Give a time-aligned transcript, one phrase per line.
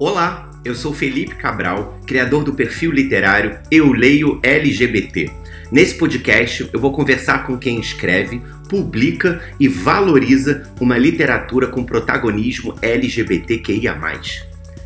[0.00, 5.28] Olá, eu sou Felipe Cabral, criador do perfil literário Eu Leio LGBT.
[5.72, 12.76] Nesse podcast eu vou conversar com quem escreve, publica e valoriza uma literatura com protagonismo
[12.80, 13.98] LGBTQIA.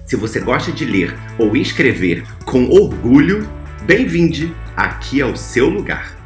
[0.06, 3.46] Se você gosta de ler ou escrever com orgulho,
[3.82, 6.21] bem-vinde aqui ao seu lugar.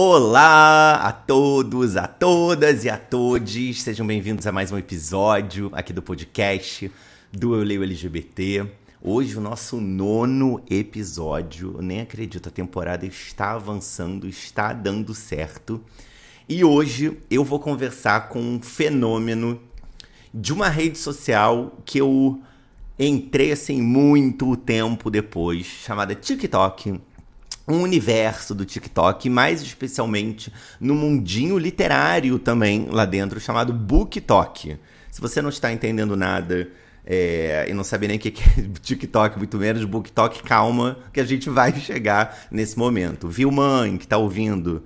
[0.00, 3.82] Olá a todos, a todas e a todos.
[3.82, 6.88] Sejam bem-vindos a mais um episódio aqui do podcast
[7.32, 8.64] do Eu Leio LGBT.
[9.02, 11.74] Hoje o nosso nono episódio.
[11.74, 15.82] Eu nem acredito, a temporada está avançando, está dando certo.
[16.48, 19.60] E hoje eu vou conversar com um fenômeno
[20.32, 22.40] de uma rede social que eu
[22.96, 27.00] entrei assim muito tempo depois, chamada TikTok
[27.68, 34.78] um universo do TikTok, mais especialmente no mundinho literário também lá dentro, chamado BookTok.
[35.10, 36.68] Se você não está entendendo nada
[37.04, 41.24] é, e não sabe nem o que é TikTok, muito menos BookTok, calma, que a
[41.24, 43.28] gente vai chegar nesse momento.
[43.28, 44.84] Viu, mãe, que está ouvindo?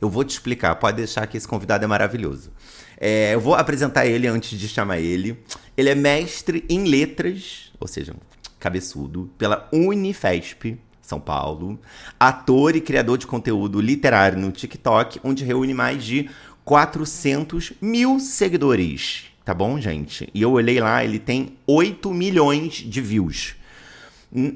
[0.00, 2.50] Eu vou te explicar, pode deixar que esse convidado é maravilhoso.
[2.98, 5.42] É, eu vou apresentar ele antes de chamar ele.
[5.76, 8.14] Ele é mestre em letras, ou seja,
[8.60, 10.78] cabeçudo, pela Unifesp,
[11.12, 11.78] são Paulo,
[12.18, 16.30] ator e criador de conteúdo literário no TikTok, onde reúne mais de
[16.64, 19.24] 400 mil seguidores.
[19.44, 20.30] Tá bom, gente?
[20.32, 23.56] E eu olhei lá, ele tem 8 milhões de views.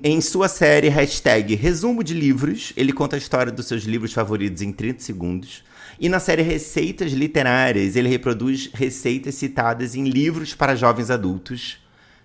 [0.02, 4.62] Em sua série hashtag Resumo de Livros, ele conta a história dos seus livros favoritos
[4.62, 5.62] em 30 segundos.
[6.00, 11.78] E na série Receitas Literárias, ele reproduz receitas citadas em livros para jovens adultos.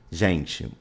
[0.09, 0.71] Gente,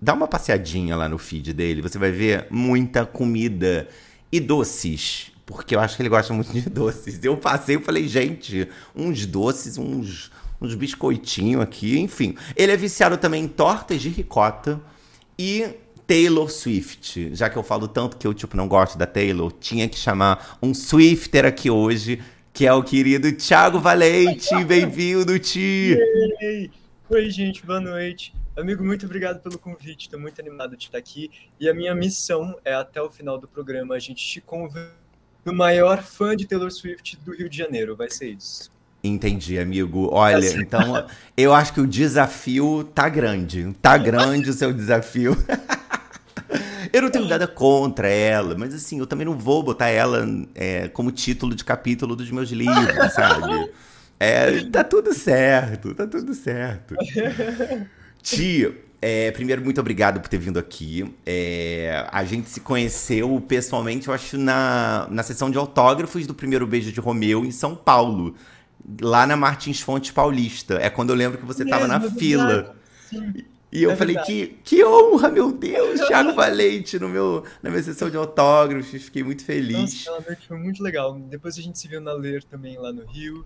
[0.00, 3.88] Dá uma passeadinha lá no feed dele, você vai ver muita comida
[4.30, 5.32] e doces.
[5.44, 7.18] Porque eu acho que ele gosta muito de doces.
[7.24, 12.36] Eu passei e falei, gente, uns doces, uns, uns biscoitinhos aqui, enfim.
[12.54, 14.80] Ele é viciado também em tortas de ricota
[15.38, 15.68] e
[16.06, 17.34] Taylor Swift.
[17.34, 20.58] Já que eu falo tanto que eu, tipo, não gosto da Taylor, tinha que chamar
[20.62, 22.20] um Swifter aqui hoje,
[22.52, 24.64] que é o querido Thiago Valente.
[24.64, 25.98] Bem-vindo, Ti!
[27.10, 28.37] Oi, gente, boa noite.
[28.58, 30.06] Amigo, muito obrigado pelo convite.
[30.06, 31.30] Estou muito animado de estar aqui.
[31.60, 34.90] E a minha missão é, até o final do programa, a gente te convidar
[35.46, 37.94] o maior fã de Taylor Swift do Rio de Janeiro.
[37.94, 38.68] Vai ser isso.
[39.02, 40.08] Entendi, amigo.
[40.12, 40.58] Olha, assim.
[40.60, 43.72] então eu acho que o desafio tá grande.
[43.80, 45.36] Tá grande o seu desafio.
[46.92, 50.26] eu não tenho nada contra ela, mas assim, eu também não vou botar ela
[50.56, 53.70] é, como título de capítulo dos meus livros, sabe?
[54.20, 56.96] É, tá tudo certo, tá tudo certo.
[58.22, 61.14] Tio, é, primeiro, muito obrigado por ter vindo aqui.
[61.24, 66.66] É, a gente se conheceu pessoalmente, eu acho, na, na sessão de autógrafos do primeiro
[66.66, 68.34] Beijo de Romeu em São Paulo,
[69.00, 70.74] lá na Martins Fontes Paulista.
[70.74, 72.76] É quando eu lembro que você estava na é fila.
[73.70, 77.82] E eu é falei, que, que honra, meu Deus, Thiago Valente no meu, na minha
[77.82, 79.02] sessão de autógrafos.
[79.02, 80.06] Fiquei muito feliz.
[80.06, 81.16] Nossa, noite foi muito legal.
[81.20, 83.44] Depois a gente se viu na Ler também lá no Rio.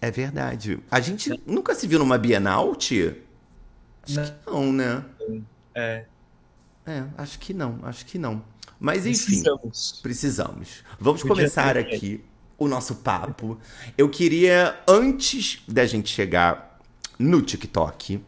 [0.00, 0.80] É verdade.
[0.90, 3.27] A gente nunca se viu numa Bienal, tia?
[4.16, 4.26] Acho não.
[4.26, 5.04] que não, né?
[5.74, 6.04] É.
[6.86, 8.42] É, acho que não, acho que não.
[8.80, 10.00] Mas enfim, precisamos.
[10.02, 10.68] precisamos.
[10.98, 12.24] Vamos Podia começar aqui
[12.56, 13.58] o nosso papo.
[13.96, 16.78] Eu queria, antes da gente chegar
[17.18, 18.20] no TikTok,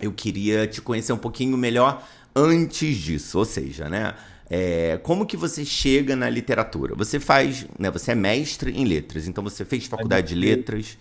[0.00, 2.04] eu queria te conhecer um pouquinho melhor
[2.34, 3.38] antes disso.
[3.38, 4.14] Ou seja, né?
[4.50, 6.94] É, como que você chega na literatura?
[6.96, 7.90] Você faz, né?
[7.90, 10.98] Você é mestre em letras, então você fez faculdade de letras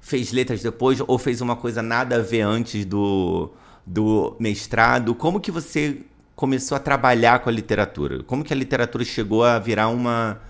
[0.00, 3.52] fez letras depois ou fez uma coisa nada a ver antes do,
[3.86, 5.14] do mestrado?
[5.14, 6.02] Como que você
[6.34, 8.22] começou a trabalhar com a literatura?
[8.22, 10.40] Como que a literatura chegou a virar uma,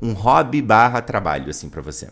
[0.00, 2.06] um hobby barra trabalho, assim, para você?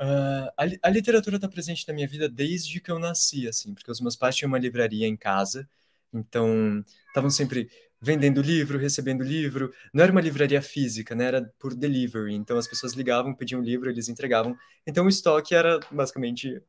[0.00, 3.90] Uh, a, a, literatura está presente na minha vida desde que eu nasci, assim, porque
[3.90, 5.68] os meus pais tinham uma livraria em casa,
[6.12, 7.70] então estavam sempre
[8.04, 9.72] vendendo livro, recebendo livro.
[9.92, 11.26] Não era uma livraria física, né?
[11.26, 12.34] Era por delivery.
[12.34, 14.56] Então as pessoas ligavam, pediam livro, eles entregavam.
[14.86, 16.62] Então o estoque era basicamente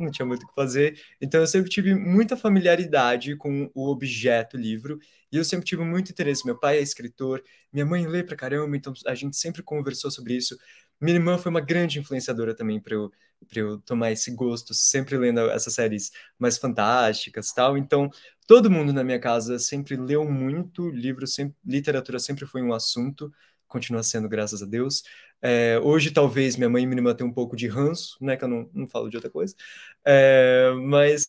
[0.00, 1.00] não tinha muito o que fazer.
[1.20, 4.98] Então eu sempre tive muita familiaridade com o objeto livro
[5.30, 6.44] e eu sempre tive muito interesse.
[6.46, 7.42] Meu pai é escritor,
[7.72, 10.56] minha mãe lê pra caramba, então a gente sempre conversou sobre isso.
[11.02, 13.10] Minha irmã foi uma grande influenciadora também para eu,
[13.56, 17.76] eu tomar esse gosto, sempre lendo essas séries mais fantásticas tal.
[17.76, 18.10] Então,
[18.46, 23.32] todo mundo na minha casa sempre leu muito, livro, sempre, literatura sempre foi um assunto,
[23.66, 25.02] continua sendo, graças a Deus.
[25.42, 28.44] É, hoje, talvez, minha mãe e minha irmã tenham um pouco de ranço, né, que
[28.44, 29.54] eu não, não falo de outra coisa,
[30.04, 31.28] é, mas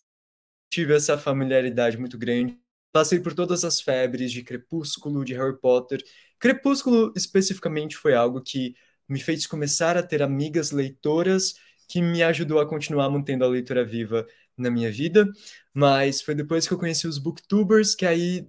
[0.70, 2.58] tive essa familiaridade muito grande.
[2.92, 6.02] Passei por todas as febres de Crepúsculo, de Harry Potter.
[6.38, 8.74] Crepúsculo, especificamente, foi algo que
[9.08, 11.54] me fez começar a ter amigas leitoras,
[11.88, 15.30] que me ajudou a continuar mantendo a leitura viva na minha vida.
[15.72, 18.46] Mas foi depois que eu conheci os booktubers que aí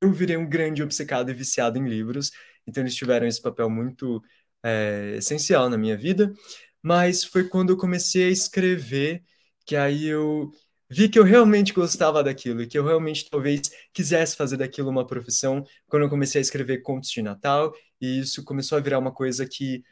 [0.00, 2.30] eu virei um grande obcecado e viciado em livros.
[2.66, 4.22] Então eles tiveram esse papel muito
[4.62, 6.32] é, essencial na minha vida.
[6.82, 9.22] Mas foi quando eu comecei a escrever
[9.66, 10.50] que aí eu
[10.90, 15.06] vi que eu realmente gostava daquilo e que eu realmente talvez quisesse fazer daquilo uma
[15.06, 19.12] profissão quando eu comecei a escrever contos de Natal e isso começou a virar uma
[19.12, 19.82] coisa que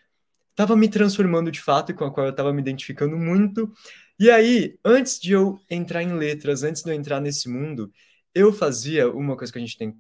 [0.51, 3.71] estava me transformando de fato e com a qual eu estava me identificando muito.
[4.19, 7.93] E aí, antes de eu entrar em letras, antes de eu entrar nesse mundo,
[8.35, 9.95] eu fazia uma coisa que a gente tem.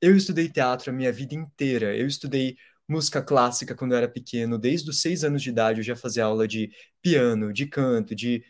[0.00, 1.96] Eu estudei teatro a minha vida inteira.
[1.96, 2.56] Eu estudei
[2.88, 4.58] música clássica quando eu era pequeno.
[4.58, 6.70] Desde os seis anos de idade eu já fazia aula de
[7.02, 8.44] piano, de canto, de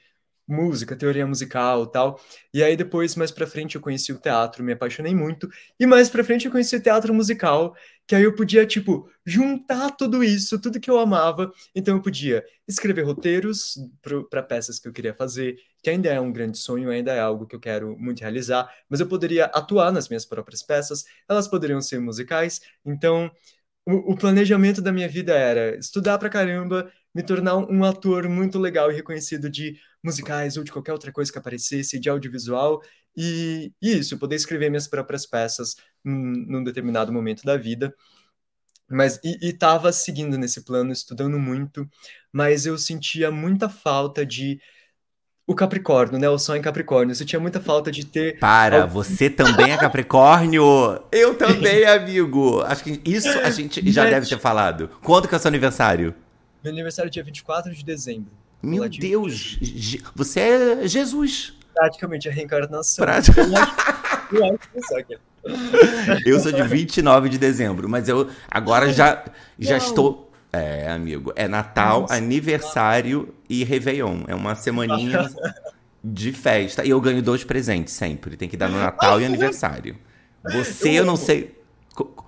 [0.53, 2.21] música, teoria musical tal.
[2.53, 5.49] E aí depois, mais pra frente, eu conheci o teatro, me apaixonei muito.
[5.79, 7.75] E mais pra frente eu conheci o teatro musical,
[8.07, 11.53] que aí eu podia, tipo, juntar tudo isso, tudo que eu amava.
[11.75, 13.77] Então eu podia escrever roteiros
[14.31, 17.47] para peças que eu queria fazer, que ainda é um grande sonho, ainda é algo
[17.47, 21.81] que eu quero muito realizar, mas eu poderia atuar nas minhas próprias peças, elas poderiam
[21.81, 22.61] ser musicais.
[22.85, 23.31] Então,
[23.87, 28.59] o, o planejamento da minha vida era estudar pra caramba, me tornar um ator muito
[28.59, 32.83] legal e reconhecido de musicais ou de qualquer outra coisa que aparecesse, de audiovisual,
[33.17, 37.95] e, e isso, poder escrever minhas próprias peças num, num determinado momento da vida.
[38.89, 41.89] Mas, e, e tava seguindo nesse plano, estudando muito,
[42.33, 44.61] mas eu sentia muita falta de
[45.51, 46.29] o Capricórnio, né?
[46.29, 47.13] O Sol em Capricórnio.
[47.13, 48.39] Você tinha muita falta de ter.
[48.39, 50.63] Para, você também é Capricórnio?
[51.11, 52.61] Eu também, amigo.
[52.63, 54.89] Acho que isso a gente já deve ter falado.
[55.03, 56.15] Quando que é o seu aniversário?
[56.63, 58.31] Meu aniversário é dia 24 de dezembro.
[58.63, 59.59] Meu Deus,
[60.15, 61.55] você é Jesus.
[61.75, 63.05] Praticamente a reencarnação.
[63.05, 63.73] Praticamente.
[66.27, 69.25] eu sou de 29 de dezembro, mas eu agora já,
[69.59, 70.31] já estou.
[70.53, 72.15] É, amigo, é Natal, Nossa.
[72.15, 74.25] aniversário e Réveillon.
[74.27, 75.31] É uma semaninha
[76.03, 76.85] de festa.
[76.85, 78.37] E eu ganho dois presentes sempre.
[78.37, 79.97] Tem que dar no Natal e aniversário.
[80.43, 81.57] Você, eu não sei.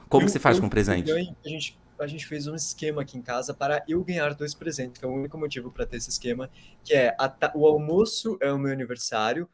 [0.08, 1.10] Como você faz com presente?
[1.10, 4.98] A gente a gente fez um esquema aqui em casa para eu ganhar dois presentes,
[4.98, 6.50] que é o único motivo para ter esse esquema,
[6.84, 7.14] que é
[7.54, 9.48] o almoço é o meu aniversário,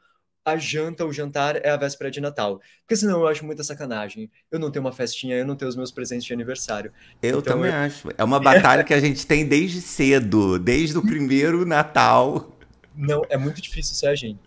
[0.45, 2.61] a janta, o jantar é a véspera de Natal.
[2.81, 4.31] Porque senão eu acho muita sacanagem.
[4.50, 6.91] Eu não tenho uma festinha, eu não tenho os meus presentes de aniversário.
[7.23, 7.77] Eu então, também eu...
[7.77, 8.09] acho.
[8.17, 12.56] É uma batalha que a gente tem desde cedo, desde o primeiro Natal.
[12.97, 14.41] Não, é muito difícil ser a gente.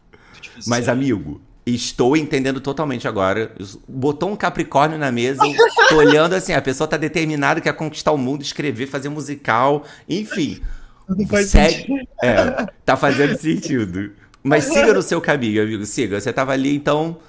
[0.66, 3.52] Mas, amigo, Estou entendendo totalmente agora.
[3.88, 5.44] Botou um Capricórnio na mesa,
[5.90, 9.86] tô olhando assim, a pessoa tá determinada que quer conquistar o mundo, escrever, fazer musical,
[10.10, 10.60] enfim.
[11.08, 14.12] Não faz segue, é, tá fazendo sentido.
[14.44, 16.20] Mas siga no seu caminho, amigo, siga.
[16.20, 17.20] Você tava ali, então.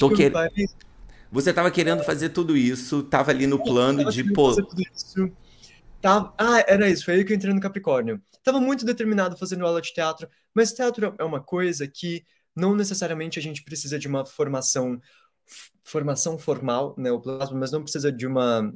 [0.00, 0.32] Tô quer...
[1.30, 4.54] Você tava querendo fazer tudo isso, tava ali no plano de, pô.
[6.00, 6.32] Tá...
[6.38, 8.20] Ah, era isso, foi aí que eu entrei no Capricórnio.
[8.42, 12.24] Tava muito determinado fazendo aula de teatro, mas teatro é uma coisa que
[12.56, 15.00] não necessariamente a gente precisa de uma formação
[15.84, 18.72] formação formal, né, o plasma, mas não precisa de uma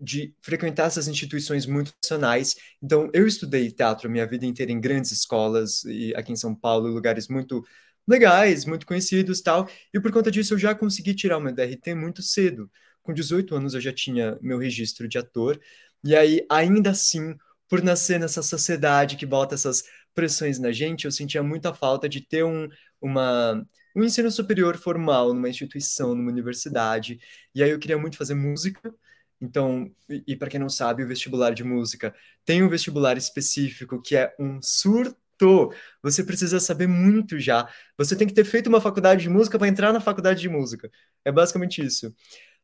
[0.00, 2.56] de frequentar essas instituições muito nacionais.
[2.82, 6.88] Então, eu estudei teatro minha vida inteira em grandes escolas e aqui em São Paulo,
[6.88, 7.64] lugares muito
[8.06, 9.68] legais, muito conhecidos, tal.
[9.92, 12.70] E por conta disso eu já consegui tirar o meu DRT muito cedo.
[13.02, 15.60] Com 18 anos eu já tinha meu registro de ator.
[16.02, 17.36] E aí, ainda assim,
[17.68, 22.20] por nascer nessa sociedade que bota essas pressões na gente, eu sentia muita falta de
[22.20, 22.68] ter um,
[23.00, 23.64] uma,
[23.94, 27.20] um ensino superior formal numa instituição, numa universidade.
[27.54, 28.94] E aí eu queria muito fazer música.
[29.40, 32.14] Então, e, e para quem não sabe, o vestibular de música
[32.44, 35.70] tem um vestibular específico que é um surto.
[36.02, 37.68] Você precisa saber muito já.
[37.96, 40.90] Você tem que ter feito uma faculdade de música para entrar na faculdade de música.
[41.24, 42.14] É basicamente isso.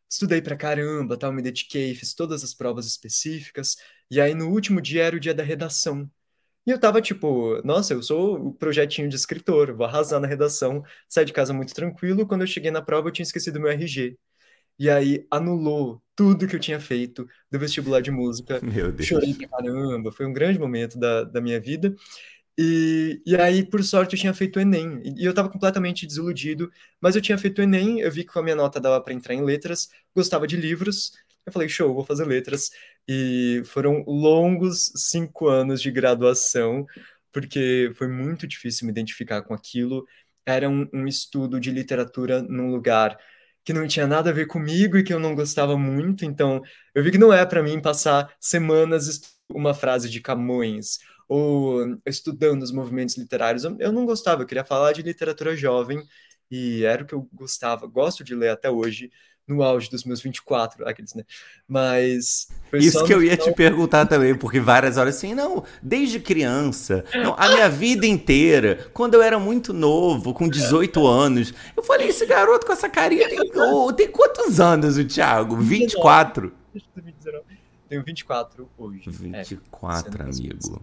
[0.09, 3.77] Estudei pra caramba, tal, me dediquei, fiz todas as provas específicas.
[4.11, 6.11] E aí no último dia era o dia da redação.
[6.67, 10.83] E eu tava tipo, nossa, eu sou o projetinho de escritor, vou arrasar na redação,
[11.09, 12.27] saí de casa muito tranquilo.
[12.27, 14.17] Quando eu cheguei na prova, eu tinha esquecido meu RG.
[14.79, 18.61] E aí anulou tudo que eu tinha feito do vestibular de música.
[18.63, 19.07] Meu Deus.
[19.07, 21.95] Chorei pra caramba, foi um grande momento da, da minha vida.
[22.57, 25.03] E, e aí, por sorte, eu tinha feito o Enem.
[25.17, 28.39] E eu tava completamente desiludido, mas eu tinha feito o Enem, eu vi que com
[28.39, 31.13] a minha nota dava para entrar em letras, gostava de livros,
[31.47, 32.71] eu falei, show, vou fazer letras.
[33.09, 36.87] E foram longos cinco anos de graduação,
[37.33, 40.07] porque foi muito difícil me identificar com aquilo.
[40.47, 43.19] Era um, um estudo de literatura num lugar
[43.65, 46.25] que não tinha nada a ver comigo e que eu não gostava muito.
[46.25, 46.63] Então,
[46.95, 52.63] eu vi que não é para mim passar semanas uma frase de Camões ou estudando
[52.63, 53.65] os movimentos literários.
[53.65, 56.03] Eu, não gostava, eu queria falar de literatura jovem
[56.51, 59.11] e era o que eu gostava, gosto de ler até hoje,
[59.47, 61.23] no auge dos meus 24, aqueles, né?
[61.69, 62.49] Mas.
[62.73, 67.35] Isso que eu ia te perguntar também, porque várias horas assim, não, desde criança, não,
[67.39, 72.27] a minha vida inteira, quando eu era muito novo, com 18 anos, eu falei, esse
[72.27, 75.57] garoto com essa carinha tem, oh, tem quantos anos o Thiago?
[75.57, 76.53] 24?
[77.89, 79.03] Tenho 24 hoje.
[79.11, 80.83] 24, é, amigo.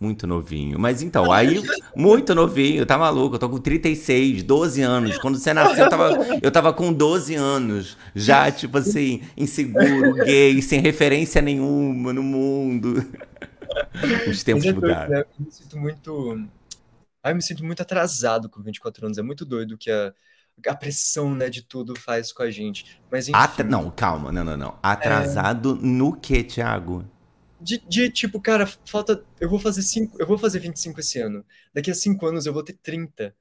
[0.00, 0.78] Muito novinho.
[0.78, 1.62] Mas então, aí,
[1.94, 3.34] muito novinho, tá maluco?
[3.34, 5.18] Eu tô com 36, 12 anos.
[5.18, 7.98] Quando você nasceu, eu tava, eu tava com 12 anos.
[8.14, 13.06] Já, tipo assim, inseguro, gay, sem referência nenhuma no mundo.
[14.26, 15.10] Os tempos é mudaram.
[15.10, 15.20] Né?
[15.20, 16.48] Eu me sinto muito.
[17.22, 19.18] Ai, eu me sinto muito atrasado com 24 anos.
[19.18, 20.14] É muito doido que a,
[20.66, 22.98] a pressão né, de tudo faz com a gente.
[23.12, 23.38] Mas enfim...
[23.38, 23.66] Atra...
[23.66, 24.78] Não, calma, não, não, não.
[24.82, 25.86] Atrasado é...
[25.86, 27.04] no que, Thiago?
[27.60, 29.22] De, de, tipo, cara, falta.
[29.40, 30.16] Eu vou fazer cinco.
[30.18, 31.44] Eu vou fazer 25 esse ano.
[31.74, 33.34] Daqui a cinco anos eu vou ter 30.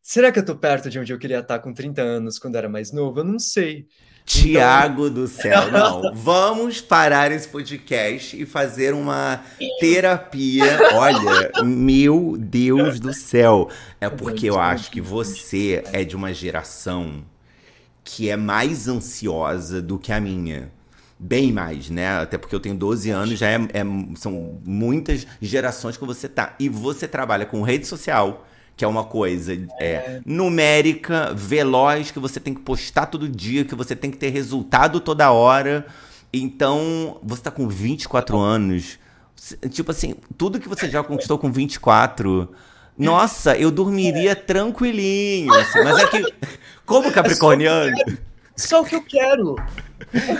[0.00, 2.68] Será que eu tô perto de onde eu queria estar com 30 anos quando era
[2.68, 3.20] mais novo?
[3.20, 3.86] Eu não sei.
[4.24, 5.14] Tiago então...
[5.14, 6.14] do céu, não.
[6.14, 9.44] Vamos parar esse podcast e fazer uma
[9.80, 10.64] terapia.
[10.94, 13.68] Olha, meu Deus do céu.
[14.00, 17.24] É porque eu acho que você é de uma geração
[18.04, 20.70] que é mais ansiosa do que a minha
[21.22, 22.20] bem mais, né?
[22.20, 23.84] Até porque eu tenho 12 anos, já é, é,
[24.16, 26.56] são muitas gerações que você tá.
[26.58, 28.44] E você trabalha com rede social,
[28.76, 33.74] que é uma coisa é, numérica, veloz, que você tem que postar todo dia, que
[33.74, 35.86] você tem que ter resultado toda hora.
[36.32, 38.98] Então, você tá com 24 anos.
[39.70, 42.48] Tipo assim, tudo que você já conquistou com 24.
[42.98, 45.54] Nossa, eu dormiria tranquilinho.
[45.54, 46.34] Assim, mas é que,
[46.84, 47.96] como capricorniano.
[48.62, 49.56] Só o que eu quero.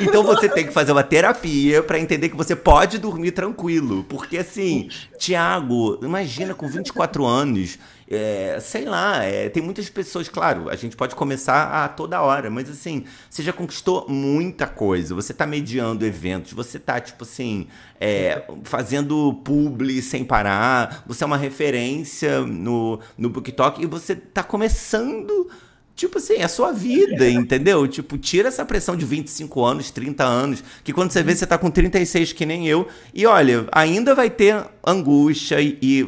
[0.01, 4.05] Então você tem que fazer uma terapia para entender que você pode dormir tranquilo.
[4.05, 4.89] Porque assim,
[5.19, 10.97] Tiago, imagina com 24 anos, é, sei lá, é, tem muitas pessoas, claro, a gente
[10.97, 16.05] pode começar a toda hora, mas assim, você já conquistou muita coisa, você tá mediando
[16.05, 17.67] eventos, você tá, tipo assim,
[17.99, 24.43] é, fazendo publi sem parar, você é uma referência no, no BookTok e você tá
[24.43, 25.49] começando
[25.95, 27.87] Tipo assim, é a sua vida, entendeu?
[27.87, 31.59] Tipo, tira essa pressão de 25 anos, 30 anos, que quando você vê, você tá
[31.59, 32.89] com 36, que nem eu.
[33.15, 35.79] E olha, ainda vai ter angústia e.
[35.83, 36.07] e...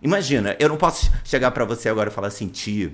[0.00, 2.92] Imagina, eu não posso chegar para você agora e falar assim, tio.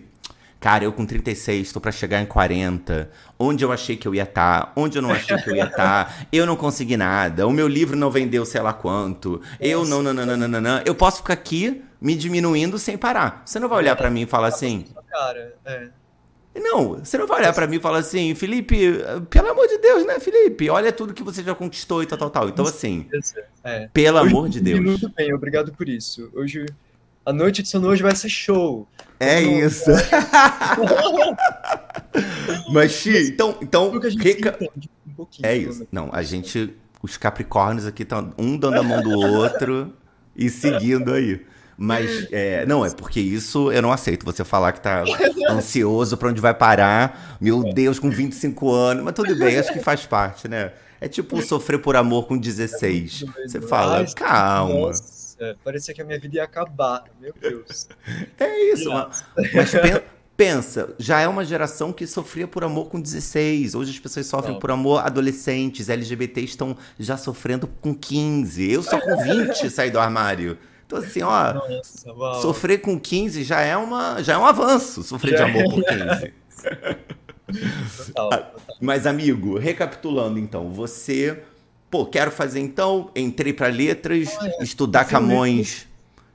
[0.61, 3.11] Cara, eu com 36, tô para chegar em 40.
[3.39, 4.67] Onde eu achei que eu ia estar?
[4.67, 4.73] Tá?
[4.77, 6.05] Onde eu não achei que eu ia estar?
[6.05, 6.15] Tá?
[6.31, 7.47] Eu não consegui nada.
[7.47, 9.41] O meu livro não vendeu sei lá quanto.
[9.59, 10.83] Eu não, não, não, não, não, não.
[10.85, 13.43] Eu posso ficar aqui me diminuindo sem parar.
[13.47, 14.85] Você não vai olhar para mim e falar assim.
[15.09, 15.89] Cara, é.
[16.55, 18.77] Não, você não vai olhar para mim e falar assim, Felipe,
[19.29, 20.69] pelo amor de Deus, né, Felipe?
[20.69, 22.49] Olha tudo que você já conquistou e tal, tal, tal.
[22.49, 23.07] Então, assim,
[23.63, 23.89] é.
[23.93, 24.81] pelo hoje, amor de Deus.
[24.81, 26.29] Muito bem, obrigado por isso.
[26.35, 26.67] Hoje,
[27.25, 28.89] a noite de sono hoje vai ser show.
[29.21, 29.59] É não...
[29.59, 29.91] isso.
[32.73, 34.59] Mas, Xi, então, então reca...
[34.61, 34.67] um
[35.43, 35.87] é isso.
[35.93, 39.93] Não, a gente, os Capricórnios aqui estão um dando a mão do outro
[40.35, 41.47] e seguindo aí.
[41.83, 44.27] Mas, é, não, é porque isso eu não aceito.
[44.27, 45.03] Você falar que tá
[45.49, 47.39] ansioso pra onde vai parar.
[47.41, 49.03] Meu Deus, com 25 anos.
[49.03, 50.73] Mas tudo bem, acho que faz parte, né?
[51.01, 53.25] É tipo sofrer por amor com 16.
[53.47, 54.89] Você fala, calma.
[54.89, 57.05] Nossa, parecia que a minha vida ia acabar.
[57.19, 57.89] Meu Deus.
[58.39, 59.73] É isso, mas, mas
[60.37, 63.75] pensa, já é uma geração que sofria por amor com 16.
[63.75, 64.61] Hoje as pessoas sofrem não.
[64.61, 68.71] por amor adolescentes, LGBT estão já sofrendo com 15.
[68.71, 70.59] Eu só com 20 saí do armário.
[70.91, 75.39] Então, assim, ó, Nossa, sofrer com 15 já é, uma, já é um avanço, sofrer
[75.39, 76.33] já de amor por 15.
[78.07, 78.77] Total, total.
[78.81, 81.45] Mas, amigo, recapitulando então, você,
[81.89, 84.65] pô, quero fazer então, entrei para letras, ah, é.
[84.65, 85.87] estudar Camões.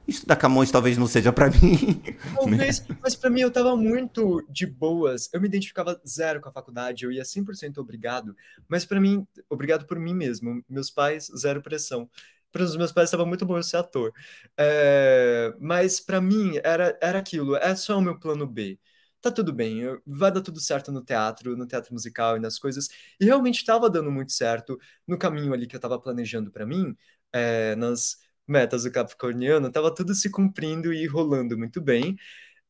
[0.08, 2.02] Estudar Camões talvez não seja para mim.
[2.36, 2.98] Talvez, né?
[3.02, 5.30] mas para mim eu tava muito de boas.
[5.34, 8.36] Eu me identificava zero com a faculdade, eu ia 100% obrigado,
[8.70, 10.64] mas para mim, obrigado por mim mesmo.
[10.70, 12.08] Meus pais, zero pressão
[12.56, 14.14] para os meus pais estava muito bom ser ator.
[14.58, 18.80] É, mas para mim era, era aquilo, é só o meu plano B.
[19.22, 22.88] Tá tudo bem, vai dar tudo certo no teatro, no teatro musical e nas coisas.
[23.20, 26.96] E realmente estava dando muito certo no caminho ali que eu estava planejando para mim,
[27.34, 32.16] é, nas metas do Capricorniano, estava tudo se cumprindo e rolando muito bem.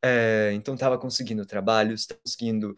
[0.04, 2.76] É, então estava conseguindo trabalhos, conseguindo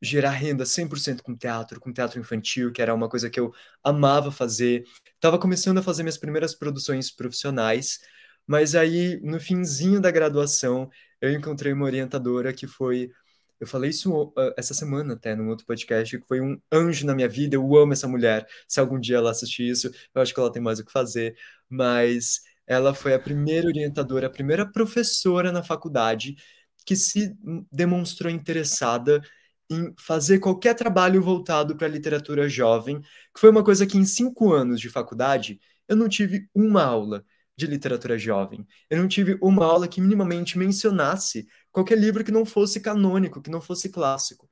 [0.00, 4.30] gerar renda 100% com teatro, com teatro infantil, que era uma coisa que eu amava
[4.30, 4.84] fazer.
[5.20, 7.98] Tava começando a fazer minhas primeiras produções profissionais,
[8.46, 13.10] mas aí no finzinho da graduação eu encontrei uma orientadora que foi
[13.58, 17.14] eu falei isso uh, essa semana até num outro podcast, que foi um anjo na
[17.14, 17.56] minha vida.
[17.56, 18.46] Eu amo essa mulher.
[18.68, 21.34] Se algum dia ela assistir isso, eu acho que ela tem mais o que fazer.
[21.68, 26.36] Mas ela foi a primeira orientadora, a primeira professora na faculdade
[26.84, 27.34] que se
[27.72, 29.22] demonstrou interessada
[29.70, 34.04] em fazer qualquer trabalho voltado para a literatura jovem, que foi uma coisa que em
[34.04, 37.24] cinco anos de faculdade eu não tive uma aula
[37.56, 38.66] de literatura jovem.
[38.90, 43.50] Eu não tive uma aula que minimamente mencionasse qualquer livro que não fosse canônico, que
[43.50, 44.48] não fosse clássico.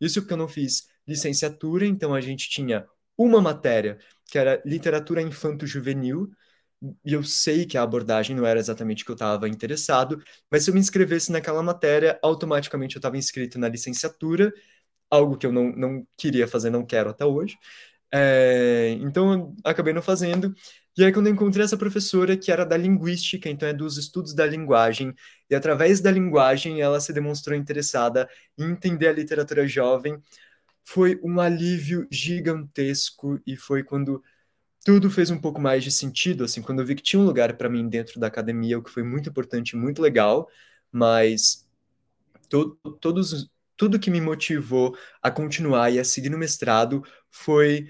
[0.00, 5.22] Isso porque eu não fiz licenciatura, então a gente tinha uma matéria que era literatura
[5.22, 6.30] infanto-juvenil,
[7.04, 10.64] e eu sei que a abordagem não era exatamente o que eu estava interessado, mas
[10.64, 14.52] se eu me inscrevesse naquela matéria, automaticamente eu estava inscrito na licenciatura,
[15.10, 17.56] algo que eu não, não queria fazer, não quero até hoje.
[18.12, 20.54] É, então, acabei não fazendo.
[20.96, 24.34] E aí, quando eu encontrei essa professora, que era da linguística, então é dos estudos
[24.34, 25.14] da linguagem,
[25.50, 30.20] e através da linguagem ela se demonstrou interessada em entender a literatura jovem,
[30.84, 34.22] foi um alívio gigantesco e foi quando
[34.84, 37.56] tudo fez um pouco mais de sentido, assim, quando eu vi que tinha um lugar
[37.56, 40.48] para mim dentro da academia, o que foi muito importante, muito legal,
[40.90, 41.66] mas
[42.48, 47.88] to todos, tudo que me motivou a continuar e a seguir no mestrado foi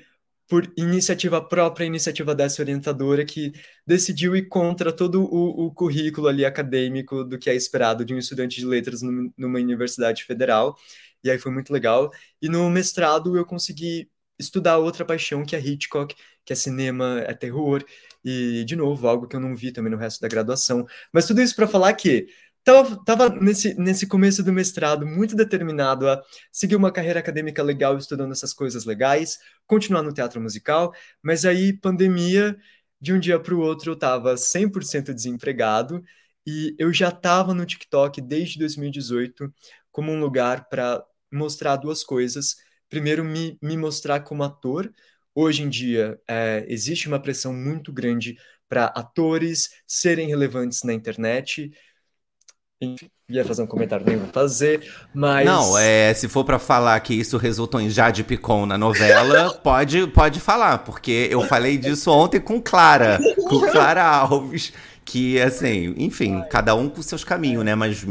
[0.49, 3.53] por iniciativa própria, iniciativa dessa orientadora que
[3.87, 8.19] decidiu ir contra todo o, o currículo ali acadêmico do que é esperado de um
[8.19, 10.77] estudante de letras numa universidade federal.
[11.23, 12.11] E aí foi muito legal.
[12.41, 16.15] E no mestrado eu consegui estudar outra paixão que é Hitchcock,
[16.45, 17.85] que é cinema, é terror,
[18.25, 20.87] e, de novo, algo que eu não vi também no resto da graduação.
[21.13, 22.29] Mas tudo isso para falar que
[22.65, 27.97] tava, tava nesse, nesse começo do mestrado muito determinado a seguir uma carreira acadêmica legal,
[27.97, 30.93] estudando essas coisas legais, continuar no teatro musical,
[31.23, 32.57] mas aí, pandemia,
[33.01, 36.03] de um dia para o outro, eu estava 100% desempregado,
[36.47, 39.53] e eu já estava no TikTok desde 2018
[39.93, 42.57] como um lugar para mostrar duas coisas.
[42.89, 44.93] Primeiro, me, me mostrar como ator,
[45.41, 48.37] Hoje em dia, é, existe uma pressão muito grande
[48.69, 51.71] para atores serem relevantes na internet.
[52.81, 55.47] Enfim, ia fazer um comentário, nem vou fazer, mas...
[55.47, 60.09] Não, é, se for para falar que isso resultou em Jade Picon na novela, pode,
[60.09, 64.73] pode falar, porque eu falei disso ontem com Clara, com Clara Alves,
[65.05, 68.05] que, assim, enfim, cada um com seus caminhos, né, mas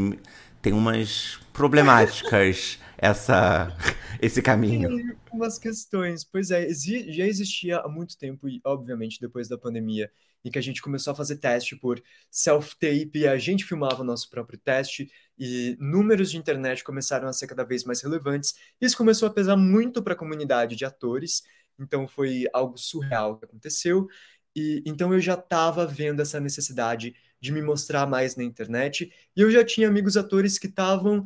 [0.62, 3.74] tem umas problemáticas essa,
[4.20, 4.88] esse caminho.
[4.96, 6.24] Tem umas questões.
[6.24, 10.10] Pois é, já existia há muito tempo, e obviamente depois da pandemia,
[10.44, 14.28] em que a gente começou a fazer teste por self-tape, a gente filmava o nosso
[14.28, 18.54] próprio teste, e números de internet começaram a ser cada vez mais relevantes.
[18.80, 21.42] Isso começou a pesar muito para a comunidade de atores,
[21.78, 24.08] então foi algo surreal que aconteceu.
[24.54, 29.40] E então eu já estava vendo essa necessidade de me mostrar mais na internet, e
[29.40, 31.24] eu já tinha amigos atores que estavam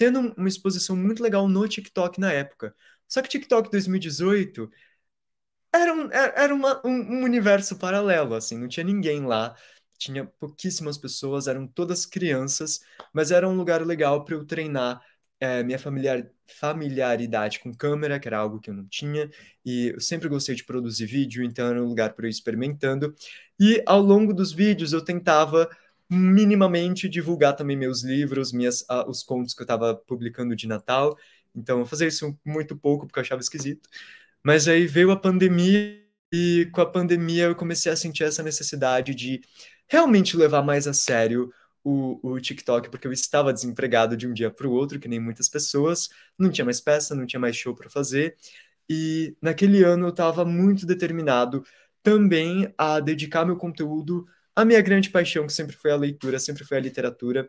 [0.00, 2.74] tendo uma exposição muito legal no TikTok na época.
[3.06, 4.70] Só que TikTok 2018
[5.70, 9.54] era um, era uma, um, um universo paralelo, assim, não tinha ninguém lá,
[9.98, 12.80] tinha pouquíssimas pessoas, eram todas crianças,
[13.12, 15.02] mas era um lugar legal para eu treinar
[15.38, 16.26] é, minha familiar,
[16.58, 19.30] familiaridade com câmera, que era algo que eu não tinha,
[19.62, 23.14] e eu sempre gostei de produzir vídeo, então era um lugar para eu ir experimentando.
[23.60, 25.68] E ao longo dos vídeos eu tentava
[26.10, 31.16] minimamente divulgar também meus livros, minhas, uh, os contos que eu estava publicando de Natal.
[31.54, 33.88] Então, eu fazia isso muito pouco porque eu achava esquisito.
[34.42, 36.00] Mas aí veio a pandemia
[36.32, 39.40] e com a pandemia eu comecei a sentir essa necessidade de
[39.88, 44.50] realmente levar mais a sério o, o TikTok, porque eu estava desempregado de um dia
[44.50, 47.74] para o outro, que nem muitas pessoas, não tinha mais peça, não tinha mais show
[47.74, 48.36] para fazer.
[48.88, 51.64] E naquele ano eu estava muito determinado
[52.02, 54.26] também a dedicar meu conteúdo
[54.60, 57.48] a minha grande paixão, que sempre foi a leitura, sempre foi a literatura.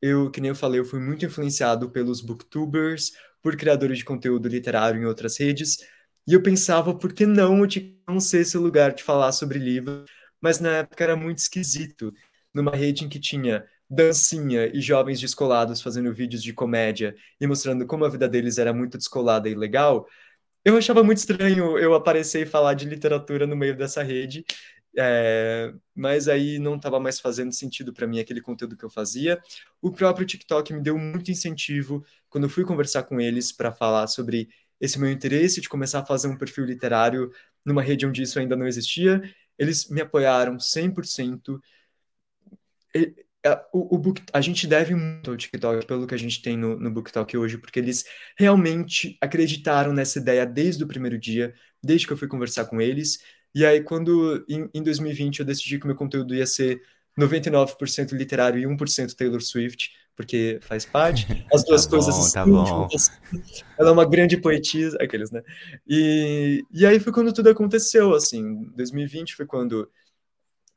[0.00, 4.48] Eu, que nem eu falei, eu fui muito influenciado pelos booktubers, por criadores de conteúdo
[4.48, 5.78] literário em outras redes,
[6.26, 7.66] e eu pensava, por que não
[8.08, 10.04] eu ser esse lugar de falar sobre livro?
[10.40, 12.12] Mas na época era muito esquisito.
[12.54, 17.86] Numa rede em que tinha dancinha e jovens descolados fazendo vídeos de comédia e mostrando
[17.86, 20.06] como a vida deles era muito descolada e legal,
[20.64, 24.44] eu achava muito estranho eu aparecer e falar de literatura no meio dessa rede.
[24.98, 29.40] É, mas aí não estava mais fazendo sentido para mim aquele conteúdo que eu fazia.
[29.80, 34.06] O próprio TikTok me deu muito incentivo quando eu fui conversar com eles para falar
[34.08, 34.48] sobre
[34.80, 37.30] esse meu interesse de começar a fazer um perfil literário
[37.64, 39.22] numa rede onde isso ainda não existia.
[39.58, 41.60] Eles me apoiaram 100%.
[42.94, 43.14] E,
[43.46, 46.56] a, o, o book, a gente deve muito ao TikTok pelo que a gente tem
[46.56, 48.04] no, no BookTok hoje, porque eles
[48.36, 53.18] realmente acreditaram nessa ideia desde o primeiro dia, desde que eu fui conversar com eles.
[53.54, 56.80] E aí, quando em, em 2020 eu decidi que meu conteúdo ia ser
[57.18, 61.26] 99% literário e 1% Taylor Swift, porque faz parte.
[61.52, 62.88] As duas tá coisas bom, tá bom.
[63.78, 65.42] Ela é uma grande poetisa, aqueles, né?
[65.86, 68.64] E, e aí foi quando tudo aconteceu, assim.
[68.76, 69.90] 2020 foi quando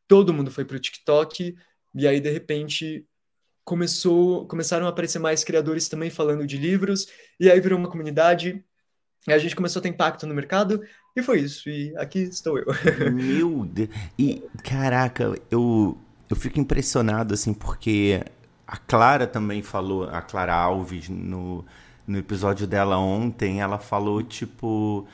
[0.07, 1.55] todo mundo foi para o TikTok,
[1.95, 3.05] e aí, de repente,
[3.63, 7.07] começou, começaram a aparecer mais criadores também falando de livros,
[7.39, 8.63] e aí virou uma comunidade,
[9.27, 10.83] e a gente começou a ter impacto no mercado,
[11.15, 12.65] e foi isso, e aqui estou eu.
[13.11, 15.97] Meu Deus, e caraca, eu,
[16.29, 18.23] eu fico impressionado, assim, porque
[18.67, 21.63] a Clara também falou, a Clara Alves, no,
[22.07, 25.07] no episódio dela ontem, ela falou, tipo,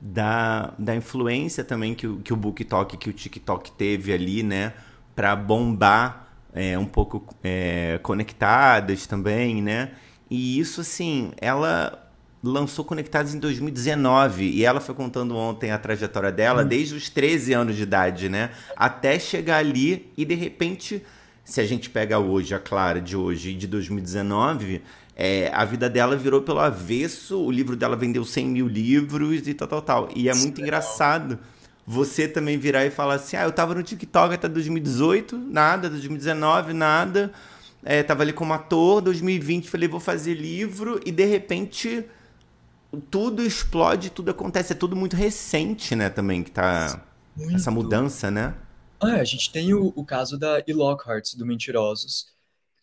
[0.00, 4.74] da, da influência também que, que o BookTok, que o TikTok teve ali, né,
[5.14, 9.92] para bombar é, um pouco é, conectadas também, né?
[10.30, 12.03] E isso, assim, ela
[12.44, 16.68] lançou Conectadas em 2019 e ela foi contando ontem a trajetória dela hum.
[16.68, 18.50] desde os 13 anos de idade, né?
[18.76, 21.02] Até chegar ali e de repente,
[21.44, 24.82] se a gente pega hoje, a Clara de hoje e de 2019,
[25.16, 29.54] é, a vida dela virou pelo avesso, o livro dela vendeu 100 mil livros e
[29.54, 30.08] tal, tal, tal.
[30.14, 31.38] E é muito engraçado
[31.86, 36.72] você também virar e falar assim: ah, eu tava no TikTok até 2018, nada, 2019,
[36.72, 37.32] nada.
[37.82, 42.04] É, tava ali como ator, 2020 falei, vou fazer livro, e de repente
[43.00, 44.72] tudo explode, tudo acontece.
[44.72, 47.04] É tudo muito recente, né, também, que tá.
[47.36, 47.56] Muito.
[47.56, 48.54] Essa mudança, né?
[49.00, 50.72] Ah, a gente tem o, o caso da E.
[50.72, 52.28] Lockhart, do Mentirosos,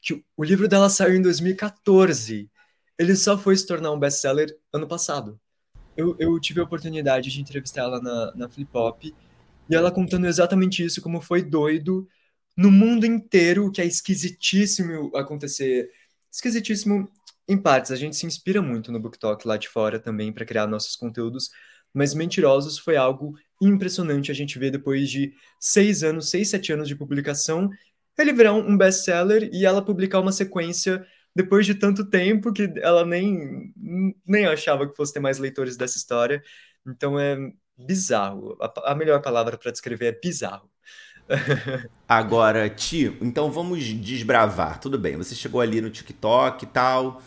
[0.02, 2.50] que o, o livro dela saiu em 2014.
[3.00, 5.40] Ele só foi se tornar um best-seller ano passado
[5.96, 9.16] eu, eu tive a oportunidade de entrevistar ela na, na Flip Hop, e
[9.76, 12.08] ela contando exatamente isso, como foi doido
[12.58, 15.90] no mundo inteiro, que é esquisitíssimo acontecer.
[16.32, 17.10] Esquisitíssimo
[17.48, 20.68] em partes, a gente se inspira muito no BookTok lá de fora também para criar
[20.68, 21.50] nossos conteúdos,
[21.94, 26.88] mas Mentirosos foi algo impressionante a gente ver depois de seis anos, seis, sete anos
[26.88, 27.70] de publicação,
[28.18, 33.06] ele virar um best-seller e ela publicar uma sequência depois de tanto tempo que ela
[33.06, 33.74] nem,
[34.26, 36.42] nem achava que fosse ter mais leitores dessa história.
[36.88, 37.38] Então é
[37.78, 38.58] bizarro.
[38.62, 40.71] A, a melhor palavra para descrever é bizarro.
[42.08, 44.80] Agora, Ti, então vamos desbravar.
[44.80, 47.22] Tudo bem, você chegou ali no TikTok e tal.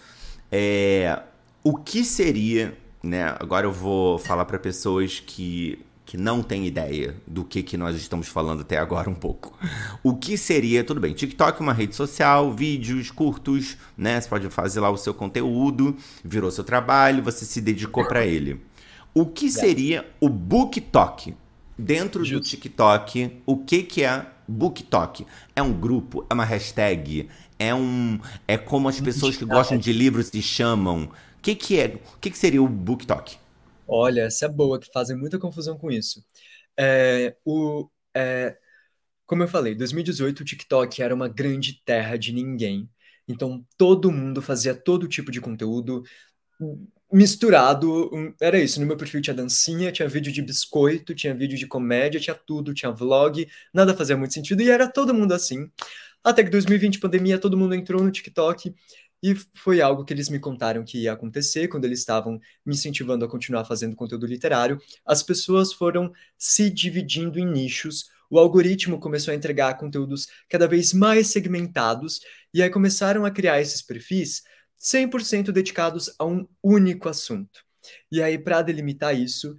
[0.52, 1.20] É,
[1.62, 3.34] o que seria, né?
[3.40, 7.96] Agora eu vou falar para pessoas que que não tem ideia do que, que nós
[7.96, 9.56] estamos falando até agora um pouco.
[10.02, 14.20] O que seria, tudo bem, TikTok é uma rede social, vídeos curtos, né?
[14.20, 18.60] Você pode fazer lá o seu conteúdo, virou seu trabalho, você se dedicou para ele.
[19.14, 21.34] O que seria o BookTok?
[21.76, 22.56] Dentro Justo.
[22.56, 25.26] do TikTok, o que, que é BookTok?
[25.54, 26.26] É um grupo?
[26.30, 27.28] É uma hashtag?
[27.58, 28.20] É um.
[28.46, 31.04] É como as pessoas que gostam de livros se chamam?
[31.04, 31.86] O que, que é?
[32.14, 33.36] O que, que seria o BookTok?
[33.86, 36.24] Olha, essa é boa, que fazem muita confusão com isso.
[36.76, 38.56] É, o, é,
[39.26, 42.88] como eu falei, 2018 o TikTok era uma grande terra de ninguém.
[43.28, 46.02] Então todo mundo fazia todo tipo de conteúdo
[47.12, 48.10] misturado.
[48.40, 52.20] Era isso, no meu perfil tinha dancinha, tinha vídeo de biscoito, tinha vídeo de comédia,
[52.20, 55.70] tinha tudo, tinha vlog, nada fazia muito sentido e era todo mundo assim.
[56.22, 58.74] Até que 2020, pandemia, todo mundo entrou no TikTok
[59.22, 63.24] e foi algo que eles me contaram que ia acontecer quando eles estavam me incentivando
[63.24, 64.78] a continuar fazendo conteúdo literário.
[65.04, 70.92] As pessoas foram se dividindo em nichos, o algoritmo começou a entregar conteúdos cada vez
[70.92, 72.20] mais segmentados,
[72.52, 74.42] e aí começaram a criar esses perfis
[74.84, 77.64] 100% dedicados a um único assunto.
[78.12, 79.56] E aí, para delimitar isso,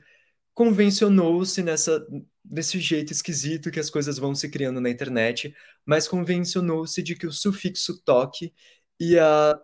[0.54, 2.06] convencionou-se nessa
[2.44, 7.26] desse jeito esquisito que as coisas vão se criando na internet, mas convencionou-se de que
[7.26, 8.54] o sufixo toque
[9.00, 9.60] ia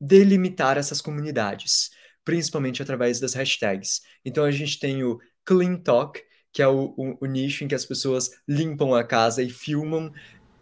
[0.00, 1.90] delimitar essas comunidades,
[2.24, 4.02] principalmente através das hashtags.
[4.24, 6.20] Então a gente tem o Clean Talk,
[6.52, 10.12] que é o, o, o nicho em que as pessoas limpam a casa e filmam.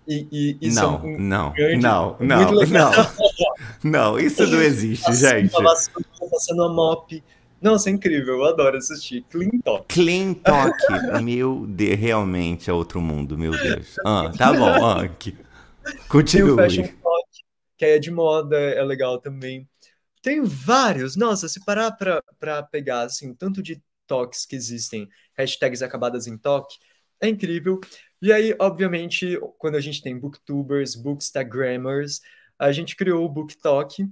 [0.07, 2.91] E, e isso não, é um não, grande, não, não, não,
[3.83, 5.53] não, isso não existe, gente.
[5.53, 7.23] Passando a mop.
[7.61, 9.25] Nossa, é incrível, eu adoro assistir.
[9.31, 9.95] Clean Talk.
[9.95, 10.77] Clean Talk,
[11.23, 13.97] meu Deus, realmente é outro mundo, meu Deus.
[14.05, 15.09] Ah, tá bom, ah,
[16.09, 16.57] continue.
[16.57, 17.29] Fashion Talk,
[17.79, 19.69] que é de moda, é legal também.
[20.21, 26.27] Tem vários, nossa, se parar para pegar, assim, tanto de toques que existem, hashtags acabadas
[26.27, 26.77] em toque,
[27.21, 27.81] é incrível.
[28.21, 32.21] E aí, obviamente, quando a gente tem booktubers, bookstagrammers,
[32.63, 34.09] a gente criou o BookTok.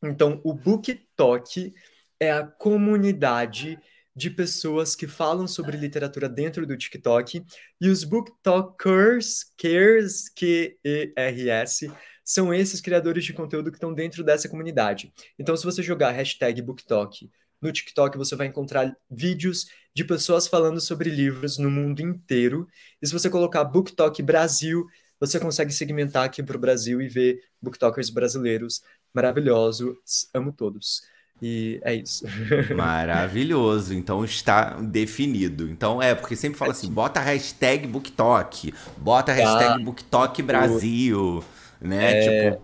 [0.00, 1.74] Então, o BookTok
[2.20, 3.78] é a comunidade
[4.14, 7.44] de pessoas que falam sobre literatura dentro do TikTok
[7.80, 11.90] e os booktokers, cares, Q-E-R-S,
[12.24, 15.12] são esses criadores de conteúdo que estão dentro dessa comunidade.
[15.36, 17.28] Então, se você jogar hashtag BookTok
[17.60, 22.68] no TikTok, você vai encontrar vídeos de pessoas falando sobre livros no mundo inteiro.
[23.02, 24.86] E se você colocar BookTok Brasil,
[25.20, 30.28] você consegue segmentar aqui para o Brasil e ver booktokers brasileiros maravilhosos.
[30.32, 31.02] Amo todos.
[31.42, 32.24] E é isso.
[32.76, 33.94] Maravilhoso.
[33.94, 35.68] Então está definido.
[35.70, 39.42] Então é, porque sempre fala assim: bota a hashtag BookTok, bota a tá.
[39.42, 41.44] hashtag BookTok Brasil,
[41.80, 42.12] né?
[42.12, 42.50] É...
[42.50, 42.62] Tipo.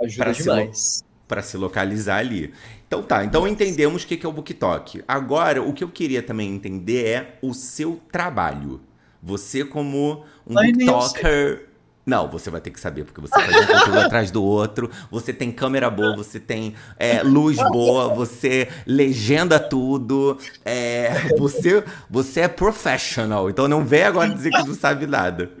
[0.00, 1.04] Ajuda demais.
[1.26, 2.54] Para se localizar ali.
[2.86, 5.04] Então tá, então entendemos o que é o BookTok.
[5.06, 8.80] Agora, o que eu queria também entender é o seu trabalho.
[9.22, 11.68] Você como um BookToker
[12.08, 15.30] não, você vai ter que saber, porque você faz um conteúdo atrás do outro, você
[15.30, 22.48] tem câmera boa, você tem é, luz boa, você legenda tudo, é, você, você é
[22.48, 25.52] professional, então não vem agora dizer que não sabe nada.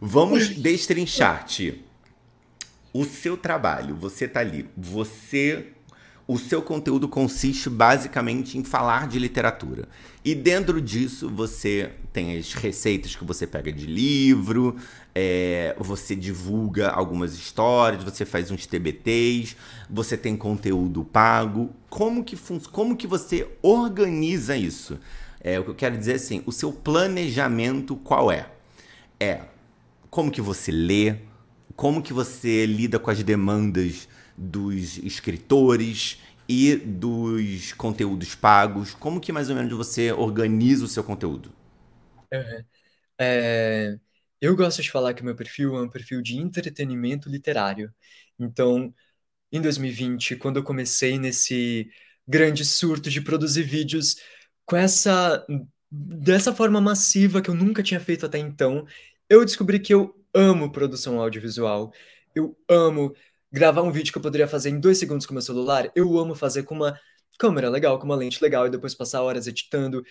[0.00, 1.84] Vamos destrinchar-te.
[2.94, 5.66] O seu trabalho, você tá ali, você
[6.28, 9.88] o seu conteúdo consiste basicamente em falar de literatura.
[10.24, 14.76] E dentro disso você tem as receitas que você pega de livro,
[15.14, 19.56] é, você divulga algumas histórias, você faz uns TBTs,
[19.88, 21.70] você tem conteúdo pago.
[21.88, 22.36] Como que,
[22.70, 24.98] como que você organiza isso?
[25.40, 28.48] É, o que eu quero dizer é assim, o seu planejamento qual é?
[29.18, 29.40] É
[30.10, 31.16] como que você lê,
[31.74, 38.92] como que você lida com as demandas dos escritores e dos conteúdos pagos?
[38.92, 41.50] Como que mais ou menos você organiza o seu conteúdo?
[42.32, 42.64] Uhum.
[43.18, 43.98] É,
[44.40, 47.94] eu gosto de falar que meu perfil é um perfil de entretenimento literário.
[48.38, 48.94] Então,
[49.52, 51.90] em 2020, quando eu comecei nesse
[52.28, 54.16] grande surto de produzir vídeos
[54.66, 55.46] com essa
[55.90, 58.86] dessa forma massiva que eu nunca tinha feito até então,
[59.28, 61.92] eu descobri que eu amo produção audiovisual.
[62.34, 63.14] Eu amo
[63.52, 66.34] gravar um vídeo que eu poderia fazer em dois segundos com meu celular, eu amo
[66.34, 66.98] fazer com uma
[67.38, 70.04] câmera legal, com uma lente legal, e depois passar horas editando.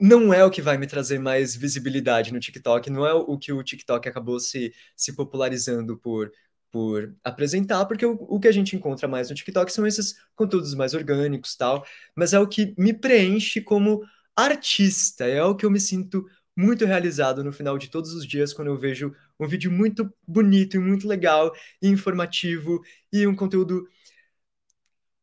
[0.00, 3.52] Não é o que vai me trazer mais visibilidade no TikTok, não é o que
[3.52, 6.30] o TikTok acabou se, se popularizando por,
[6.70, 10.74] por apresentar, porque o, o que a gente encontra mais no TikTok são esses conteúdos
[10.74, 11.84] mais orgânicos tal,
[12.16, 14.02] mas é o que me preenche como
[14.36, 18.52] artista, é o que eu me sinto muito realizado no final de todos os dias
[18.52, 22.82] quando eu vejo um vídeo muito bonito e muito legal e informativo
[23.12, 23.86] e um conteúdo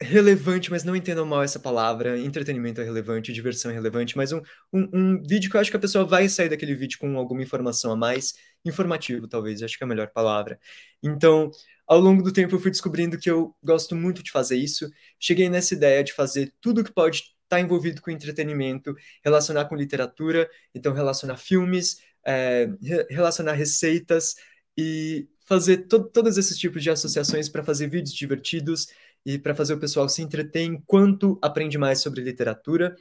[0.02, 2.18] relevante, mas não entendam mal essa palavra.
[2.18, 5.78] Entretenimento é relevante, diversão é relevante, mas um, um, um, vídeo que eu acho que
[5.78, 8.34] a pessoa vai sair daquele vídeo com alguma informação a mais,
[8.64, 10.60] informativo, talvez, acho que é a melhor palavra.
[11.04, 11.52] Então,
[11.88, 14.90] ao longo do tempo, eu fui descobrindo que eu gosto muito de fazer isso.
[15.20, 20.48] Cheguei nessa ideia de fazer tudo que pode está envolvido com entretenimento, relacionar com literatura,
[20.74, 22.70] então relacionar filmes, é,
[23.10, 24.36] relacionar receitas
[24.78, 28.88] e fazer to todos esses tipos de associações para fazer vídeos divertidos
[29.26, 32.96] e para fazer o pessoal se entreter enquanto aprende mais sobre literatura.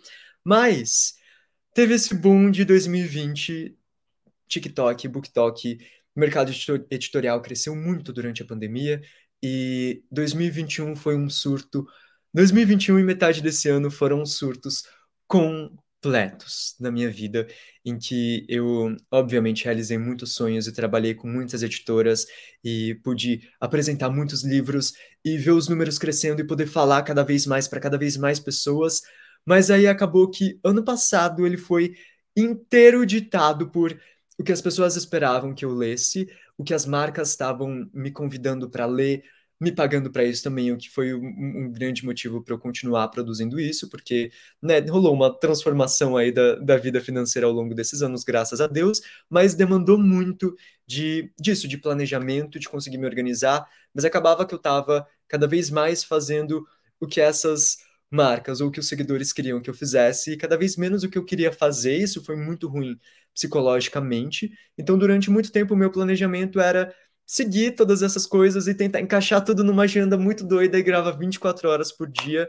[0.45, 1.15] Mas
[1.75, 3.77] teve esse boom de 2020,
[4.49, 5.79] TikTok, BookTok,
[6.15, 6.53] o mercado
[6.91, 9.01] editorial cresceu muito durante a pandemia
[9.43, 11.87] e 2021 foi um surto
[12.35, 14.83] 2021 e metade desse ano foram surtos
[16.01, 17.47] completos na minha vida,
[17.85, 22.27] em que eu, obviamente, realizei muitos sonhos e trabalhei com muitas editoras
[22.63, 24.93] e pude apresentar muitos livros
[25.25, 28.39] e ver os números crescendo e poder falar cada vez mais para cada vez mais
[28.39, 29.03] pessoas.
[29.45, 31.95] Mas aí acabou que ano passado ele foi
[32.37, 33.99] inteiro ditado por
[34.39, 38.71] o que as pessoas esperavam que eu lesse, o que as marcas estavam me convidando
[38.71, 39.25] para ler,
[39.61, 41.27] me pagando para isso também, o que foi um,
[41.67, 44.31] um grande motivo para eu continuar produzindo isso, porque
[44.63, 48.67] né, rolou uma transformação aí da, da vida financeira ao longo desses anos, graças a
[48.67, 50.55] Deus, mas demandou muito
[50.87, 55.71] de disso, de planejamento, de conseguir me organizar, mas acabava que eu estava cada vez
[55.71, 56.67] mais fazendo
[57.01, 57.79] o que essas
[58.11, 61.11] marcas ou o que os seguidores queriam que eu fizesse, e cada vez menos o
[61.11, 62.99] que eu queria fazer, isso foi muito ruim
[63.35, 64.51] psicologicamente.
[64.77, 66.93] Então, durante muito tempo, o meu planejamento era
[67.29, 71.69] seguir todas essas coisas e tentar encaixar tudo numa agenda muito doida e grava 24
[71.69, 72.49] horas por dia.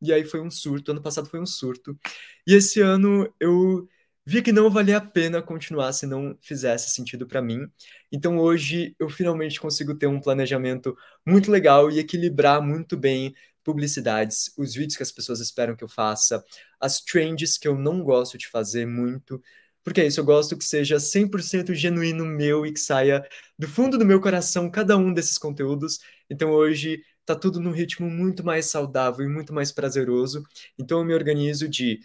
[0.00, 0.92] E aí foi um surto.
[0.92, 1.98] Ano passado foi um surto.
[2.46, 3.88] E esse ano eu
[4.24, 7.66] vi que não valia a pena continuar se não fizesse sentido para mim.
[8.12, 14.52] Então hoje eu finalmente consigo ter um planejamento muito legal e equilibrar muito bem publicidades,
[14.56, 16.42] os vídeos que as pessoas esperam que eu faça,
[16.80, 19.42] as trends que eu não gosto de fazer muito,
[19.82, 23.26] porque é isso, eu gosto que seja 100% genuíno meu e que saia
[23.58, 25.98] do fundo do meu coração cada um desses conteúdos.
[26.28, 30.42] Então hoje tá tudo num ritmo muito mais saudável e muito mais prazeroso.
[30.78, 32.00] Então eu me organizo de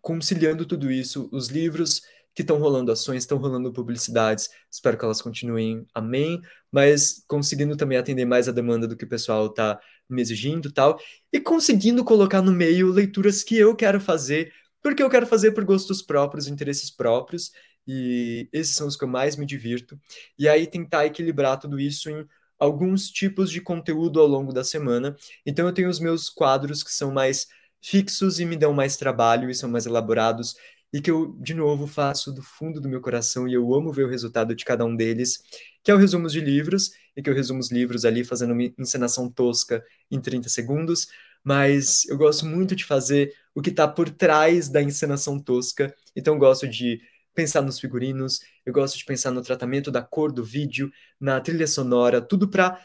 [0.00, 2.02] conciliando tudo isso, os livros
[2.34, 7.98] que estão rolando ações, estão rolando publicidades, espero que elas continuem, amém, mas conseguindo também
[7.98, 11.00] atender mais a demanda do que o pessoal está me exigindo tal,
[11.32, 15.64] e conseguindo colocar no meio leituras que eu quero fazer porque eu quero fazer por
[15.64, 17.52] gostos próprios, interesses próprios,
[17.86, 19.98] e esses são os que eu mais me divirto.
[20.38, 22.26] E aí tentar equilibrar tudo isso em
[22.58, 25.16] alguns tipos de conteúdo ao longo da semana.
[25.46, 27.46] Então eu tenho os meus quadros que são mais
[27.80, 30.56] fixos e me dão mais trabalho e são mais elaborados
[30.92, 34.04] e que eu, de novo, faço do fundo do meu coração e eu amo ver
[34.04, 35.42] o resultado de cada um deles,
[35.82, 38.62] que é o resumos de livros, e que eu resumo os livros ali fazendo uma
[38.78, 41.08] encenação tosca em 30 segundos,
[41.44, 46.34] mas eu gosto muito de fazer o que está por trás da encenação tosca, então
[46.34, 47.00] eu gosto de
[47.34, 51.66] pensar nos figurinos, eu gosto de pensar no tratamento da cor do vídeo, na trilha
[51.66, 52.80] sonora, tudo para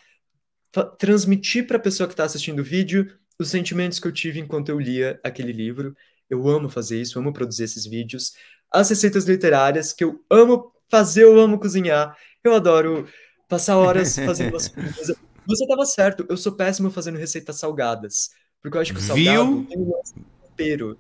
[0.97, 3.07] transmitir para a pessoa que está assistindo o vídeo
[3.39, 5.95] os sentimentos que eu tive enquanto eu lia aquele livro.
[6.29, 8.33] Eu amo fazer isso, amo produzir esses vídeos.
[8.71, 12.15] As receitas literárias, que eu amo fazer, eu amo cozinhar.
[12.43, 13.07] Eu adoro
[13.47, 15.15] passar horas fazendo as coisas.
[15.45, 18.29] Você estava certo, eu sou péssimo fazendo receitas salgadas.
[18.63, 19.65] Porque eu acho que o salgado Viu?
[19.65, 19.93] tem um
[20.47, 20.97] tempero.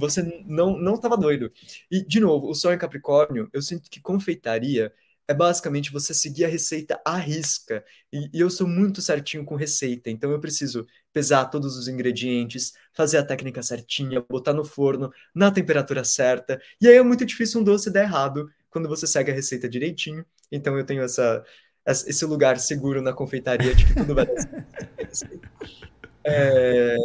[0.00, 1.52] Você não não estava doido.
[1.90, 4.92] E, de novo, o Sol em Capricórnio, eu sinto que confeitaria
[5.28, 7.84] é basicamente você seguir a receita à risca.
[8.12, 12.72] E, e, eu sou muito certinho com receita, então eu preciso pesar todos os ingredientes,
[12.92, 16.60] fazer a técnica certinha, botar no forno na temperatura certa.
[16.80, 20.24] E aí é muito difícil um doce dar errado quando você segue a receita direitinho.
[20.50, 21.44] Então eu tenho essa,
[21.84, 25.85] esse lugar seguro na confeitaria de que tudo vai dar certo.
[26.26, 26.96] É,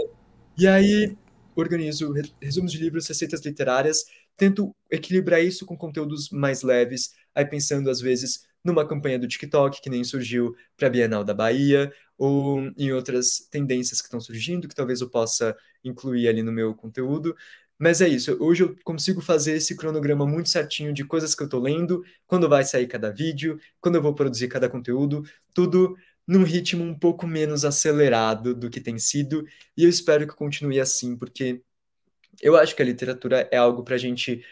[0.58, 1.16] e aí
[1.56, 4.06] organizo resumos de livros, receitas literárias,
[4.38, 9.82] tento equilibrar isso com conteúdos mais leves aí pensando às vezes numa campanha do TikTok
[9.82, 14.68] que nem surgiu para a Bienal da Bahia, ou em outras tendências que estão surgindo,
[14.68, 17.36] que talvez eu possa incluir ali no meu conteúdo.
[17.80, 21.46] Mas é isso, hoje eu consigo fazer esse cronograma muito certinho de coisas que eu
[21.46, 26.44] estou lendo, quando vai sair cada vídeo, quando eu vou produzir cada conteúdo, tudo num
[26.44, 29.46] ritmo um pouco menos acelerado do que tem sido,
[29.78, 31.62] e eu espero que continue assim, porque
[32.42, 34.44] eu acho que a literatura é algo para a gente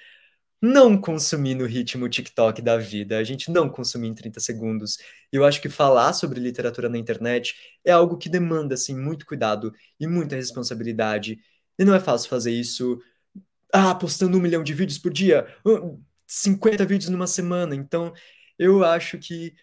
[0.62, 4.98] não consumir no ritmo TikTok da vida, a gente não consumir em 30 segundos.
[5.32, 7.56] Eu acho que falar sobre literatura na internet
[7.86, 11.40] é algo que demanda assim muito cuidado e muita responsabilidade.
[11.78, 13.02] E não é fácil fazer isso
[13.74, 15.48] ah, postando um milhão de vídeos por dia,
[16.28, 17.76] 50 vídeos numa semana.
[17.76, 18.14] Então,
[18.58, 19.56] eu acho que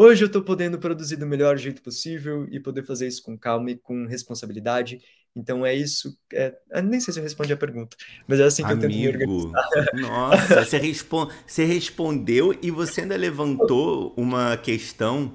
[0.00, 3.70] hoje eu estou podendo produzir do melhor jeito possível e poder fazer isso com calma
[3.70, 5.00] e com responsabilidade.
[5.36, 6.16] Então é isso.
[6.32, 8.98] É, nem sei se eu respondi a pergunta, mas é assim que Amigo, eu tento
[8.98, 9.68] me organizar.
[9.94, 15.34] Nossa, você, respon você respondeu e você ainda levantou uma questão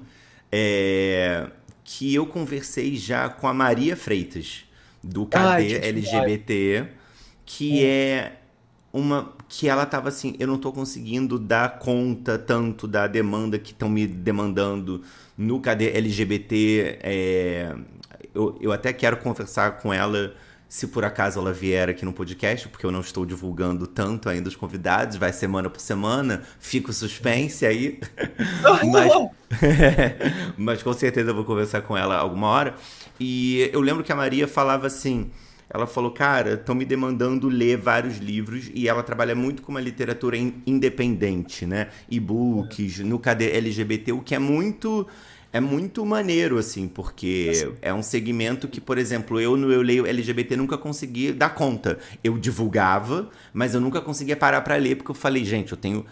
[0.50, 1.48] é,
[1.84, 4.64] que eu conversei já com a Maria Freitas,
[5.02, 6.88] do KD Ai, LGBT,
[7.46, 7.86] que hum.
[7.86, 8.32] é
[8.96, 13.72] uma que ela tava assim, eu não tô conseguindo dar conta tanto da demanda que
[13.72, 15.02] estão me demandando
[15.36, 17.76] no KD LGBT é,
[18.34, 20.34] eu, eu até quero conversar com ela
[20.68, 24.48] se por acaso ela vier aqui no podcast, porque eu não estou divulgando tanto ainda
[24.48, 28.00] os convidados, vai semana por semana, fica o suspense aí.
[28.90, 29.12] mas,
[30.58, 32.74] mas com certeza eu vou conversar com ela alguma hora.
[33.18, 35.30] E eu lembro que a Maria falava assim.
[35.68, 39.80] Ela falou, cara, estão me demandando ler vários livros e ela trabalha muito com uma
[39.80, 41.88] literatura independente, né?
[42.08, 45.06] E-books, no KD LGBT, o que é muito
[45.52, 47.74] é muito maneiro, assim, porque assim.
[47.80, 51.98] é um segmento que, por exemplo, eu no Eu Leio LGBT nunca consegui dar conta.
[52.22, 56.04] Eu divulgava, mas eu nunca conseguia parar para ler, porque eu falei, gente, eu tenho.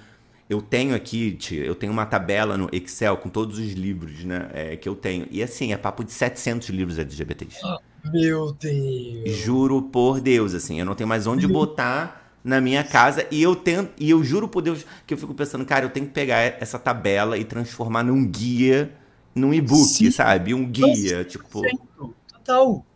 [0.48, 4.76] Eu tenho aqui, eu tenho uma tabela no Excel com todos os livros, né, é,
[4.76, 5.26] que eu tenho.
[5.30, 7.60] E assim, é papo de 700 livros LGBTs.
[7.64, 7.78] Oh,
[8.10, 9.36] meu Deus!
[9.38, 13.56] Juro por Deus, assim, eu não tenho mais onde botar na minha casa e eu
[13.56, 16.40] tento, e eu juro por Deus que eu fico pensando, cara, eu tenho que pegar
[16.40, 18.92] essa tabela e transformar num guia
[19.34, 20.54] num e-book, sabe?
[20.54, 21.62] Um guia, tipo.
[22.28, 22.86] Total.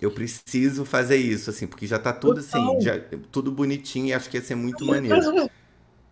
[0.00, 2.76] Eu preciso fazer isso, assim, porque já tá tudo assim, Total.
[2.76, 3.00] assim, já,
[3.32, 5.50] tudo bonitinho e acho que ia ser muito maneiro.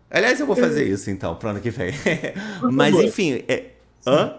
[0.09, 1.91] Aliás, eu vou fazer isso então, pro ano que vem.
[2.71, 3.71] Mas enfim, é...
[4.05, 4.37] hã?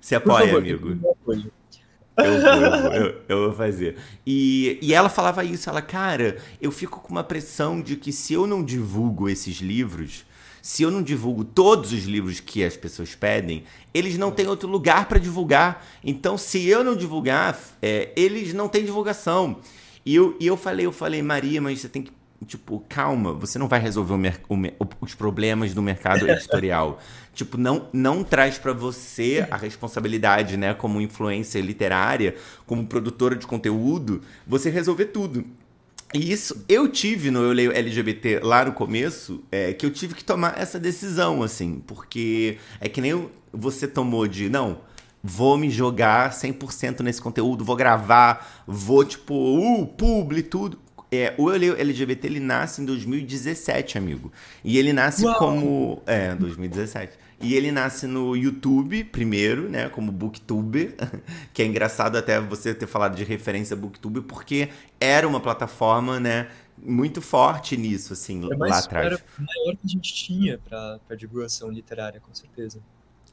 [0.00, 0.88] Se apoia, favor, amigo.
[0.88, 3.96] Eu vou, eu vou, eu, eu vou fazer.
[4.26, 8.32] E, e ela falava isso, ela, cara, eu fico com uma pressão de que se
[8.32, 10.24] eu não divulgo esses livros,
[10.60, 14.68] se eu não divulgo todos os livros que as pessoas pedem, eles não têm outro
[14.68, 15.86] lugar para divulgar.
[16.02, 19.60] Então, se eu não divulgar, é, eles não têm divulgação.
[20.04, 22.12] E eu, e eu falei, eu falei, Maria, mas você tem que
[22.46, 24.14] tipo, calma, você não vai resolver
[24.48, 26.98] o o os problemas do mercado editorial.
[27.34, 32.34] tipo, não, não traz para você a responsabilidade, né, como influência literária,
[32.66, 35.44] como produtora de conteúdo, você resolver tudo.
[36.14, 40.14] E isso eu tive no Eu Leio LGBT lá no começo, é, que eu tive
[40.14, 44.78] que tomar essa decisão, assim, porque é que nem você tomou de, não,
[45.22, 50.78] vou me jogar 100% nesse conteúdo, vou gravar, vou, tipo, uh, publi, tudo.
[51.10, 54.32] É, o Eu LGBT, ele nasce em 2017, amigo.
[54.62, 55.38] E ele nasce Uau.
[55.38, 56.02] como...
[56.06, 57.18] É, 2017.
[57.40, 60.96] E ele nasce no YouTube primeiro, né, como Booktube,
[61.54, 66.48] que é engraçado até você ter falado de referência Booktube, porque era uma plataforma, né,
[66.82, 69.06] muito forte nisso, assim, é lá atrás.
[69.06, 72.80] Era o maior que a gente tinha para divulgação literária, com certeza.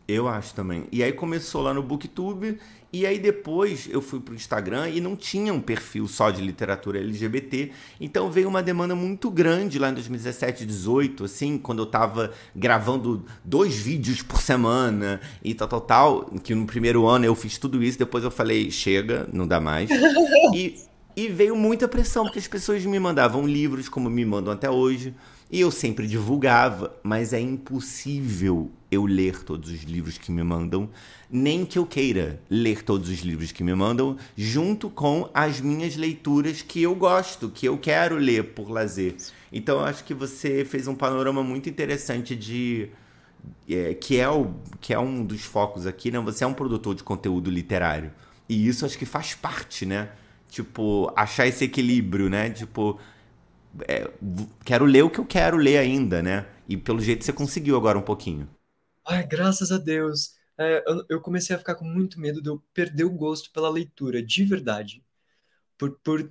[0.08, 0.86] Eu acho também.
[0.92, 2.60] E aí começou lá no Booktube,
[2.94, 7.00] e aí depois eu fui pro Instagram e não tinha um perfil só de literatura
[7.00, 7.72] LGBT.
[8.00, 13.26] Então veio uma demanda muito grande lá em 2017, 18, assim, quando eu tava gravando
[13.44, 16.26] dois vídeos por semana e tal, tal, tal.
[16.44, 19.90] Que no primeiro ano eu fiz tudo isso, depois eu falei, chega, não dá mais.
[20.56, 20.76] e,
[21.18, 25.16] e veio muita pressão, porque as pessoas me mandavam livros, como me mandam até hoje.
[25.56, 30.90] E eu sempre divulgava, mas é impossível eu ler todos os livros que me mandam,
[31.32, 35.96] nem que eu queira ler todos os livros que me mandam, junto com as minhas
[35.96, 39.16] leituras que eu gosto, que eu quero ler por lazer.
[39.50, 42.90] Então eu acho que você fez um panorama muito interessante de.
[43.70, 46.20] É, que, é o, que é um dos focos aqui, né?
[46.20, 48.12] Você é um produtor de conteúdo literário.
[48.50, 50.10] E isso acho que faz parte, né?
[50.50, 52.50] Tipo, achar esse equilíbrio, né?
[52.50, 53.00] Tipo,
[53.88, 54.10] é,
[54.64, 56.48] quero ler o que eu quero ler ainda, né?
[56.68, 58.50] E pelo jeito você conseguiu agora um pouquinho.
[59.06, 60.36] Ai, graças a Deus.
[60.58, 63.70] É, eu, eu, comecei a ficar com muito medo de eu perder o gosto pela
[63.70, 65.04] leitura, de verdade.
[65.78, 66.30] Por, por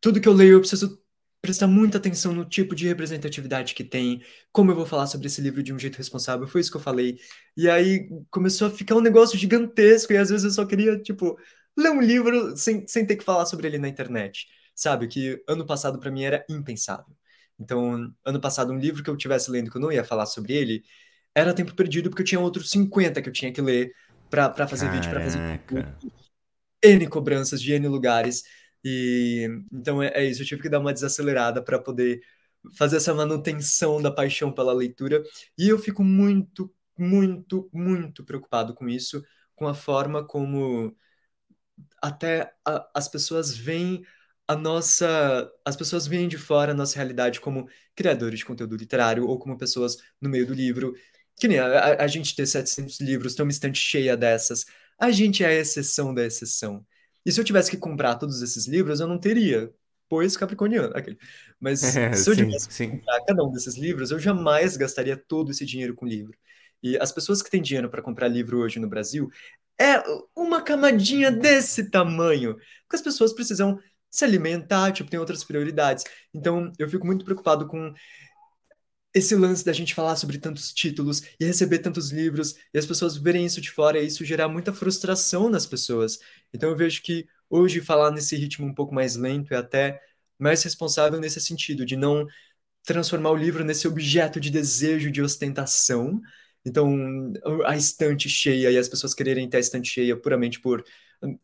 [0.00, 1.00] tudo que eu leio, eu preciso
[1.40, 4.22] prestar muita atenção no tipo de representatividade que tem,
[4.52, 6.80] como eu vou falar sobre esse livro de um jeito responsável, foi isso que eu
[6.80, 7.18] falei.
[7.56, 11.38] E aí começou a ficar um negócio gigantesco, e às vezes eu só queria, tipo,
[11.76, 14.48] ler um livro sem, sem ter que falar sobre ele na internet.
[14.78, 17.12] Sabe, que ano passado para mim era impensável.
[17.58, 20.52] Então, ano passado, um livro que eu tivesse lendo que eu não ia falar sobre
[20.54, 20.84] ele,
[21.34, 23.92] era tempo perdido porque eu tinha outros 50 que eu tinha que ler
[24.30, 24.92] para fazer Caraca.
[24.92, 25.40] vídeo, para fazer
[26.80, 28.44] N cobranças de N lugares.
[28.84, 32.20] E então é, é isso, eu tive que dar uma desacelerada para poder
[32.76, 35.24] fazer essa manutenção da paixão pela leitura.
[35.58, 39.24] E eu fico muito, muito, muito preocupado com isso,
[39.56, 40.96] com a forma como
[42.00, 44.04] até a, as pessoas veem
[44.48, 45.52] a nossa.
[45.64, 49.58] As pessoas veem de fora a nossa realidade como criadores de conteúdo literário ou como
[49.58, 50.94] pessoas no meio do livro.
[51.36, 54.64] Que nem a, a, gente ter 700 livros, ter uma estante cheia dessas.
[54.98, 56.84] A gente é a exceção da exceção.
[57.24, 59.70] E se eu tivesse que comprar todos esses livros, eu não teria,
[60.08, 60.96] pois capricorniano.
[60.96, 61.18] Aquele.
[61.60, 62.90] Mas é, se eu sim, tivesse sim.
[62.90, 66.36] que comprar cada um desses livros, eu jamais gastaria todo esse dinheiro com livro.
[66.82, 69.30] E as pessoas que têm dinheiro para comprar livro hoje no Brasil
[69.80, 70.02] é
[70.34, 72.54] uma camadinha desse tamanho.
[72.54, 73.78] Porque as pessoas precisam
[74.10, 76.04] se alimentar, tipo, tem outras prioridades.
[76.32, 77.92] Então, eu fico muito preocupado com
[79.14, 83.16] esse lance da gente falar sobre tantos títulos e receber tantos livros e as pessoas
[83.16, 86.18] verem isso de fora e isso gerar muita frustração nas pessoas.
[86.52, 90.00] Então eu vejo que hoje falar nesse ritmo um pouco mais lento é até
[90.38, 92.26] mais responsável nesse sentido, de não
[92.84, 96.20] transformar o livro nesse objeto de desejo, de ostentação.
[96.64, 97.32] Então,
[97.66, 100.84] a estante cheia e as pessoas quererem ter a estante cheia puramente por,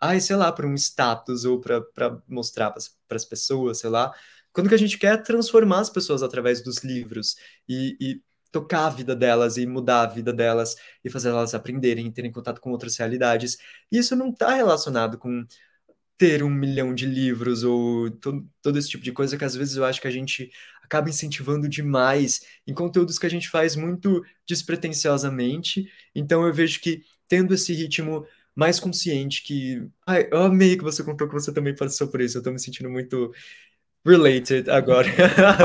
[0.01, 4.13] ai, sei lá, por um status ou para mostrar para as pessoas, sei lá.
[4.53, 7.37] Quando que a gente quer transformar as pessoas através dos livros
[7.69, 8.23] e, e
[8.53, 12.61] tocar a vida delas e mudar a vida delas e fazer elas aprenderem terem contato
[12.61, 13.59] com outras realidades.
[13.91, 15.45] E isso não está relacionado com
[16.17, 18.09] ter um milhão de livros ou
[18.63, 20.51] todo esse tipo de coisa que às vezes eu acho que a gente
[20.83, 25.91] acaba incentivando demais em conteúdos que a gente faz muito despretensiosamente.
[26.15, 29.87] Então eu vejo que tendo esse ritmo mais consciente que.
[30.07, 32.39] Ai, eu amei que você contou que você também passou por isso.
[32.39, 33.33] Eu tô me sentindo muito
[34.05, 35.09] related agora.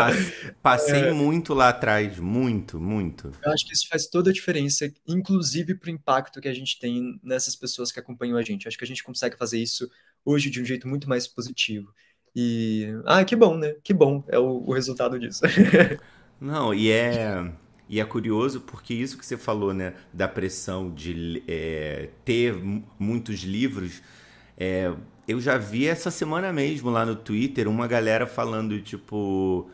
[0.64, 3.32] Passei é, muito lá atrás, muito, muito.
[3.44, 6.80] Eu acho que isso faz toda a diferença, inclusive para o impacto que a gente
[6.80, 8.66] tem nessas pessoas que acompanham a gente.
[8.66, 9.90] Eu acho que a gente consegue fazer isso
[10.24, 11.94] hoje de um jeito muito mais positivo.
[12.36, 13.76] E, ah, que bom, né?
[13.84, 15.42] Que bom é o, o resultado disso.
[16.40, 17.52] Não, e é.
[17.90, 22.56] E é curioso porque isso que você falou, né, da pressão de é, ter
[23.00, 24.04] muitos livros,
[24.56, 24.94] é,
[25.28, 29.70] eu já vi essa semana mesmo lá no Twitter uma galera falando, tipo.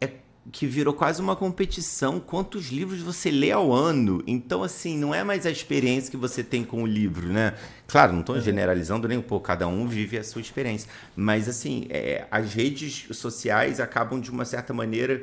[0.00, 0.10] É,
[0.52, 4.22] que virou quase uma competição quantos livros você lê ao ano.
[4.26, 7.54] Então, assim, não é mais a experiência que você tem com o livro, né?
[7.86, 8.40] Claro, não estou uhum.
[8.40, 10.88] generalizando nem um pouco, cada um vive a sua experiência.
[11.16, 15.22] Mas, assim, é, as redes sociais acabam, de uma certa maneira,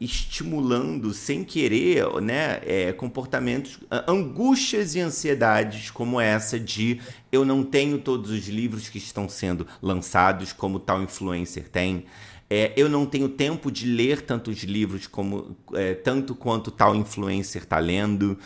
[0.00, 7.00] estimulando sem querer né, é, comportamentos, angústias e ansiedades como essa de
[7.32, 12.04] eu não tenho todos os livros que estão sendo lançados como tal influencer tem.
[12.50, 17.62] É, eu não tenho tempo de ler tantos livros como é, tanto quanto tal influencer
[17.62, 18.38] está lendo.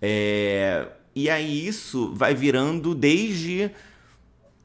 [0.00, 3.70] É, e aí isso vai virando desde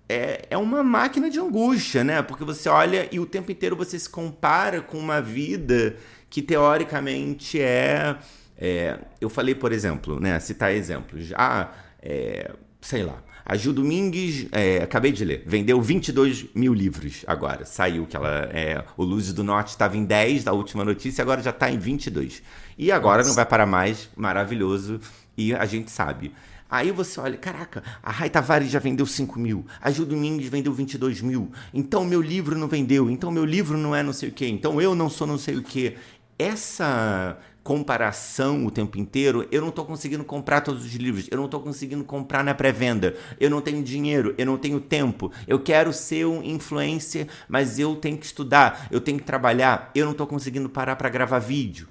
[0.07, 2.21] é, é uma máquina de angústia, né?
[2.21, 5.97] Porque você olha e o tempo inteiro você se compara com uma vida
[6.29, 8.17] que teoricamente é
[8.57, 11.33] É, eu falei, por exemplo, né, citar exemplos.
[11.35, 11.71] Ah,
[12.01, 17.63] é, sei lá, a Gil Domingues, é, acabei de ler, vendeu 22 mil livros agora.
[17.63, 18.49] Saiu que ela.
[18.51, 21.77] É, o Luz do Norte estava em 10 da última notícia, agora já está em
[21.77, 22.41] 22.
[22.75, 23.29] E agora Nossa.
[23.29, 24.99] não vai parar mais, maravilhoso.
[25.37, 26.33] E a gente sabe.
[26.67, 30.73] Aí você olha, caraca, a Rai Tavares já vendeu 5 mil, a Gil Domingues vendeu
[30.73, 34.31] 22 mil, então meu livro não vendeu, então meu livro não é não sei o
[34.31, 35.95] quê, então eu não sou não sei o quê.
[36.37, 41.45] Essa comparação o tempo inteiro, eu não estou conseguindo comprar todos os livros, eu não
[41.45, 45.91] estou conseguindo comprar na pré-venda, eu não tenho dinheiro, eu não tenho tempo, eu quero
[45.91, 50.27] ser um influencer, mas eu tenho que estudar, eu tenho que trabalhar, eu não estou
[50.27, 51.87] conseguindo parar para gravar vídeo.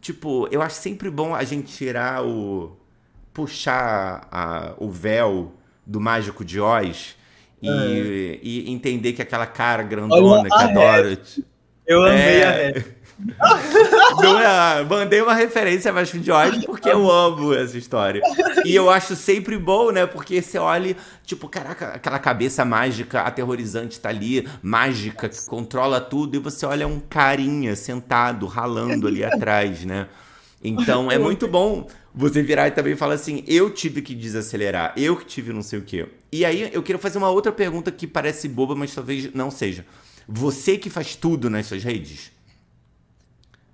[0.00, 2.74] Tipo, eu acho sempre bom a gente tirar o.
[3.34, 5.52] puxar a, o véu
[5.84, 7.16] do Mágico de Oz
[7.60, 8.38] e, é.
[8.42, 11.20] e entender que aquela cara grandona Olha, que adora.
[11.86, 12.44] Eu amei é...
[12.44, 12.97] a rap.
[13.18, 16.30] Não é, mandei uma referência a Vasco de
[16.66, 18.22] porque eu amo essa história.
[18.64, 20.06] E eu acho sempre bom, né?
[20.06, 26.36] Porque você olha, tipo, caraca, aquela cabeça mágica, aterrorizante tá ali, mágica, que controla tudo,
[26.36, 30.06] e você olha um carinha sentado, ralando ali atrás, né?
[30.62, 35.16] Então é muito bom você virar e também falar assim: eu tive que desacelerar, eu
[35.16, 36.06] que tive não sei o quê.
[36.30, 39.84] E aí eu quero fazer uma outra pergunta que parece boba, mas talvez não seja.
[40.28, 42.37] Você que faz tudo nas suas redes?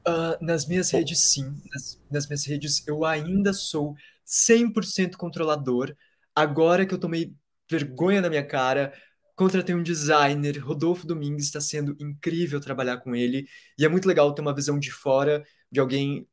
[0.07, 1.45] Uh, nas minhas redes, sim.
[1.73, 3.95] Nas, nas, minhas redes, eu ainda sou
[4.27, 5.95] 100% controlador.
[6.35, 7.35] Agora que eu tomei
[7.71, 8.93] vergonha na minha cara,
[9.35, 13.47] contratei um designer, Rodolfo Domingues, está sendo incrível trabalhar com ele.
[13.79, 16.29] E é muito legal ter uma visão de fora de alguém.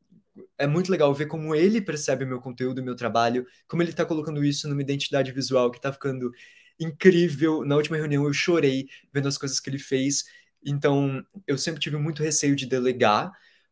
[0.57, 3.91] É muito legal ver como ele percebe o meu conteúdo, o meu trabalho, como ele
[3.91, 6.32] está colocando isso numa identidade visual que está ficando
[6.80, 7.65] incrível.
[7.65, 10.24] Na última reunião eu chorei vendo as coisas que ele fez.
[10.65, 13.32] Então, eu sempre tive muito receio de delegar,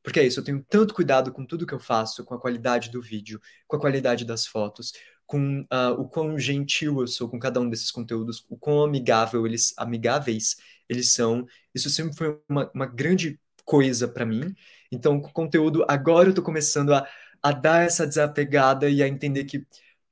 [0.09, 2.89] porque é isso, eu tenho tanto cuidado com tudo que eu faço, com a qualidade
[2.89, 4.91] do vídeo, com a qualidade das fotos,
[5.23, 9.45] com uh, o quão gentil eu sou com cada um desses conteúdos, o quão amigável
[9.45, 10.55] eles, amigáveis
[10.89, 11.45] eles são.
[11.75, 14.55] Isso sempre foi uma, uma grande coisa para mim.
[14.91, 17.07] Então, com o conteúdo, agora eu tô começando a,
[17.43, 19.63] a dar essa desapegada e a entender que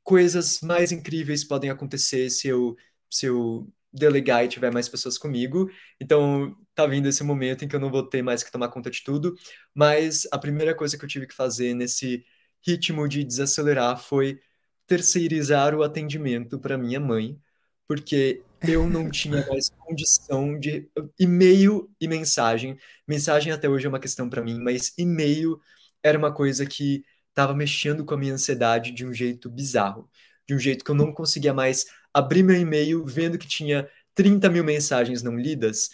[0.04, 2.76] coisas mais incríveis podem acontecer se eu,
[3.10, 3.68] se eu
[3.98, 5.70] delegar e tiver mais pessoas comigo.
[6.00, 8.90] Então, tá vindo esse momento em que eu não vou ter mais que tomar conta
[8.90, 9.36] de tudo.
[9.74, 12.24] Mas a primeira coisa que eu tive que fazer nesse
[12.66, 14.40] ritmo de desacelerar foi
[14.88, 17.40] terceirizar o atendimento para minha mãe,
[17.88, 20.90] porque eu não tinha mais condição de
[21.20, 22.78] e-mail e mensagem.
[23.08, 25.60] Mensagem até hoje é uma questão para mim, mas e-mail
[26.04, 30.10] era uma coisa que estava mexendo com a minha ansiedade de um jeito bizarro,
[30.48, 34.50] de um jeito que eu não conseguia mais abrir meu e-mail vendo que tinha 30
[34.50, 35.90] mil mensagens não lidas,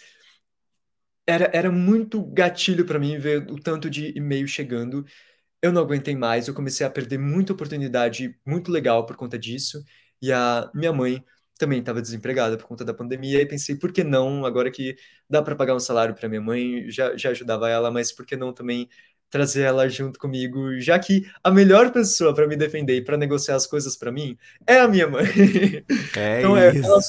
[1.26, 5.04] era, era muito gatilho para mim ver o tanto de e-mail chegando.
[5.62, 9.84] Eu não aguentei mais, eu comecei a perder muita oportunidade muito legal por conta disso.
[10.22, 11.24] E a minha mãe
[11.58, 13.40] também estava desempregada por conta da pandemia.
[13.42, 14.44] E pensei, por que não?
[14.46, 14.96] Agora que
[15.30, 18.36] dá para pagar um salário para minha mãe, já, já ajudava ela, mas por que
[18.36, 18.88] não também
[19.30, 23.56] trazer ela junto comigo, já que a melhor pessoa para me defender e para negociar
[23.56, 25.24] as coisas para mim é a minha mãe.
[26.16, 27.00] É então é, ela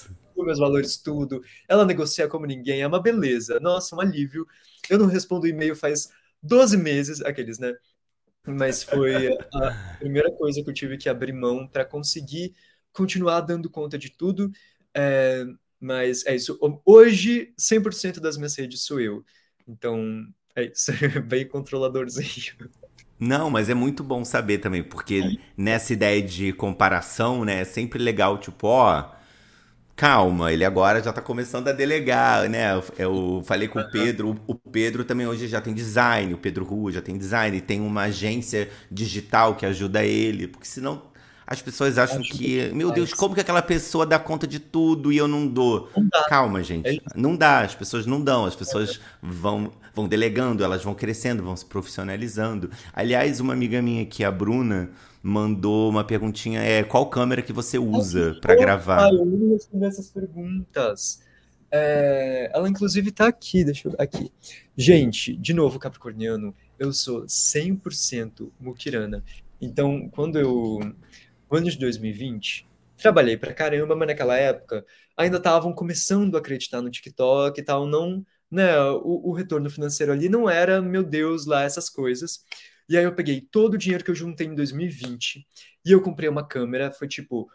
[0.43, 3.59] meus valores tudo, ela negocia como ninguém, é uma beleza.
[3.59, 4.45] Nossa, um alívio.
[4.89, 6.09] Eu não respondo e-mail faz
[6.41, 7.73] 12 meses, aqueles, né?
[8.45, 12.53] Mas foi a primeira coisa que eu tive que abrir mão para conseguir
[12.91, 14.51] continuar dando conta de tudo.
[14.93, 15.45] É,
[15.79, 16.57] mas é isso.
[16.85, 19.25] Hoje, 100% das minhas redes sou eu.
[19.67, 20.25] Então,
[20.55, 20.91] é isso,
[21.25, 22.53] bem controladorzinho.
[23.19, 27.97] Não, mas é muito bom saber também, porque nessa ideia de comparação, né, é sempre
[27.97, 29.09] legal, tipo, ó,
[29.95, 32.71] calma, ele agora já tá começando a delegar, né?
[32.97, 36.91] Eu falei com o Pedro, o Pedro também hoje já tem design, o Pedro Rua
[36.91, 41.03] já tem design, tem uma agência digital que ajuda ele, porque senão
[41.47, 45.11] as pessoas acham Acho que, meu Deus, como que aquela pessoa dá conta de tudo
[45.11, 45.89] e eu não dou?
[45.95, 46.87] Não Calma, gente.
[46.87, 51.43] É não dá, as pessoas não dão, as pessoas vão, vão delegando, elas vão crescendo,
[51.43, 52.71] vão se profissionalizando.
[52.93, 54.89] Aliás, uma amiga minha aqui, a Bruna,
[55.21, 59.05] mandou uma perguntinha, é qual câmera que você usa para gravar?
[59.05, 61.21] Ah, eu não respondi essas perguntas.
[61.71, 64.31] É, ela inclusive tá aqui, deixa eu aqui.
[64.77, 69.23] Gente, de novo, Capricorniano, eu sou 100% muquirana.
[69.59, 70.79] Então, quando eu
[71.51, 72.67] ano de 2020,
[72.97, 74.85] trabalhei pra caramba, mas naquela época
[75.17, 80.11] ainda estavam começando a acreditar no TikTok e tal, não, né, o, o, retorno financeiro
[80.11, 82.43] ali não era, meu Deus, lá essas coisas.
[82.87, 85.45] E aí eu peguei todo o dinheiro que eu juntei em 2020
[85.85, 87.49] e eu comprei uma câmera, foi tipo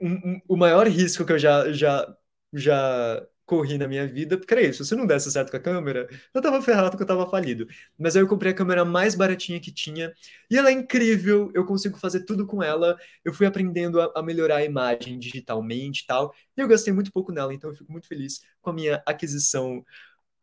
[0.00, 2.06] um, um, o maior risco que eu já, já,
[2.52, 6.08] já corri na minha vida, porque era isso, se não desse certo com a câmera,
[6.32, 7.66] eu tava ferrado que eu tava falido.
[7.98, 10.12] Mas aí eu comprei a câmera mais baratinha que tinha,
[10.50, 14.22] e ela é incrível, eu consigo fazer tudo com ela, eu fui aprendendo a, a
[14.22, 17.90] melhorar a imagem digitalmente e tal, e eu gastei muito pouco nela, então eu fico
[17.92, 19.84] muito feliz com a minha aquisição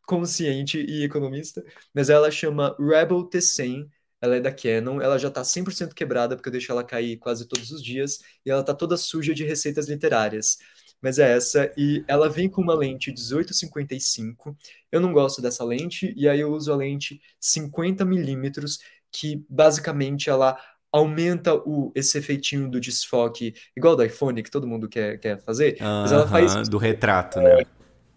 [0.06, 3.88] consciente e economista, mas ela chama Rebel T100,
[4.20, 7.46] ela é da Canon, ela já tá 100% quebrada, porque eu deixo ela cair quase
[7.48, 10.58] todos os dias, e ela tá toda suja de receitas literárias
[11.02, 14.56] mas é essa, e ela vem com uma lente 1855.
[14.92, 18.78] Eu não gosto dessa lente, e aí eu uso a lente 50mm,
[19.10, 20.58] que basicamente ela
[20.92, 25.74] aumenta o, esse efeitinho do desfoque, igual do iPhone, que todo mundo quer, quer fazer,
[25.74, 26.68] uh -huh, mas ela faz...
[26.68, 27.64] Do retrato, né?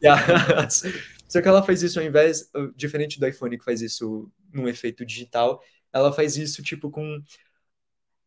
[1.30, 5.06] Só que ela faz isso ao invés, diferente do iPhone que faz isso num efeito
[5.06, 5.62] digital,
[5.92, 7.22] ela faz isso tipo com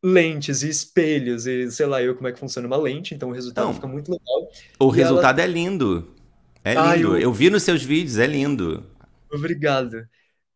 [0.02, 3.32] lentes e espelhos e sei lá eu como é que funciona uma lente, então o
[3.32, 4.50] resultado fica muito legal.
[4.78, 5.48] O e resultado ela...
[5.48, 6.14] é lindo.
[6.62, 6.82] É lindo.
[6.82, 7.18] Ah, eu...
[7.18, 7.32] eu...
[7.32, 8.84] vi nos seus vídeos, é lindo.
[9.32, 10.06] Obrigado.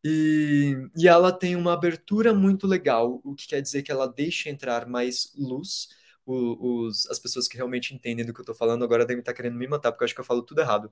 [0.04, 4.48] E, e ela tem uma abertura muito legal, o que quer dizer que ela deixa
[4.48, 5.88] entrar mais luz.
[6.24, 9.34] O, os, as pessoas que realmente entendem do que eu tô falando agora devem estar
[9.34, 10.90] querendo me matar, porque eu acho que eu falo tudo errado.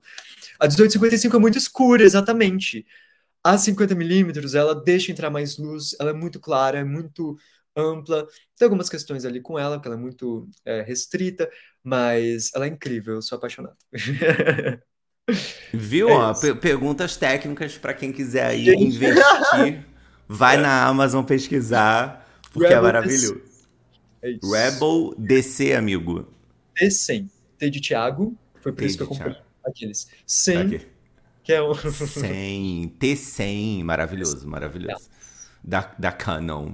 [0.59, 2.85] A 1855 é muito escura, exatamente.
[3.43, 7.37] A 50mm, ela deixa entrar mais luz, ela é muito clara, é muito
[7.79, 8.27] ampla.
[8.57, 11.49] Tem algumas questões ali com ela, porque ela é muito é, restrita,
[11.83, 13.77] mas ela é incrível, eu sou apaixonado.
[15.73, 16.09] Viu?
[16.09, 19.85] É ó, perguntas técnicas para quem quiser ir investir.
[20.27, 23.41] Vai na Amazon pesquisar, porque é Rebel é maravilhoso.
[24.21, 26.27] É Rebel DC, amigo.
[26.79, 27.29] D100.
[27.57, 28.37] T de Thiago.
[28.61, 29.47] Foi por T isso que eu comprei Thiago.
[29.65, 30.07] aqueles.
[30.25, 30.57] 100.
[30.57, 30.87] Aqui.
[31.43, 31.73] Que é o...
[31.73, 32.95] 100.
[32.99, 33.83] T100.
[33.83, 35.09] Maravilhoso, maravilhoso.
[35.61, 36.73] Da, da Canon.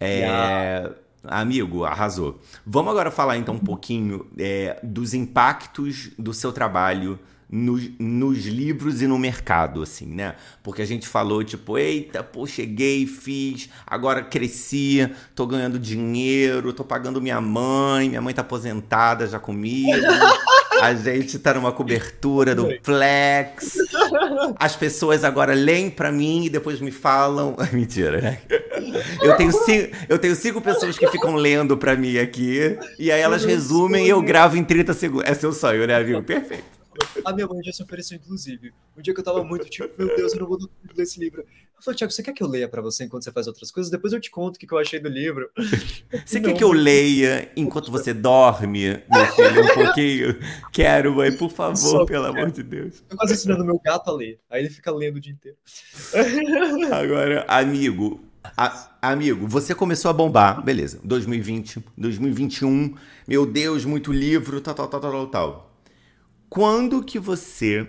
[0.00, 0.94] É, yeah.
[1.24, 2.40] Amigo, arrasou.
[2.64, 7.18] Vamos agora falar então um pouquinho é, dos impactos do seu trabalho
[7.50, 10.36] nos, nos, livros e no mercado, assim, né?
[10.62, 16.84] Porque a gente falou, tipo, eita, pô, cheguei, fiz, agora cresci, tô ganhando dinheiro, tô
[16.84, 19.88] pagando minha mãe, minha mãe tá aposentada já comigo.
[20.80, 23.78] A gente tá numa cobertura do Plex.
[24.56, 27.56] As pessoas agora leem para mim e depois me falam.
[27.72, 28.40] Mentira, né?
[29.22, 32.78] Eu tenho, cinco, eu tenho cinco pessoas que ficam lendo para mim aqui.
[32.98, 35.28] E aí elas resumem e eu gravo em 30 segundos.
[35.28, 36.22] É seu sonho, né, amigo?
[36.22, 36.78] Perfeito.
[37.24, 38.72] A minha mãe já se ofereceu, inclusive.
[38.96, 40.58] Um dia que eu tava muito tipo, meu Deus, eu não vou
[40.96, 41.44] ler esse livro.
[41.78, 43.88] Eu falei, Tiago, você quer que eu leia para você enquanto você faz outras coisas?
[43.88, 45.48] Depois eu te conto o que eu achei do livro.
[46.26, 48.66] Você não, quer que eu leia enquanto você dorme,
[49.08, 50.38] meu filho, um pouquinho?
[50.72, 53.04] Quero, mãe, por favor, Só pelo amor de Deus.
[53.08, 54.40] Eu quase ensinando meu gato a ler.
[54.50, 55.56] Aí ele fica lendo o dia inteiro.
[56.92, 58.24] Agora, amigo,
[58.56, 60.98] a, amigo, você começou a bombar, beleza.
[61.04, 65.80] 2020, 2021, meu Deus, muito livro, tal, tal, tal, tal, tal.
[66.48, 67.86] Quando que você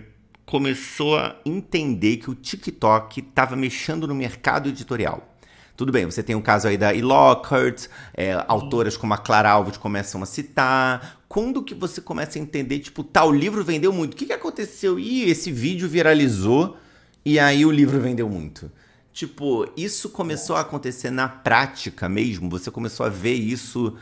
[0.50, 5.32] começou a entender que o TikTok estava mexendo no mercado editorial?
[5.76, 7.00] Tudo bem, você tem o caso aí da E.
[7.00, 11.22] Lockhart, é, autoras como a Clara Alves começam a citar.
[11.28, 14.14] Quando que você começa a entender, tipo, tal livro vendeu muito?
[14.14, 14.98] O que, que aconteceu?
[14.98, 16.76] Ih, esse vídeo viralizou
[17.24, 18.72] e aí o livro vendeu muito.
[19.12, 22.50] Tipo, isso começou a acontecer na prática mesmo?
[22.50, 23.96] Você começou a ver isso.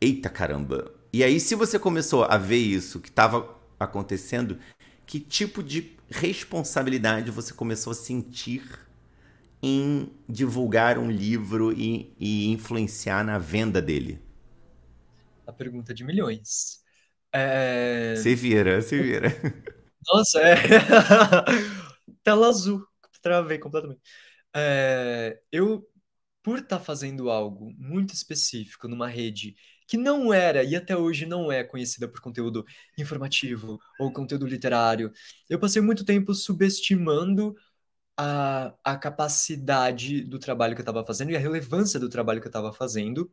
[0.00, 0.90] Eita caramba!
[1.12, 4.56] E aí, se você começou a ver isso, que estava acontecendo,
[5.10, 8.62] que tipo de responsabilidade você começou a sentir
[9.60, 14.22] em divulgar um livro e, e influenciar na venda dele?
[15.44, 16.84] A pergunta de milhões.
[17.32, 18.14] É...
[18.18, 19.30] Se vira, se vira.
[20.06, 20.56] Nossa, é.
[22.22, 22.86] Tela azul.
[23.20, 24.00] Travei completamente.
[24.54, 25.40] É...
[25.50, 25.84] Eu,
[26.40, 29.56] por estar tá fazendo algo muito específico numa rede
[29.90, 32.64] que não era e até hoje não é conhecida por conteúdo
[32.96, 35.12] informativo ou conteúdo literário.
[35.48, 37.56] Eu passei muito tempo subestimando
[38.16, 42.46] a, a capacidade do trabalho que eu estava fazendo e a relevância do trabalho que
[42.46, 43.28] eu estava fazendo.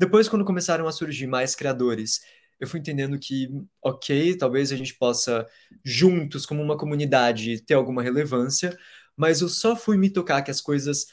[0.00, 2.20] Depois, quando começaram a surgir mais criadores,
[2.58, 3.48] eu fui entendendo que,
[3.80, 5.46] ok, talvez a gente possa,
[5.84, 8.76] juntos, como uma comunidade, ter alguma relevância,
[9.16, 11.06] mas eu só fui me tocar que as coisas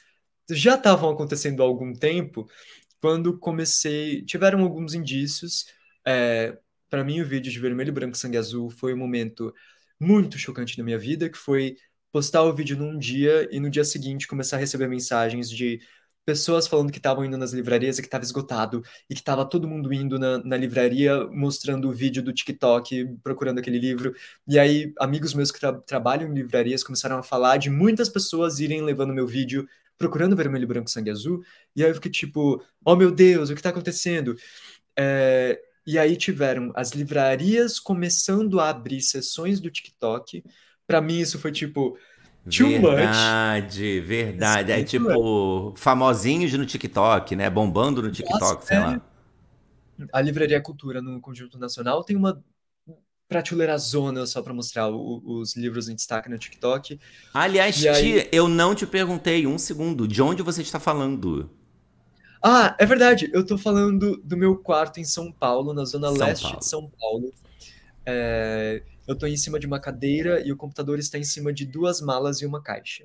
[0.50, 2.50] já estavam acontecendo há algum tempo
[3.02, 5.66] quando comecei, tiveram alguns indícios.
[6.06, 6.58] É,
[6.90, 9.54] para mim, o vídeo de Vermelho, Branco, Sangue Azul foi um momento
[10.00, 11.78] muito chocante na minha vida, que foi
[12.12, 15.80] postar o vídeo num dia e no dia seguinte começar a receber mensagens de
[16.28, 19.68] pessoas falando que estavam indo nas livrarias e que estava esgotado e que estava todo
[19.68, 24.14] mundo indo na, na, livraria mostrando o vídeo do TikTok, procurando aquele livro.
[24.46, 28.60] E aí, amigos meus que tra trabalham em livrarias começaram a falar de muitas pessoas
[28.60, 29.66] irem levando meu vídeo
[29.98, 31.44] procurando vermelho, branco, sangue azul,
[31.76, 34.36] e aí eu fiquei tipo, oh meu Deus, o que tá acontecendo?
[34.98, 40.44] É, E aí tiveram as livrarias começando a abrir sessões do TikTok.
[40.88, 41.98] Para mim isso foi tipo
[42.50, 44.02] too verdade, much.
[44.06, 47.50] Verdade, É tipo famosinhos no TikTok, né?
[47.50, 48.80] Bombando no TikTok, Nossa, sei é.
[48.80, 49.02] lá.
[50.14, 52.44] A Livraria Cultura no Conjunto Nacional tem uma
[53.28, 57.00] prateleira zona só para mostrar o, os livros em destaque no TikTok.
[57.34, 58.30] Aliás, e aí...
[58.32, 61.50] eu não te perguntei um segundo, de onde você está falando?
[62.42, 66.18] Ah, é verdade, eu tô falando do meu quarto em São Paulo, na zona São
[66.18, 66.60] leste Paulo.
[66.60, 67.34] de São Paulo.
[68.06, 71.66] É, eu tô em cima de uma cadeira e o computador está em cima de
[71.66, 73.04] duas malas e uma caixa.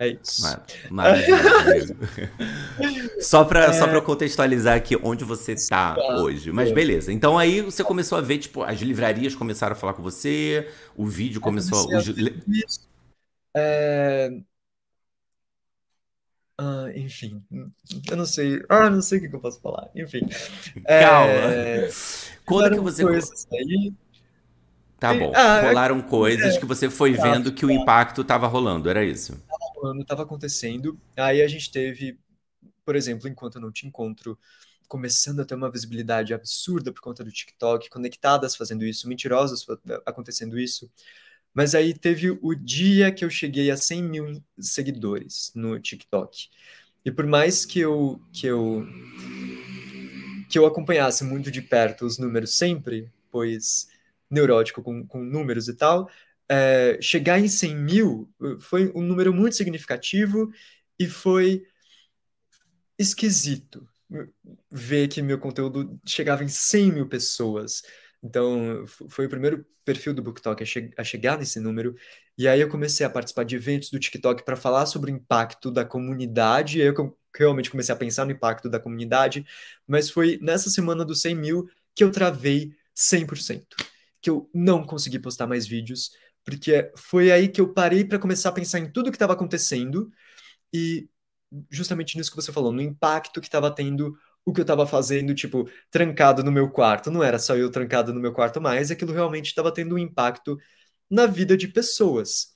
[0.00, 0.42] É isso.
[0.90, 1.94] Maravilhoso.
[3.20, 3.72] só para é...
[3.74, 6.50] só contextualizar aqui onde você está hoje.
[6.50, 7.12] Mas beleza.
[7.12, 11.04] Então aí você começou a ver, tipo, as livrarias começaram a falar com você, o
[11.04, 12.00] vídeo começou a.
[13.54, 14.30] É...
[16.56, 17.42] Ah, enfim,
[18.10, 18.62] eu não sei.
[18.70, 19.90] Ah, não sei o que eu posso falar.
[19.94, 20.20] Enfim.
[20.86, 21.32] Calma.
[21.32, 21.90] É...
[22.46, 23.04] Quando que você.
[23.52, 23.92] Aí...
[24.98, 25.30] Tá bom.
[25.34, 26.58] Ah, Rolaram coisas é...
[26.58, 29.42] que você foi vendo que o impacto estava rolando, era isso?
[29.86, 31.00] Ano estava acontecendo.
[31.16, 32.18] Aí a gente teve,
[32.84, 34.38] por exemplo, enquanto eu não te encontro,
[34.88, 39.64] começando a ter uma visibilidade absurda por conta do TikTok, conectadas fazendo isso, mentirosas
[40.06, 40.90] acontecendo isso.
[41.54, 46.48] Mas aí teve o dia que eu cheguei a 100 mil seguidores no TikTok.
[47.04, 48.86] E por mais que eu, que eu,
[50.48, 53.88] que eu acompanhasse muito de perto os números sempre, pois
[54.30, 56.10] neurótico com, com números e tal,
[56.50, 58.28] é, chegar em 100 mil
[58.60, 60.50] foi um número muito significativo
[60.98, 61.64] e foi
[62.98, 63.88] esquisito
[64.68, 67.82] ver que meu conteúdo chegava em 100 mil pessoas.
[68.20, 71.94] Então, foi o primeiro perfil do BookTok a, che a chegar nesse número.
[72.36, 75.70] E aí eu comecei a participar de eventos do TikTok para falar sobre o impacto
[75.70, 76.78] da comunidade.
[76.78, 79.46] E aí eu realmente comecei a pensar no impacto da comunidade.
[79.86, 83.64] Mas foi nessa semana dos 100 mil que eu travei 100%.
[84.20, 86.10] Que eu não consegui postar mais vídeos
[86.56, 90.10] porque foi aí que eu parei para começar a pensar em tudo que estava acontecendo
[90.72, 91.08] e
[91.70, 95.34] justamente nisso que você falou, no impacto que estava tendo o que eu estava fazendo,
[95.34, 97.10] tipo, trancado no meu quarto.
[97.10, 100.56] Não era só eu trancado no meu quarto mais, aquilo realmente estava tendo um impacto
[101.10, 102.48] na vida de pessoas.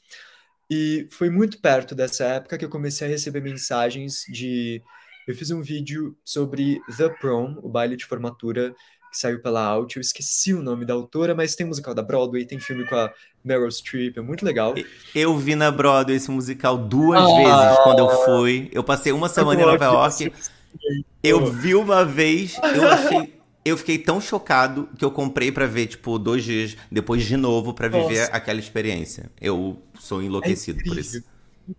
[0.71, 4.83] E foi muito perto dessa época que eu comecei a receber mensagens de.
[5.27, 8.75] Eu fiz um vídeo sobre The Prom, o baile de formatura
[9.15, 9.97] que saiu pela Out.
[9.97, 13.13] Eu esqueci o nome da autora, mas tem musical da Broadway, tem filme com a
[13.45, 14.75] Meryl Streep, é muito legal.
[15.15, 18.69] Eu vi na Broadway esse musical duas ah, vezes quando eu fui.
[18.73, 20.33] Eu passei uma semana em Nova York.
[21.23, 23.35] Eu vi uma vez, eu achei.
[23.65, 27.73] Eu fiquei tão chocado que eu comprei para ver, tipo, dois dias depois de novo
[27.73, 28.33] para viver Nossa.
[28.33, 29.31] aquela experiência.
[29.41, 31.25] Eu sou enlouquecido é por isso.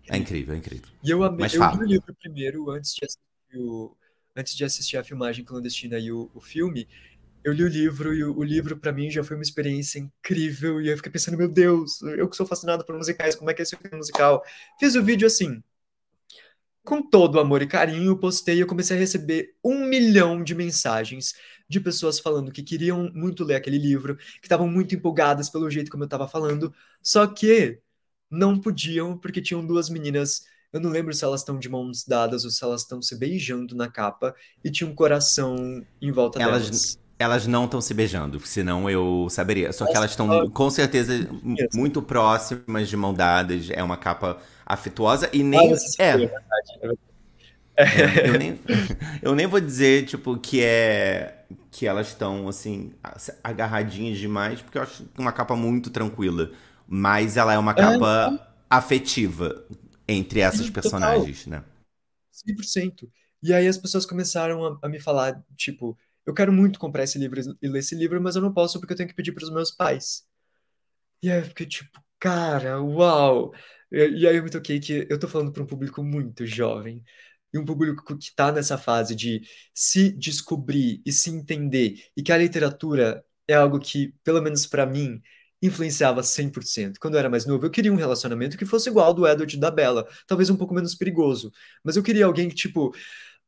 [0.08, 0.88] É incrível, é incrível.
[1.04, 3.96] E eu amei, Mas eu li o livro primeiro antes de assistir, o,
[4.34, 6.88] antes de assistir a filmagem clandestina e o, o filme
[7.46, 10.80] eu li o livro e o, o livro para mim já foi uma experiência incrível
[10.80, 13.62] e eu fiquei pensando, meu Deus, eu que sou fascinado por musicais, como é que
[13.62, 14.42] é esse musical?
[14.80, 15.62] Fiz o vídeo assim,
[16.84, 21.34] com todo amor e carinho, postei e eu comecei a receber um milhão de mensagens
[21.68, 25.88] de pessoas falando que queriam muito ler aquele livro, que estavam muito empolgadas pelo jeito
[25.88, 27.78] como eu estava falando, só que
[28.28, 30.42] não podiam porque tinham duas meninas
[30.72, 33.74] eu não lembro se elas estão de mãos dadas ou se elas estão se beijando
[33.76, 34.34] na capa
[34.64, 37.05] e tinha um coração em volta elas, delas.
[37.18, 39.72] Elas não estão se beijando, senão eu saberia.
[39.72, 41.28] Só que elas estão, com certeza,
[41.74, 43.70] muito próximas de mão dadas.
[43.70, 45.72] É uma capa afetuosa e nem.
[45.98, 46.24] É.
[46.24, 46.92] é.
[47.76, 48.28] é.
[48.28, 48.60] Eu, nem,
[49.22, 51.44] eu nem vou dizer, tipo, que é.
[51.70, 52.92] Que elas estão, assim,
[53.42, 56.50] agarradinhas demais, porque eu acho uma capa muito tranquila.
[56.86, 58.46] Mas ela é uma capa é.
[58.68, 59.64] afetiva
[60.06, 61.60] entre essas personagens, total.
[61.60, 61.64] né?
[62.54, 63.08] 100%.
[63.42, 65.96] E aí as pessoas começaram a, a me falar, tipo,
[66.26, 68.92] eu quero muito comprar esse livro e ler esse livro, mas eu não posso porque
[68.92, 70.26] eu tenho que pedir para os meus pais.
[71.22, 73.52] E aí eu fiquei tipo, cara, uau!
[73.92, 77.02] E, e aí eu me toquei que eu tô falando para um público muito jovem.
[77.52, 79.42] E um público que está nessa fase de
[79.74, 84.84] se descobrir e se entender, e que a literatura é algo que, pelo menos para
[84.84, 85.22] mim,
[85.62, 86.98] influenciava 100%.
[87.00, 89.56] Quando eu era mais novo, eu queria um relacionamento que fosse igual ao do Edward
[89.56, 91.52] e da Bella, talvez um pouco menos perigoso,
[91.84, 92.94] mas eu queria alguém que, tipo,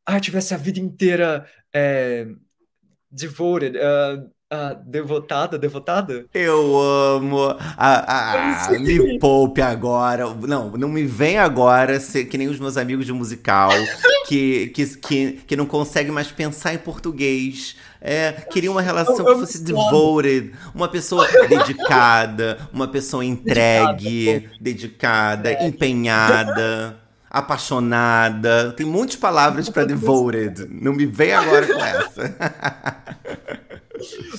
[0.06, 2.26] ah, tivesse a vida inteira é,
[3.11, 4.28] devoted, uh,
[4.86, 6.26] devotada, devotada?
[6.32, 7.54] Eu amo.
[7.76, 10.26] Ah, ah, me poupe agora.
[10.34, 13.70] Não, não me vem agora ser que nem os meus amigos de musical
[14.26, 17.76] que, que, que, que não conseguem mais pensar em português.
[18.00, 25.66] É, queria uma relação que fosse devoted, uma pessoa dedicada, uma pessoa entregue, dedicada, é.
[25.66, 28.72] empenhada apaixonada.
[28.72, 30.66] Tem muitas palavras para devoted.
[30.70, 32.36] Não me vem agora com essa.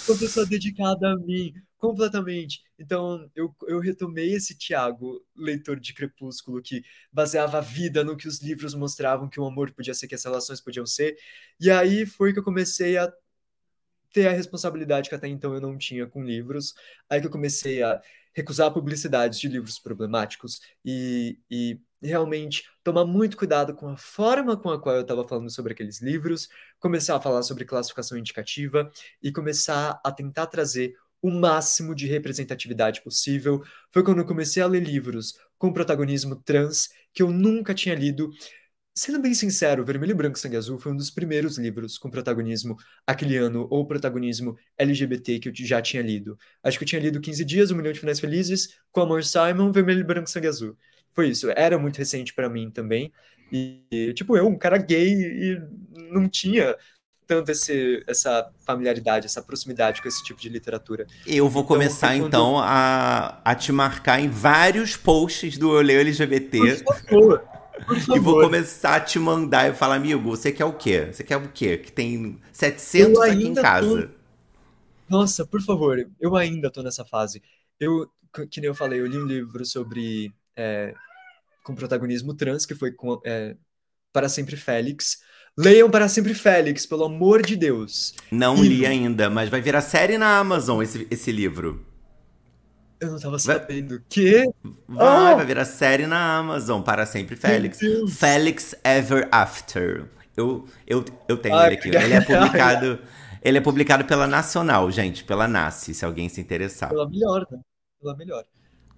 [0.07, 2.61] uma pessoa dedicada a mim, completamente.
[2.77, 8.27] Então, eu, eu retomei esse Tiago, leitor de Crepúsculo, que baseava a vida no que
[8.27, 11.17] os livros mostravam que o amor podia ser, que as relações podiam ser.
[11.59, 13.11] E aí foi que eu comecei a
[14.11, 16.73] ter a responsabilidade que até então eu não tinha com livros.
[17.09, 18.01] Aí que eu comecei a
[18.33, 24.69] recusar publicidades de livros problemáticos e, e realmente tomar muito cuidado com a forma com
[24.69, 26.47] a qual eu estava falando sobre aqueles livros,
[26.79, 28.89] começar a falar sobre classificação indicativa
[29.21, 33.61] e começar a tentar trazer o máximo de representatividade possível.
[33.91, 38.31] Foi quando eu comecei a ler livros com protagonismo trans que eu nunca tinha lido.
[38.95, 42.75] Sendo bem sincero, Vermelho, Branco, Sangue Azul foi um dos primeiros livros com protagonismo
[43.07, 46.37] aquiliano ou protagonismo LGBT que eu já tinha lido.
[46.61, 49.71] Acho que eu tinha lido 15 Dias, Um Milhão de Finais Felizes, com Amor Simon,
[49.71, 50.77] Vermelho, Branco, Sangue Azul.
[51.13, 51.49] Foi isso.
[51.51, 53.11] Era muito recente para mim também.
[53.51, 55.61] E, tipo, eu, um cara gay, e
[56.11, 56.75] não tinha
[57.29, 61.05] tanto esse, essa familiaridade, essa proximidade com esse tipo de literatura.
[61.27, 62.27] Eu vou então, começar, quando...
[62.27, 66.83] então, a, a te marcar em vários posts do Eu Leio LGBT.
[66.83, 67.39] Por favor.
[67.39, 67.49] Por favor.
[68.13, 71.07] E vou começar a te mandar e falar, amigo, você quer o quê?
[71.13, 71.77] Você quer o quê?
[71.77, 74.07] Que tem 700 aqui em casa.
[74.07, 74.09] Tô...
[75.07, 77.41] Nossa, por favor, eu ainda tô nessa fase.
[77.79, 78.05] Eu,
[78.51, 80.33] que nem eu falei, eu li um livro sobre...
[80.59, 80.93] É,
[81.63, 83.55] com protagonismo trans, que foi com, é,
[84.11, 85.19] Para Sempre Félix.
[85.57, 88.13] Leiam para sempre Félix, pelo amor de Deus.
[88.31, 88.67] Não e...
[88.67, 91.85] li ainda, mas vai virar série na Amazon esse, esse livro.
[92.99, 93.95] Eu não tava sabendo.
[93.95, 94.05] Vai...
[94.09, 94.45] Que?
[94.87, 95.35] Vai, ah!
[95.35, 97.79] vai virar série na Amazon, para sempre Félix.
[98.09, 100.05] Félix Ever After.
[100.35, 101.89] Eu, eu, eu tenho Ai, ele aqui.
[101.95, 102.99] Ele é publicado.
[103.41, 106.89] ele é publicado pela Nacional, gente, pela NASCE, se alguém se interessar.
[106.89, 107.59] Pela melhor, né?
[108.01, 108.45] Pela melhor.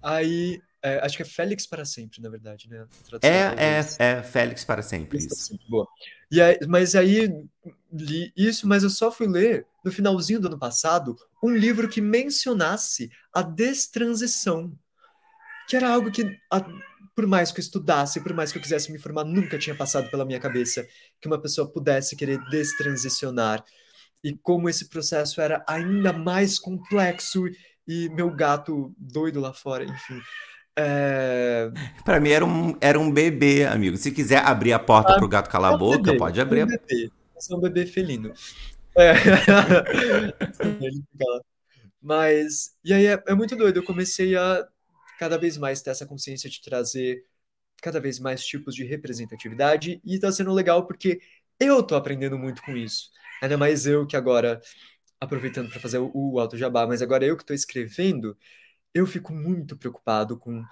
[0.00, 2.86] Aí é, acho que é Félix para sempre, na verdade, né?
[3.22, 5.18] É, é, é Félix para sempre.
[5.18, 5.56] Isso.
[5.68, 5.86] Boa.
[6.30, 7.30] E aí, mas aí
[7.92, 12.00] li isso, mas eu só fui ler no finalzinho do ano passado um livro que
[12.00, 14.72] mencionasse a destransição,
[15.68, 16.64] que era algo que a,
[17.14, 20.10] por mais que eu estudasse, por mais que eu quisesse me informar, nunca tinha passado
[20.10, 20.86] pela minha cabeça
[21.20, 23.64] que uma pessoa pudesse querer destransicionar
[24.24, 27.44] e como esse processo era ainda mais complexo
[27.86, 30.20] e meu gato doido lá fora, enfim.
[30.76, 31.70] É...
[32.04, 33.96] Pra mim era um, era um bebê, amigo.
[33.96, 36.60] Se quiser abrir a porta ah, pro gato calar a boca, bebê, pode abrir.
[36.60, 37.10] É um bebê.
[37.50, 38.32] É um bebê felino.
[38.96, 39.12] É.
[42.00, 43.78] Mas, e aí é, é, muito doido.
[43.78, 44.66] Eu comecei a
[45.18, 47.24] cada vez mais ter essa consciência de trazer
[47.80, 51.20] cada vez mais tipos de representatividade e tá sendo legal porque
[51.60, 53.10] eu tô aprendendo muito com isso.
[53.42, 54.60] Ainda mais eu que agora,
[55.20, 58.36] aproveitando para fazer o, o Alto Jabá, mas agora eu que tô escrevendo,
[58.94, 60.64] eu fico muito preocupado com.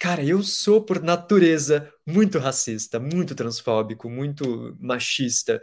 [0.00, 5.60] Cara, eu sou, por natureza, muito racista, muito transfóbico, muito machista.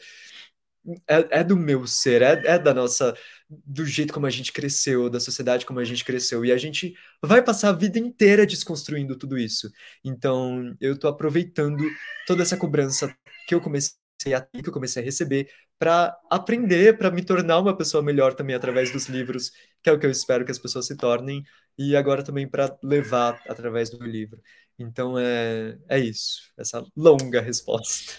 [1.07, 3.15] É, é do meu ser, é, é da nossa.
[3.49, 6.45] do jeito como a gente cresceu, da sociedade como a gente cresceu.
[6.45, 6.93] E a gente
[7.23, 9.71] vai passar a vida inteira desconstruindo tudo isso.
[10.03, 11.83] Então, eu tô aproveitando
[12.27, 13.15] toda essa cobrança
[13.47, 13.95] que eu comecei
[14.33, 18.55] a que eu comecei a receber, para aprender, para me tornar uma pessoa melhor também
[18.55, 19.51] através dos livros,
[19.85, 21.43] que é o que eu espero que as pessoas se tornem,
[21.77, 24.41] e agora também para levar através do livro.
[24.79, 28.13] Então é, é isso, essa longa resposta.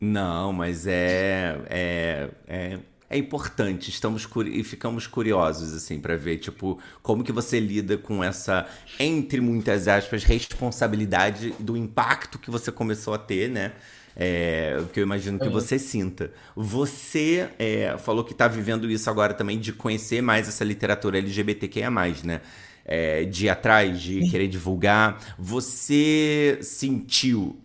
[0.00, 2.78] Não, mas é, é, é,
[3.10, 3.90] é importante.
[3.90, 9.40] Estamos e ficamos curiosos assim para ver tipo como que você lida com essa entre
[9.40, 13.72] muitas aspas responsabilidade do impacto que você começou a ter, né?
[14.18, 15.52] É, que eu imagino que uhum.
[15.52, 16.32] você sinta.
[16.56, 21.88] Você é, falou que está vivendo isso agora também, de conhecer mais essa literatura LGBTQIA+,
[22.24, 22.40] né?
[22.84, 25.36] É, de ir atrás, de querer divulgar.
[25.38, 27.56] Você sentiu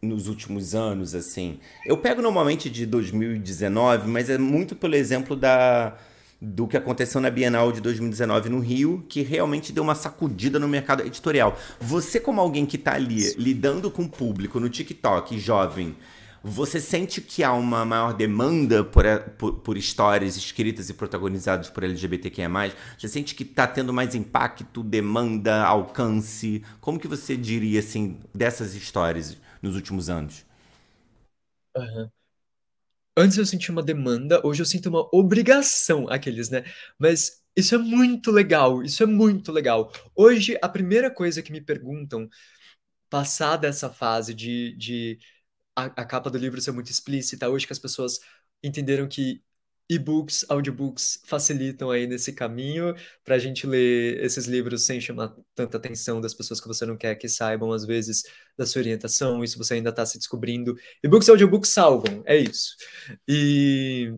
[0.00, 1.58] nos últimos anos, assim...
[1.84, 5.96] Eu pego normalmente de 2019, mas é muito pelo exemplo da
[6.44, 10.68] do que aconteceu na Bienal de 2019 no Rio, que realmente deu uma sacudida no
[10.68, 11.58] mercado editorial.
[11.80, 15.96] Você, como alguém que está ali lidando com o público no TikTok, jovem,
[16.42, 19.04] você sente que há uma maior demanda por,
[19.38, 22.50] por, por histórias escritas e protagonizadas por LGBTQIA+.
[22.98, 26.62] Você sente que está tendo mais impacto, demanda, alcance?
[26.82, 30.44] Como que você diria, assim, dessas histórias nos últimos anos?
[31.76, 32.10] Uhum.
[33.16, 36.64] Antes eu sentia uma demanda, hoje eu sinto uma obrigação, aqueles, né?
[36.98, 39.92] Mas isso é muito legal, isso é muito legal.
[40.16, 42.28] Hoje, a primeira coisa que me perguntam,
[43.10, 45.18] passada essa fase de, de
[45.76, 48.20] a, a capa do livro ser muito explícita, hoje que as pessoas
[48.62, 49.42] entenderam que
[49.88, 55.76] e-books, audiobooks facilitam aí nesse caminho para a gente ler esses livros sem chamar tanta
[55.76, 58.22] atenção das pessoas que você não quer que saibam, às vezes,
[58.56, 60.74] da sua orientação, isso você ainda está se descobrindo.
[61.02, 62.76] E-books e audiobooks salvam, é isso.
[63.28, 64.14] E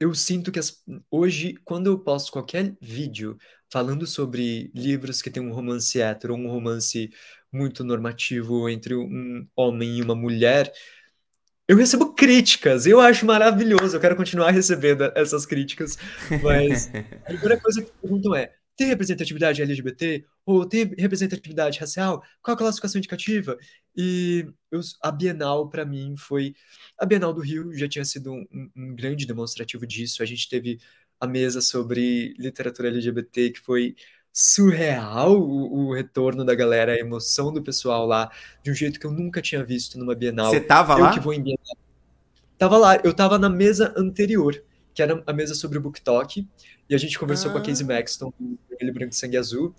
[0.00, 3.36] eu sinto que as, hoje, quando eu posto qualquer vídeo
[3.70, 7.10] falando sobre livros que tem um romance hétero, um romance
[7.52, 10.72] muito normativo entre um homem e uma mulher,
[11.68, 15.96] eu recebo críticas, eu acho maravilhoso, eu quero continuar recebendo essas críticas,
[16.42, 16.90] mas
[17.24, 20.24] a primeira coisa que perguntam é: tem representatividade LGBT?
[20.44, 22.22] Ou tem representatividade racial?
[22.42, 23.56] Qual a classificação indicativa?
[23.96, 26.54] E eu, a Bienal, para mim, foi.
[26.98, 30.22] A Bienal do Rio já tinha sido um, um, grande demonstrativo disso.
[30.22, 30.78] A gente teve
[31.20, 33.94] a mesa sobre literatura LGBT, que foi
[34.32, 38.30] surreal o, o, retorno da galera, a emoção do pessoal lá,
[38.62, 40.50] de um jeito que eu nunca tinha visto numa Bienal.
[40.50, 41.12] Você tava eu lá?
[41.12, 41.76] que vou em Bienal.
[42.56, 44.62] Tava lá, eu tava na mesa anterior,
[44.94, 46.48] que era a mesa sobre o Book Talk,
[46.88, 47.52] e a gente conversou ah.
[47.52, 47.88] com a Casey ah.
[47.88, 48.32] Maxton,
[48.80, 49.74] ele branco de sangue azul,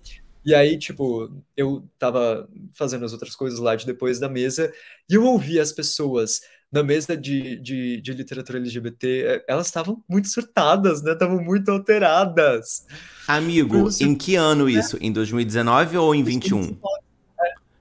[0.45, 4.71] e aí, tipo, eu tava fazendo as outras coisas lá de depois da mesa,
[5.09, 6.41] e eu ouvi as pessoas
[6.73, 11.13] na mesa de, de, de literatura LGBT, eh, elas estavam muito surtadas, né?
[11.13, 12.87] Estavam muito alteradas.
[13.27, 14.97] Amigo, em que ano isso?
[14.99, 16.77] Em 2019 ou em 21?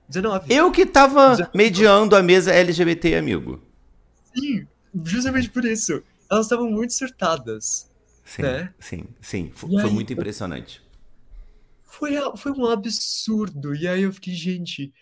[0.09, 0.53] 19.
[0.53, 1.51] Eu que tava 19.
[1.57, 3.61] mediando a mesa LGBT, amigo.
[4.34, 4.66] Sim,
[5.05, 6.03] justamente por isso.
[6.30, 7.90] Elas estavam muito surtadas.
[8.24, 8.72] Sim, né?
[8.78, 9.51] sim, sim.
[9.55, 10.82] Foi, aí, muito impressionante.
[11.84, 13.74] Foi, foi um absurdo.
[13.74, 14.93] E aí eu fiquei, gente,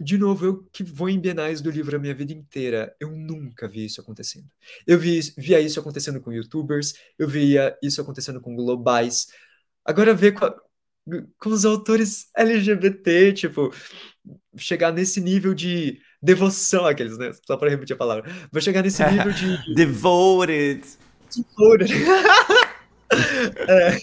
[0.00, 3.68] de novo, eu que vou em bienais do livro a minha vida inteira, eu nunca
[3.68, 4.48] vi isso acontecendo.
[4.86, 9.28] Eu vi, via isso acontecendo com youtubers, eu via isso acontecendo com globais.
[9.84, 10.50] Agora ver com,
[11.38, 13.72] com os autores LGBT, tipo,
[14.56, 17.32] chegar nesse nível de devoção, aqueles, né?
[17.46, 18.30] Só para repetir a palavra.
[18.50, 19.58] Vou chegar nesse nível de.
[19.74, 20.82] Devoted.
[21.34, 21.92] Devoted.
[23.68, 23.98] é,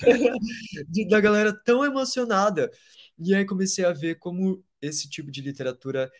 [0.87, 2.69] de, da galera tão emocionada.
[3.17, 6.11] E aí comecei a ver como esse tipo de literatura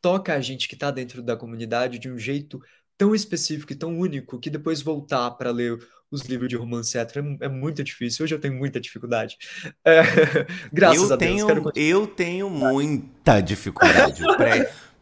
[0.00, 2.60] toca a gente que está dentro da comunidade de um jeito
[2.98, 5.78] tão específico e tão único que depois voltar para ler
[6.10, 8.24] os livros de romance hétero é, é, muito difícil.
[8.24, 9.38] Hoje eu tenho muita dificuldade.
[9.84, 10.02] É,
[10.70, 11.46] graças eu a Deus.
[11.46, 14.22] Tenho, eu tenho muita dificuldade.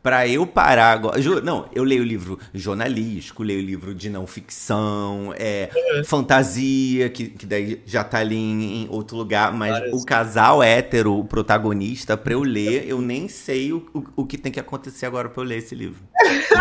[0.02, 1.20] Para eu parar agora.
[1.42, 6.04] Não, eu leio livro jornalístico, leio livro de não ficção, é, é.
[6.04, 9.94] fantasia, que, que daí já tá ali em, em outro lugar, mas Parece.
[9.94, 14.38] o casal hétero, o protagonista, pra eu ler, eu nem sei o, o, o, que
[14.38, 16.02] tem que acontecer agora pra eu ler esse livro.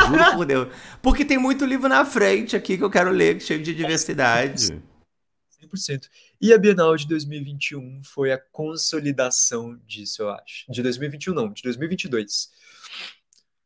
[0.07, 0.67] Juro por Deus.
[1.01, 4.81] Porque tem muito livro na frente aqui que eu quero ler, cheio de diversidade.
[5.63, 6.09] 100%.
[6.41, 10.65] E a Bienal de 2021 foi a consolidação disso, eu acho.
[10.69, 12.49] De 2021 não, de 2022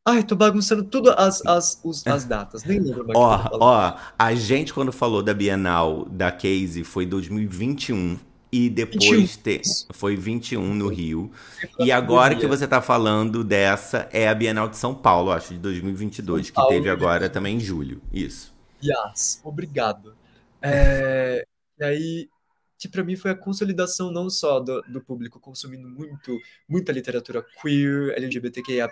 [0.05, 3.17] Ai, tô bagunçando tudo as, as, os, as datas, nem lembro mais.
[3.17, 8.19] Ó, ó, a gente quando falou da Bienal da Case foi 2021
[8.51, 9.61] e depois te,
[9.93, 11.31] foi 21 no Rio.
[11.79, 15.59] E agora que você tá falando dessa é a Bienal de São Paulo, acho, de
[15.59, 18.01] 2022, que teve agora também em julho.
[18.11, 18.53] Isso.
[18.83, 20.13] Yes, obrigado.
[20.61, 21.45] É,
[21.79, 22.29] e aí,
[22.77, 26.37] que para mim foi a consolidação não só do, do público consumindo muito,
[26.67, 28.89] muita literatura queer, LGBTQIA+,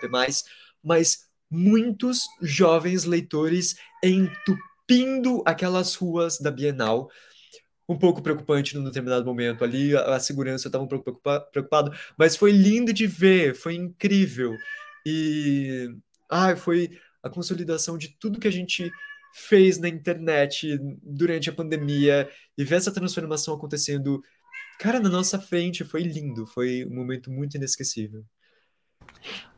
[0.82, 7.10] mas muitos jovens leitores entupindo aquelas ruas da Bienal.
[7.88, 12.36] Um pouco preocupante num determinado momento ali, a, segurança estava um pouco preocupa, preocupado, mas
[12.36, 14.56] foi lindo de ver, foi incrível.
[15.04, 15.88] E
[16.30, 18.90] ah, foi a consolidação de tudo que a gente
[19.34, 24.22] fez na internet durante a pandemia e ver essa transformação acontecendo,
[24.78, 28.24] cara, na nossa frente, foi lindo, foi um momento muito inesquecível.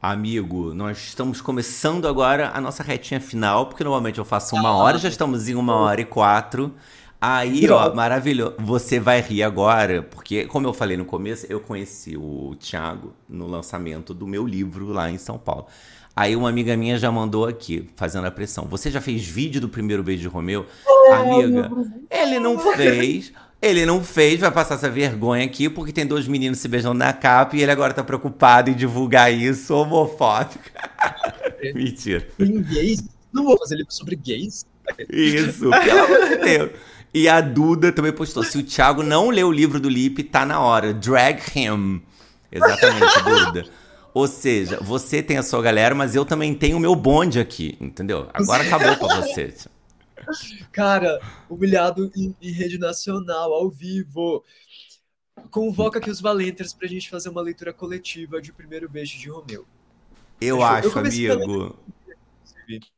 [0.00, 4.98] Amigo, nós estamos começando agora a nossa retinha final, porque normalmente eu faço uma hora,
[4.98, 6.74] já estamos em uma hora e quatro.
[7.20, 8.54] Aí, ó, maravilhoso.
[8.58, 13.46] Você vai rir agora, porque, como eu falei no começo, eu conheci o Thiago no
[13.46, 15.66] lançamento do meu livro lá em São Paulo.
[16.14, 18.66] Aí uma amiga minha já mandou aqui, fazendo a pressão.
[18.66, 20.66] Você já fez vídeo do primeiro beijo de Romeu?
[21.10, 21.70] Amiga,
[22.10, 23.32] ele não fez.
[23.64, 27.14] Ele não fez, vai passar essa vergonha aqui, porque tem dois meninos se beijando na
[27.14, 30.64] capa e ele agora tá preocupado em divulgar isso, homofóbico.
[31.74, 32.28] Mentira.
[32.38, 33.02] Em gays?
[33.32, 34.66] Não vou fazer livro sobre gays.
[35.10, 36.70] Isso, pelo amor de Deus.
[37.14, 40.44] E a Duda também postou: se o Thiago não leu o livro do Lipe, tá
[40.44, 40.92] na hora.
[40.92, 42.02] Drag him.
[42.52, 43.64] Exatamente, Duda.
[44.12, 47.78] Ou seja, você tem a sua galera, mas eu também tenho o meu bonde aqui,
[47.80, 48.28] entendeu?
[48.34, 49.54] Agora acabou pra você.
[50.72, 54.44] Cara, humilhado em, em, rede nacional, ao vivo.
[55.50, 59.28] Convoca aqui os Valenters pra gente fazer uma leitura coletiva de O Primeiro Beijo de
[59.28, 59.66] Romeu.
[60.40, 60.64] Eu Fechou?
[60.64, 61.78] acho, eu amigo.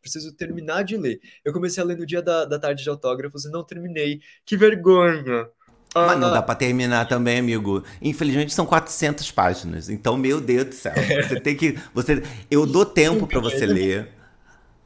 [0.01, 1.21] Preciso terminar de ler.
[1.45, 4.21] Eu comecei a ler no dia da, da tarde de autógrafos e não terminei.
[4.45, 5.49] Que vergonha!
[5.95, 7.83] Ah, Mas não dá pra terminar também, amigo.
[8.03, 9.89] Infelizmente são 400 páginas.
[9.89, 10.93] Então, meu Deus do céu.
[11.27, 11.79] Você tem que.
[11.95, 14.16] Você, eu dou tempo para você ler.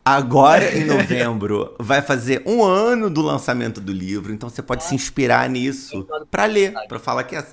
[0.05, 4.95] Agora, em novembro, vai fazer um ano do lançamento do livro, então você pode se
[4.95, 7.47] inspirar nisso para ler, para falar que é.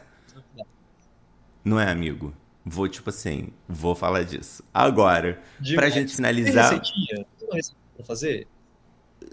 [1.64, 2.34] Não é, amigo?
[2.66, 4.64] Vou, tipo assim, vou falar disso.
[4.74, 5.42] Agora,
[5.76, 6.70] pra gente finalizar.
[6.70, 7.26] Tem receitinha?
[7.38, 8.48] Tem uma receita pra fazer?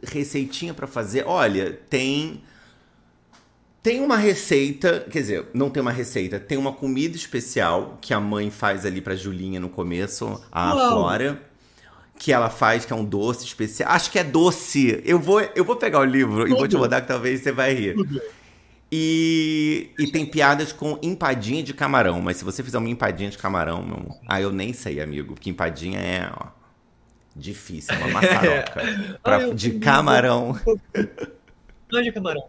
[0.03, 1.25] Receitinha pra fazer?
[1.27, 2.43] Olha, tem.
[3.83, 8.21] Tem uma receita, quer dizer, não tem uma receita, tem uma comida especial que a
[8.21, 10.89] mãe faz ali pra Julinha no começo, a Uau.
[10.91, 11.43] Flora
[12.19, 13.91] que ela faz, que é um doce especial.
[13.91, 15.03] Acho que é doce.
[15.05, 16.55] Eu vou, eu vou pegar o livro Tudo.
[16.55, 17.97] e vou te mandar que talvez você vai rir.
[18.91, 22.21] E, e tem piadas com empadinha de camarão.
[22.21, 25.35] Mas se você fizer uma empadinha de camarão, meu, ah, eu nem sei, amigo.
[25.35, 26.47] Porque empadinha é ó,
[27.35, 28.83] difícil, uma maçaroca.
[29.23, 30.59] pra, Ai, de camarão.
[31.91, 32.45] Não de camarão.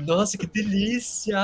[0.00, 1.38] Nossa, que delícia!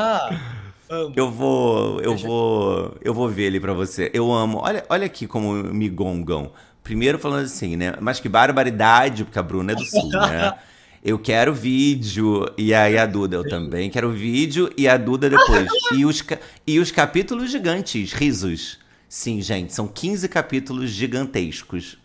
[0.88, 1.14] Amo.
[1.16, 4.10] Eu vou, eu vou, eu vou ver ele para você.
[4.12, 4.58] Eu amo.
[4.58, 6.52] Olha, olha aqui como me gongam.
[6.82, 7.94] Primeiro falando assim, né?
[8.00, 10.58] Mas que barbaridade, porque a Bruna é do Sul, né?
[11.02, 12.46] Eu quero vídeo.
[12.58, 14.70] E aí a Duda, eu também quero vídeo.
[14.76, 15.66] E a Duda depois.
[15.96, 16.22] E os,
[16.66, 18.78] e os capítulos gigantes, risos.
[19.08, 21.98] Sim, gente, são 15 capítulos gigantescos.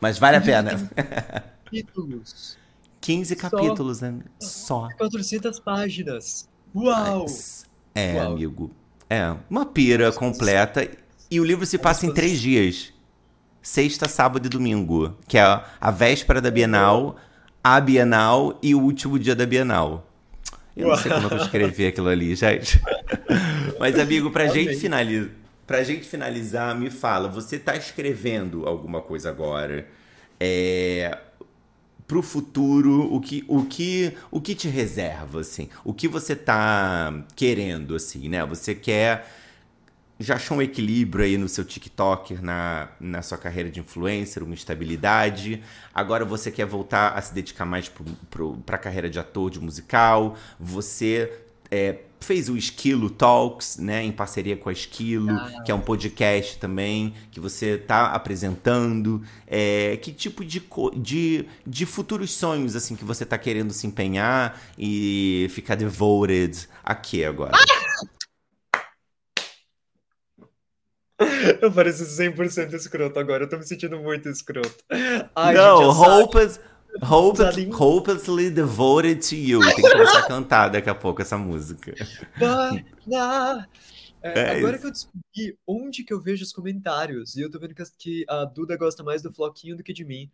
[0.00, 0.90] Mas vale a pena.
[1.64, 2.58] Capítulos.
[3.00, 4.06] 15 capítulos, Só.
[4.06, 4.18] né?
[4.40, 4.88] Só.
[4.98, 6.48] 400 páginas.
[6.74, 7.26] Uau!
[7.94, 8.32] É, Uau.
[8.32, 8.70] amigo.
[9.08, 10.86] É, uma pira completa.
[11.30, 12.92] E o livro se passa em três dias
[13.62, 17.16] sexta, sábado e domingo, que é a véspera da Bienal,
[17.62, 20.06] a Bienal e o último dia da Bienal.
[20.76, 22.80] Eu não sei como eu vou escrever aquilo ali, gente.
[23.78, 25.30] Mas, amigo, pra gente finalizar,
[25.66, 29.86] pra gente finalizar, me fala, você tá escrevendo alguma coisa agora?
[30.38, 31.18] É,
[32.06, 35.68] pro futuro, o que, o que, o que te reserva, assim?
[35.84, 38.44] O que você tá querendo, assim, né?
[38.46, 39.28] Você quer
[40.20, 44.54] já achou um equilíbrio aí no seu TikTok, na, na sua carreira de influencer, uma
[44.54, 45.62] estabilidade.
[45.94, 47.90] Agora você quer voltar a se dedicar mais
[48.66, 50.36] para a carreira de ator, de musical.
[50.60, 51.32] Você
[51.70, 55.80] é, fez o Esquilo Talks, né, em parceria com a Esquilo, ah, que é um
[55.80, 59.22] podcast também que você está apresentando.
[59.46, 60.62] É, que tipo de,
[60.96, 67.24] de, de futuros sonhos assim que você está querendo se empenhar e ficar devoted aqui
[67.24, 67.52] agora?
[67.54, 68.19] Ah!
[71.60, 74.76] Eu pareço 100% escroto agora, eu tô me sentindo muito escroto.
[75.34, 76.60] Ai, não, hopeless,
[77.02, 79.60] hopeless, hopelessly devoted to you.
[79.60, 81.94] Tem que começar a cantar daqui a pouco essa música.
[84.22, 84.80] É, é agora isso.
[84.80, 88.44] que eu descobri onde que eu vejo os comentários, e eu tô vendo que a
[88.44, 90.30] Duda gosta mais do Floquinho do que de mim.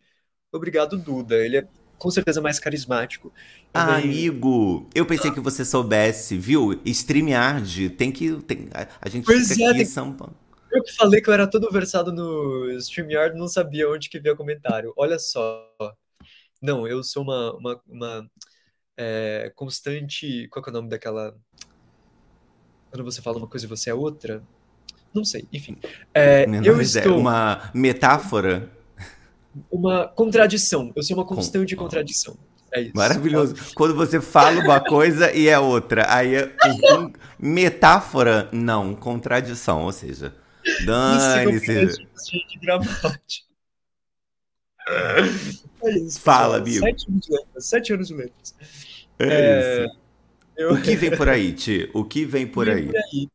[0.51, 1.35] Obrigado, Duda.
[1.35, 1.67] Ele é
[1.97, 3.33] com certeza mais carismático.
[3.73, 6.79] Ah, amigo, eu pensei que você soubesse, viu?
[6.85, 8.35] StreamYard, tem que.
[8.41, 10.35] Tem, a, a gente pois fica é, aqui em São Paulo.
[10.77, 14.35] Eu que falei que eu era todo versado no StreamYard, não sabia onde que via
[14.35, 14.93] comentário.
[14.95, 15.67] Olha só.
[16.61, 18.31] Não, eu sou uma, uma, uma
[18.95, 20.47] é, constante.
[20.49, 21.35] Qual é o nome daquela.
[22.91, 24.43] Quando você fala uma coisa e você é outra?
[25.13, 25.77] Não sei, enfim.
[26.13, 27.17] É, eu estou...
[27.17, 28.71] Uma metáfora?
[29.71, 30.93] Uma contradição.
[30.95, 31.83] Eu sou uma constante Com...
[31.83, 32.37] contradição.
[32.71, 32.91] É isso.
[32.95, 33.55] Maravilhoso.
[33.73, 36.05] Quando você fala uma coisa e é outra.
[36.13, 36.51] Aí, é
[37.39, 38.93] metáfora, não.
[38.93, 40.35] Contradição, ou seja.
[40.85, 42.07] Dane-se.
[45.83, 46.79] É isso, Fala, amigo.
[46.79, 47.65] Sete anos de letras.
[47.65, 48.55] Sete anos de letras.
[49.19, 49.87] É, é
[50.57, 50.73] eu...
[50.73, 51.89] O que vem por aí, Ti?
[51.93, 52.85] O que vem por aí?
[52.85, 53.29] por aí?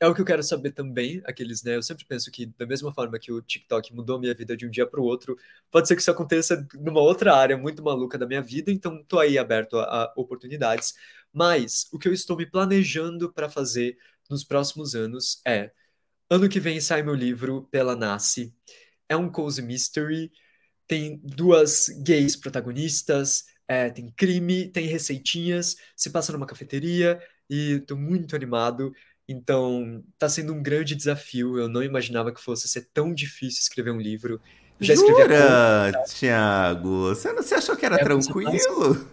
[0.00, 1.76] É o que eu quero saber também, aqueles, né?
[1.76, 4.70] Eu sempre penso que, da mesma forma que o TikTok mudou minha vida de um
[4.70, 5.38] dia para o outro,
[5.70, 9.20] pode ser que isso aconteça numa outra área muito maluca da minha vida, então tô
[9.20, 10.94] aí aberto a, a oportunidades.
[11.32, 13.96] Mas o que eu estou me planejando para fazer
[14.28, 15.70] nos próximos anos é
[16.32, 18.54] Ano que vem sai meu livro pela Nasce.
[19.06, 20.32] É um cozy mystery.
[20.88, 23.44] Tem duas gays protagonistas.
[23.68, 25.76] É, tem crime, tem receitinhas.
[25.94, 27.20] Se passa numa cafeteria
[27.50, 28.94] e tô muito animado.
[29.28, 31.58] Então, tá sendo um grande desafio.
[31.58, 34.40] Eu não imaginava que fosse ser tão difícil escrever um livro.
[34.80, 37.08] Já escrevi Jura, Thiago?
[37.08, 39.06] Você, não, você achou que era é tranquilo?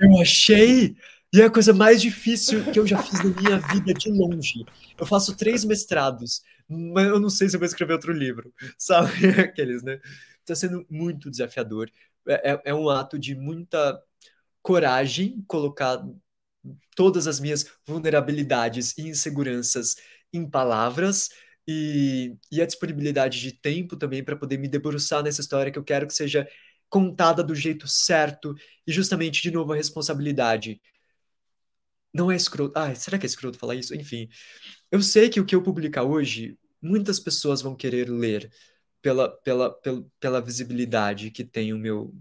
[0.00, 0.96] Eu achei.
[1.34, 4.64] E é a coisa mais difícil que eu já fiz na minha vida de longe.
[4.98, 6.42] Eu faço três mestrados
[6.72, 9.10] mas eu não sei se eu vou escrever outro livro, sabe?
[9.40, 10.00] Aqueles, né?
[10.40, 11.90] Está sendo muito desafiador.
[12.26, 14.00] É, é, é um ato de muita
[14.62, 16.02] coragem colocar
[16.96, 19.96] todas as minhas vulnerabilidades e inseguranças
[20.32, 21.30] em palavras
[21.66, 25.84] e, e a disponibilidade de tempo também para poder me debruçar nessa história que eu
[25.84, 26.48] quero que seja
[26.88, 28.54] contada do jeito certo
[28.86, 30.80] e justamente, de novo, a responsabilidade.
[32.12, 32.78] Não é escroto.
[32.78, 33.94] Ah, será que é escroto falar isso?
[33.94, 34.28] Enfim.
[34.90, 38.50] Eu sei que o que eu publicar hoje, muitas pessoas vão querer ler,
[39.02, 42.14] pela, pela, pela, pela visibilidade que tem o meu,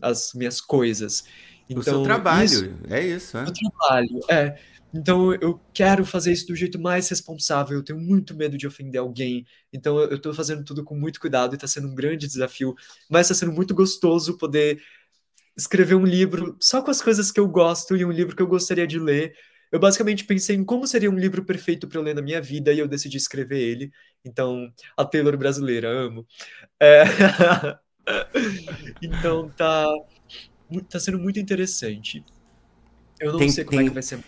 [0.00, 1.24] as minhas coisas.
[1.68, 3.36] Então, o seu então, trabalho, isso, é isso.
[3.36, 3.44] É?
[3.44, 4.58] O trabalho, é.
[4.92, 7.76] Então eu quero fazer isso do jeito mais responsável.
[7.76, 9.46] Eu tenho muito medo de ofender alguém.
[9.72, 12.74] Então eu estou fazendo tudo com muito cuidado e está sendo um grande desafio.
[13.08, 14.82] Mas está sendo muito gostoso poder
[15.56, 18.46] escrever um livro só com as coisas que eu gosto e um livro que eu
[18.46, 19.34] gostaria de ler.
[19.70, 22.72] Eu basicamente pensei em como seria um livro perfeito para eu ler na minha vida
[22.72, 23.92] e eu decidi escrever ele.
[24.24, 26.26] Então, a Taylor brasileira, amo.
[26.80, 27.04] É...
[29.00, 29.86] então tá,
[30.88, 32.24] tá sendo muito interessante.
[33.20, 33.86] Eu não tem, sei como tem...
[33.86, 34.18] é que vai ser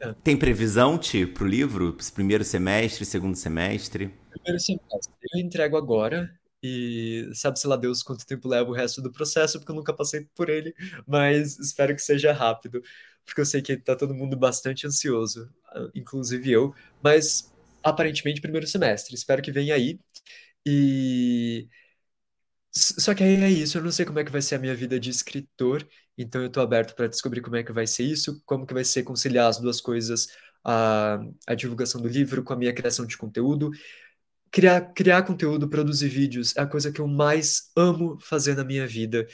[0.00, 0.12] é.
[0.22, 1.96] Tem previsão, Ti, para o livro?
[2.14, 4.12] Primeiro semestre, segundo semestre?
[4.30, 5.14] Primeiro semestre.
[5.32, 6.30] Eu entrego agora
[6.64, 10.26] e sabe-se lá Deus quanto tempo leva o resto do processo, porque eu nunca passei
[10.34, 10.74] por ele,
[11.06, 12.82] mas espero que seja rápido,
[13.24, 15.50] porque eu sei que tá todo mundo bastante ansioso,
[15.94, 19.14] inclusive eu, mas aparentemente primeiro semestre.
[19.14, 20.00] Espero que venha aí.
[20.66, 21.68] E
[22.72, 24.74] só que aí é isso, eu não sei como é que vai ser a minha
[24.74, 25.86] vida de escritor,
[26.18, 28.84] então eu estou aberto para descobrir como é que vai ser isso, como que vai
[28.84, 30.26] ser conciliar as duas coisas,
[30.64, 33.70] a, a divulgação do livro com a minha criação de conteúdo.
[34.54, 38.86] Criar, criar conteúdo, produzir vídeos é a coisa que eu mais amo fazer na minha
[38.86, 39.26] vida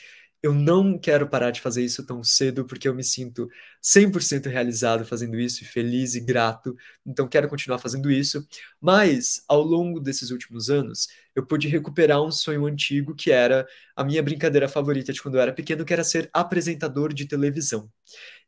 [0.42, 3.48] eu não quero parar de fazer isso tão cedo, porque eu me sinto
[3.82, 6.74] 100% realizado fazendo isso, e feliz e grato.
[7.04, 8.46] Então, quero continuar fazendo isso.
[8.80, 14.02] Mas, ao longo desses últimos anos, eu pude recuperar um sonho antigo que era a
[14.02, 17.90] minha brincadeira favorita de quando eu era pequeno, que era ser apresentador de televisão.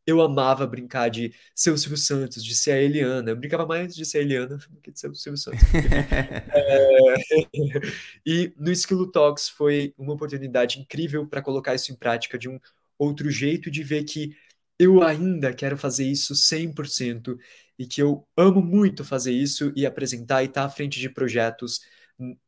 [0.06, 3.30] Eu amava brincar de ser o Silvio Santos, de ser a Eliana.
[3.30, 5.60] Eu brincava mais de ser a Eliana do que de ser o Silvio Santos.
[6.52, 7.14] é...
[8.26, 12.58] e no Esquilo Talks foi uma oportunidade incrível para colocar isso em prática de um
[12.98, 14.36] outro jeito de ver que
[14.78, 17.38] eu ainda quero fazer isso 100%
[17.78, 21.08] e que eu amo muito fazer isso e apresentar e estar tá à frente de
[21.08, 21.80] projetos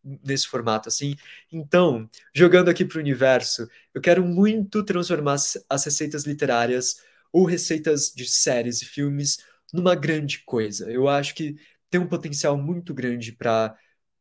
[0.02, 1.16] nesse formato assim.
[1.50, 5.36] Então, jogando aqui para o universo, eu quero muito transformar
[5.68, 6.96] as receitas literárias
[7.34, 9.38] ou receitas de séries e filmes
[9.72, 10.88] numa grande coisa.
[10.88, 11.56] Eu acho que
[11.90, 13.76] tem um potencial muito grande para.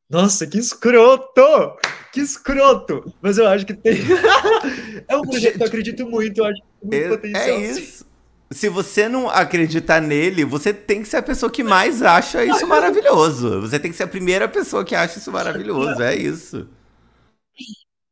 [0.10, 1.78] Nossa, que escroto!
[2.12, 3.14] Que escroto!
[3.22, 4.00] Mas eu acho que tem.
[5.08, 7.48] é um projeto que eu acredito muito, eu acho que tem muito é, potencial.
[7.48, 8.12] É isso.
[8.50, 12.66] Se você não acreditar nele, você tem que ser a pessoa que mais acha isso
[12.68, 13.62] maravilhoso.
[13.62, 16.02] Você tem que ser a primeira pessoa que acha isso maravilhoso.
[16.02, 16.68] É isso.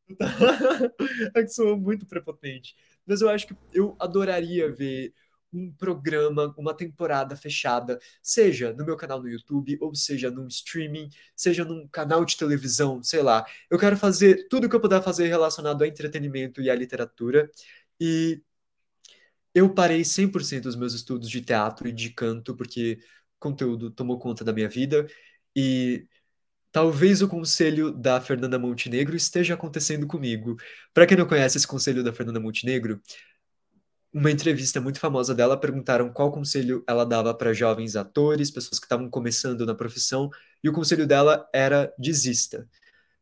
[1.36, 2.76] é que sou muito prepotente
[3.12, 5.14] mas eu acho que eu adoraria ver
[5.54, 11.10] um programa, uma temporada fechada, seja no meu canal no YouTube, ou seja num streaming,
[11.36, 13.46] seja num canal de televisão, sei lá.
[13.70, 17.52] Eu quero fazer tudo que eu puder fazer relacionado a entretenimento e à literatura.
[18.00, 18.42] E
[19.54, 23.00] eu parei 100% os meus estudos de teatro e de canto, porque
[23.40, 25.06] conteúdo tomou conta da minha vida.
[25.56, 26.08] E
[26.72, 30.56] Talvez o conselho da Fernanda Montenegro esteja acontecendo comigo.
[30.94, 33.02] Para quem não conhece esse conselho da Fernanda Montenegro,
[34.14, 38.86] uma entrevista muito famosa dela perguntaram qual conselho ela dava para jovens atores, pessoas que
[38.86, 40.30] estavam começando na profissão,
[40.64, 42.68] e o conselho dela era desista.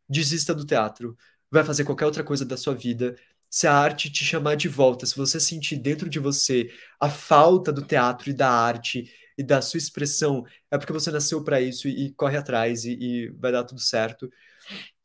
[0.08, 1.18] Desista do teatro.
[1.52, 3.16] Vai fazer qualquer outra coisa da sua vida.
[3.50, 7.72] Se a arte te chamar de volta, se você sentir dentro de você a falta
[7.72, 11.88] do teatro e da arte e da sua expressão, é porque você nasceu para isso
[11.88, 14.30] e, e, corre atrás e, e, vai dar tudo certo.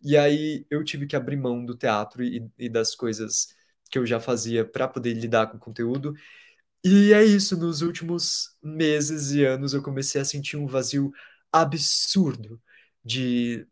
[0.02, 3.54] E aí eu tive que abrir mão do teatro e, e das coisas
[3.90, 6.14] que eu já fazia para poder lidar com o conteúdo.
[6.84, 11.12] E é isso, nos últimos meses e anos eu comecei a sentir um vazio
[11.52, 12.60] absurdo
[13.04, 13.66] de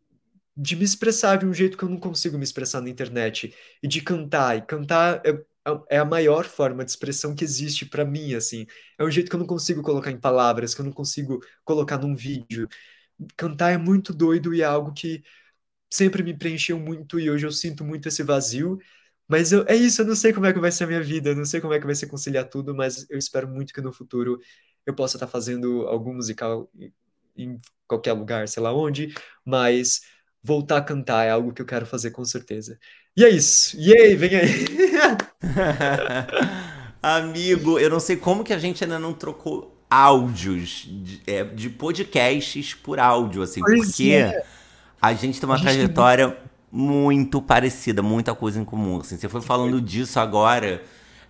[0.55, 3.87] de me expressar de um jeito que eu não consigo me expressar na internet e
[3.87, 4.57] de cantar.
[4.57, 5.43] E cantar é,
[5.89, 8.65] é a maior forma de expressão que existe para mim, assim.
[8.97, 11.97] É um jeito que eu não consigo colocar em palavras, que eu não consigo colocar
[11.97, 12.67] num vídeo.
[13.37, 15.23] Cantar é muito doido e é algo que
[15.91, 18.79] sempre me preencheu muito e hoje eu sinto muito esse vazio.
[19.27, 21.29] Mas eu, é isso, eu não sei como é que vai ser a minha vida,
[21.29, 23.81] eu não sei como é que vai ser conciliar tudo, mas eu espero muito que
[23.81, 24.39] no futuro
[24.85, 26.69] eu possa estar fazendo algum musical
[27.35, 27.57] em
[27.87, 29.13] qualquer lugar, sei lá onde,
[29.45, 30.01] mas
[30.43, 32.77] voltar a cantar é algo que eu quero fazer com certeza.
[33.15, 33.77] E é isso.
[33.77, 34.65] Aí, vem aí.
[37.01, 41.69] Amigo, eu não sei como que a gente ainda não trocou áudios de, é, de
[41.69, 44.43] podcasts por áudio, assim, pois porque é.
[45.01, 46.37] a gente tem uma trajetória tem...
[46.71, 48.99] muito parecida, muita coisa em comum.
[48.99, 50.81] Assim, você foi falando disso agora.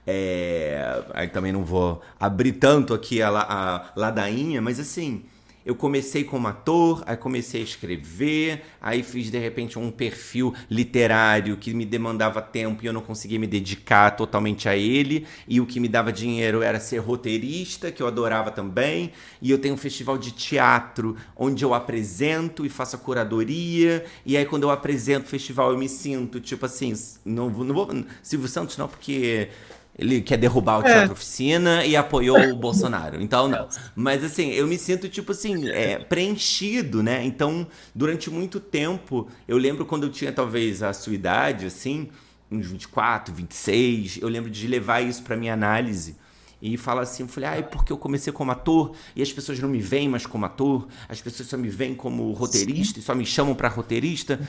[0.05, 1.03] É...
[1.13, 5.25] Aí também não vou abrir tanto aqui a, a ladainha, mas assim,
[5.65, 11.57] eu comecei como ator, aí comecei a escrever, aí fiz de repente um perfil literário
[11.57, 15.65] que me demandava tempo e eu não conseguia me dedicar totalmente a ele, e o
[15.65, 19.11] que me dava dinheiro era ser roteirista, que eu adorava também,
[19.41, 24.35] e eu tenho um festival de teatro onde eu apresento e faço a curadoria, e
[24.35, 28.47] aí quando eu apresento o festival eu me sinto tipo assim, não, não vou Silvio
[28.47, 29.49] Santos não, porque
[29.97, 30.91] ele quer derrubar o é.
[30.91, 33.21] Teatro Oficina e apoiou o Bolsonaro.
[33.21, 33.67] Então, não.
[33.95, 37.23] Mas, assim, eu me sinto, tipo assim, é, preenchido, né?
[37.23, 42.09] Então, durante muito tempo, eu lembro quando eu tinha talvez a sua idade, assim,
[42.51, 46.15] uns 24, 26, eu lembro de levar isso para minha análise
[46.61, 49.67] e falar assim, eu falei, ai, porque eu comecei como ator e as pessoas não
[49.67, 52.99] me veem mais como ator, as pessoas só me veem como roteirista Sim.
[53.01, 54.39] e só me chamam para roteirista.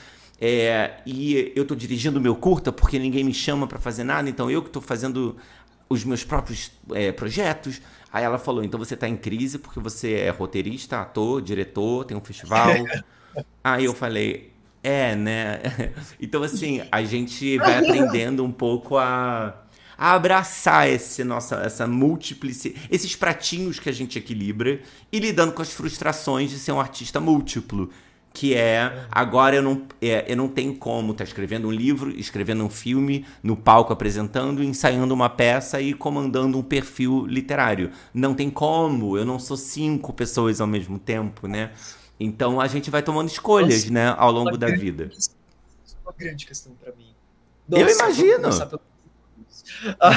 [0.41, 4.29] É, e eu estou dirigindo o meu curta porque ninguém me chama para fazer nada,
[4.29, 5.37] então eu que estou fazendo
[5.89, 7.81] os meus próprios é, projetos.
[8.13, 12.17] Aí ela falou: então você está em crise porque você é roteirista, ator, diretor, tem
[12.17, 12.71] um festival.
[13.63, 14.53] Aí eu falei:
[14.83, 15.61] é, né?
[16.21, 19.65] então, assim, a gente vai aprendendo um pouco a,
[19.97, 24.81] a abraçar esse nossa, essa múltiplice, esses pratinhos que a gente equilibra
[25.11, 27.91] e lidando com as frustrações de ser um artista múltiplo
[28.35, 32.11] que é agora eu não, é, eu não tenho como estar tá escrevendo um livro,
[32.11, 37.93] escrevendo um filme, no palco apresentando, ensaiando uma peça e comandando um perfil literário.
[38.13, 41.71] Não tem como, eu não sou cinco pessoas ao mesmo tempo, né?
[42.19, 45.11] Então a gente vai tomando escolhas, Nossa, né, ao longo da vida.
[45.17, 45.31] Isso
[45.87, 47.15] é uma grande questão para mim.
[47.69, 48.49] Nossa, eu imagino.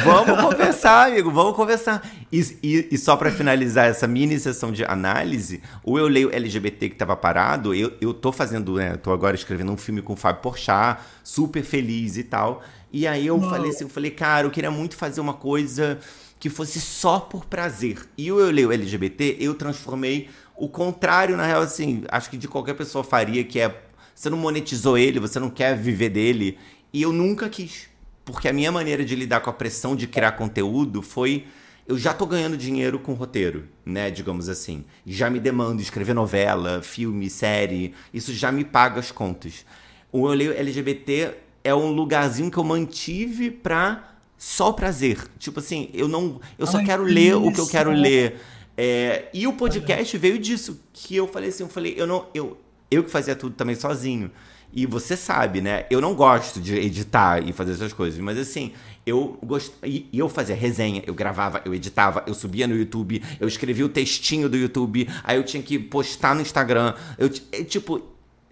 [0.03, 2.07] Vamos conversar, amigo, vamos conversar.
[2.31, 6.89] E, e, e só para finalizar essa mini sessão de análise, o Eu Leio LGBT
[6.89, 8.97] que estava parado, eu, eu tô fazendo, né?
[8.97, 12.63] Tô agora escrevendo um filme com o Fábio Porchat, super feliz e tal.
[12.91, 13.49] E aí eu Não.
[13.49, 15.99] falei assim, eu falei, cara, eu queria muito fazer uma coisa
[16.39, 17.99] que fosse só por prazer.
[18.17, 22.47] E o Eu Leio LGBT, eu transformei o contrário, na real, assim, acho que de
[22.47, 23.83] qualquer pessoa faria, que é
[24.13, 26.57] você não monetizou ele, você não quer viver dele.
[26.91, 27.87] E eu nunca quis.
[28.27, 31.45] Porque a minha maneira de lidar com a pressão de criar conteúdo foi
[31.87, 34.83] eu já tô ganhando dinheiro com roteiro, né, digamos assim.
[35.05, 39.65] Já me demando escrever novela, filme, série, isso já me paga as contas.
[40.11, 45.25] O LGBT é um lugarzinho que eu mantive pra só prazer.
[45.39, 47.45] Tipo assim, eu não, eu só Ai, quero ler isso.
[47.45, 48.41] o que eu quero ler.
[48.75, 52.57] É, e o podcast veio disso, que eu falei assim, eu falei, eu não, eu,
[52.91, 54.29] eu que fazia tudo também sozinho.
[54.73, 55.85] E você sabe, né?
[55.89, 58.73] Eu não gosto de editar e fazer essas coisas, mas assim,
[59.05, 59.73] eu gosto.
[59.83, 63.89] E eu fazia resenha, eu gravava, eu editava, eu subia no YouTube, eu escrevia o
[63.89, 66.93] textinho do YouTube, aí eu tinha que postar no Instagram.
[67.17, 68.01] Eu, é, tipo,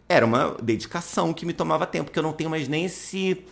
[0.07, 3.43] era uma dedicação que me tomava tempo, porque eu não tenho mais nem esse,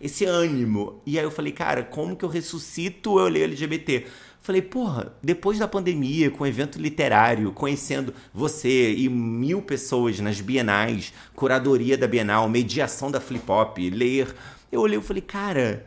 [0.00, 1.02] esse ânimo.
[1.04, 4.06] E aí eu falei, cara, como que eu ressuscito eu leio LGBT?
[4.46, 11.12] Falei, porra, depois da pandemia, com evento literário, conhecendo você e mil pessoas nas bienais,
[11.34, 14.32] curadoria da Bienal, mediação da Flip Hop, ler,
[14.70, 15.84] eu olhei e falei, cara,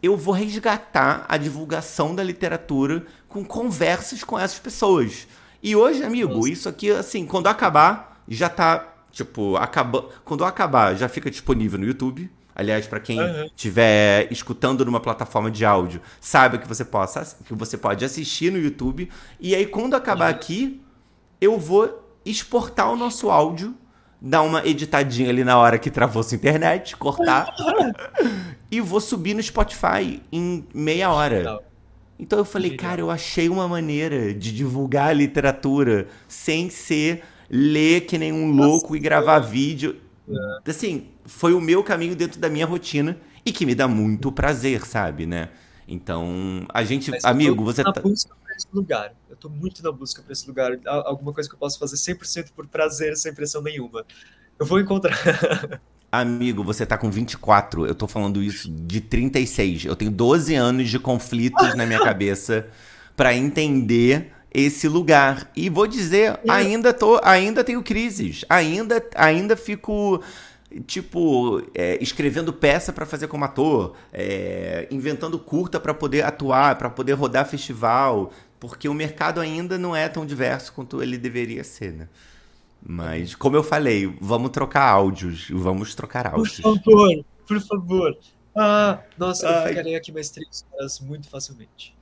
[0.00, 5.26] eu vou resgatar a divulgação da literatura com conversas com essas pessoas.
[5.60, 10.10] E hoje, amigo, isso aqui, assim, quando acabar, já tá, tipo, acaba...
[10.24, 13.18] quando acabar, já fica disponível no YouTube Aliás, para quem
[13.54, 14.28] estiver uhum.
[14.30, 19.10] escutando numa plataforma de áudio, saiba que você possa que você pode assistir no YouTube.
[19.38, 20.36] E aí, quando acabar uhum.
[20.36, 20.80] aqui,
[21.38, 23.74] eu vou exportar o nosso áudio,
[24.18, 27.54] dar uma editadinha ali na hora que travou sua internet, cortar,
[28.72, 31.60] e vou subir no Spotify em meia hora.
[32.18, 38.06] Então eu falei, cara, eu achei uma maneira de divulgar a literatura sem ser ler
[38.06, 39.96] que nem um louco e gravar vídeo.
[40.26, 40.70] É.
[40.70, 44.84] Assim, foi o meu caminho dentro da minha rotina e que me dá muito prazer,
[44.86, 45.50] sabe, né?
[45.88, 49.14] Então, a gente, Mas amigo, você na tá busca pra esse lugar.
[49.30, 52.52] Eu tô muito na busca para esse lugar, alguma coisa que eu posso fazer 100%
[52.54, 54.04] por prazer, sem pressão nenhuma.
[54.58, 55.16] Eu vou encontrar.
[56.10, 57.86] Amigo, você tá com 24.
[57.86, 59.84] Eu tô falando isso de 36.
[59.84, 62.66] Eu tenho 12 anos de conflitos na minha cabeça
[63.16, 65.50] para entender esse lugar.
[65.54, 68.44] E vou dizer, ainda tô, ainda tenho crises.
[68.48, 70.22] Ainda ainda fico
[70.86, 76.90] tipo, é, escrevendo peça para fazer como ator, é, inventando curta para poder atuar, para
[76.90, 81.92] poder rodar festival, porque o mercado ainda não é tão diverso quanto ele deveria ser,
[81.92, 82.08] né?
[82.88, 86.60] Mas, como eu falei, vamos trocar áudios, vamos trocar áudios.
[86.60, 88.18] Por favor, por favor.
[88.54, 89.64] Ah, nossa, Ai.
[89.64, 91.95] eu ficarei aqui mais três horas muito facilmente.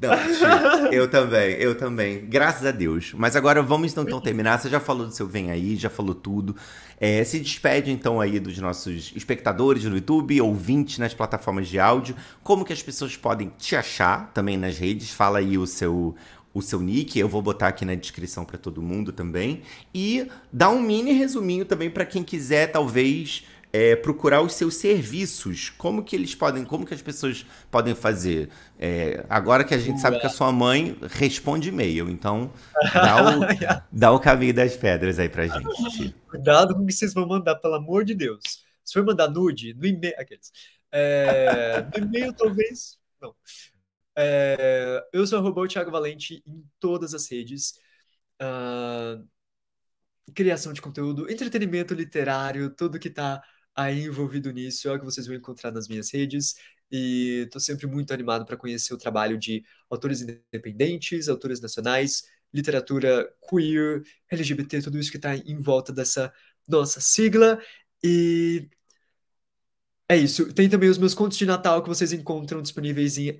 [0.00, 2.26] Não, eu também, eu também.
[2.26, 3.12] Graças a Deus.
[3.14, 4.58] Mas agora vamos então, então terminar.
[4.58, 6.56] Você já falou do seu Vem Aí, já falou tudo.
[7.00, 12.14] É, se despede então aí dos nossos espectadores no YouTube, ouvintes nas plataformas de áudio.
[12.42, 15.10] Como que as pessoas podem te achar também nas redes?
[15.10, 16.14] Fala aí o seu,
[16.54, 19.62] o seu nick, eu vou botar aqui na descrição para todo mundo também.
[19.94, 25.70] E dá um mini resuminho também para quem quiser, talvez, é, procurar os seus serviços.
[25.70, 28.50] Como que eles podem, como que as pessoas podem fazer?
[28.78, 32.52] É, agora que a gente sabe que a sua mãe responde e-mail, então
[32.92, 33.40] dá o,
[33.90, 36.14] dá o caminho das pedras aí pra gente.
[36.28, 38.42] Cuidado com o que vocês vão mandar, pelo amor de Deus.
[38.84, 40.14] Se for mandar nude, no e-mail.
[40.18, 40.52] Aqueles.
[40.90, 42.98] É, no e-mail, talvez.
[43.20, 43.34] Não.
[44.14, 47.74] É, eu sou o Thiago Valente em todas as redes.
[48.42, 49.24] Uh,
[50.34, 53.42] criação de conteúdo, entretenimento literário, tudo que está
[53.74, 56.54] aí envolvido nisso é o que vocês vão encontrar nas minhas redes.
[56.90, 63.32] E estou sempre muito animado para conhecer o trabalho de autores independentes, autores nacionais, literatura
[63.48, 66.32] queer, LGBT, tudo isso que está em volta dessa
[66.68, 67.58] nossa sigla.
[68.04, 68.68] E
[70.08, 70.52] é isso.
[70.52, 73.34] Tem também os meus contos de Natal que vocês encontram disponíveis em,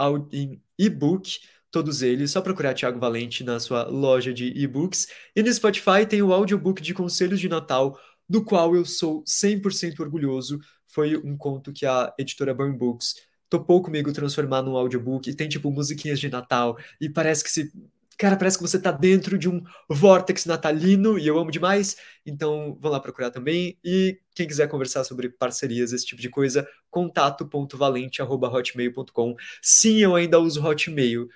[0.78, 1.40] e-book,
[1.70, 2.30] todos eles.
[2.30, 5.08] Só procurar Tiago Valente na sua loja de e-books.
[5.36, 7.98] E no Spotify tem o audiobook de Conselhos de Natal,
[8.32, 10.58] do qual eu sou 100% orgulhoso.
[10.88, 13.16] Foi um conto que a editora Burn Books
[13.50, 15.28] topou comigo transformar num audiobook.
[15.28, 16.78] E tem, tipo, musiquinhas de Natal.
[16.98, 17.70] E parece que se
[18.18, 21.96] Cara, parece que você tá dentro de um vórtex natalino e eu amo demais.
[22.24, 23.76] Então, vão lá procurar também.
[23.82, 29.34] E quem quiser conversar sobre parcerias, esse tipo de coisa, contato.valente.hotmail.com.
[29.60, 31.28] Sim, eu ainda uso Hotmail.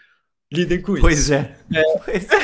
[0.52, 1.34] Lidem com pois isso.
[1.34, 1.58] É.
[1.74, 1.82] é.
[2.04, 2.36] Pois é.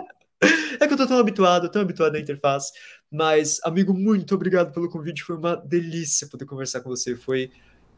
[0.80, 2.72] é que eu tô tão habituado, tão habituado à interface.
[3.10, 5.22] Mas, amigo, muito obrigado pelo convite.
[5.22, 7.16] Foi uma delícia poder conversar com você.
[7.16, 7.50] Foi,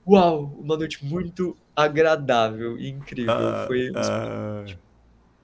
[0.06, 3.34] uau, uma noite muito agradável e incrível.
[3.34, 4.78] Uh, Foi uh...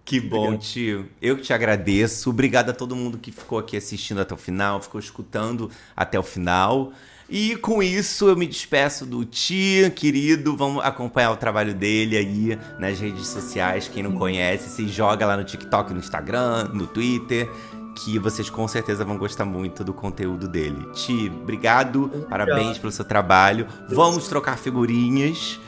[0.05, 0.61] Que bom, Obrigado.
[0.61, 1.09] tio.
[1.21, 2.31] Eu que te agradeço.
[2.31, 6.23] Obrigado a todo mundo que ficou aqui assistindo até o final, ficou escutando até o
[6.23, 6.93] final.
[7.29, 10.57] E com isso eu me despeço do tio, querido.
[10.57, 13.89] Vamos acompanhar o trabalho dele aí nas redes sociais.
[13.89, 17.51] Quem não conhece, se joga lá no TikTok, no Instagram, no Twitter,
[17.97, 20.89] que vocês com certeza vão gostar muito do conteúdo dele.
[20.93, 22.29] Ti, obrigado, obrigado.
[22.29, 23.67] parabéns pelo seu trabalho.
[23.89, 25.59] Vamos trocar figurinhas.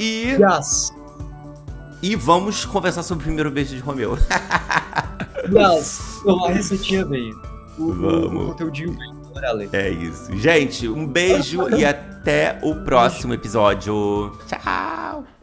[0.00, 0.36] E.
[0.40, 0.92] Yes.
[2.02, 4.18] E vamos conversar sobre o primeiro beijo de Romeu.
[5.52, 7.38] Yes, a receitinha veio.
[7.78, 8.44] O, vamos.
[8.44, 9.13] o conteúdinho veio.
[9.72, 10.36] É isso.
[10.36, 14.32] Gente, um beijo e até o próximo episódio.
[14.46, 15.33] Tchau!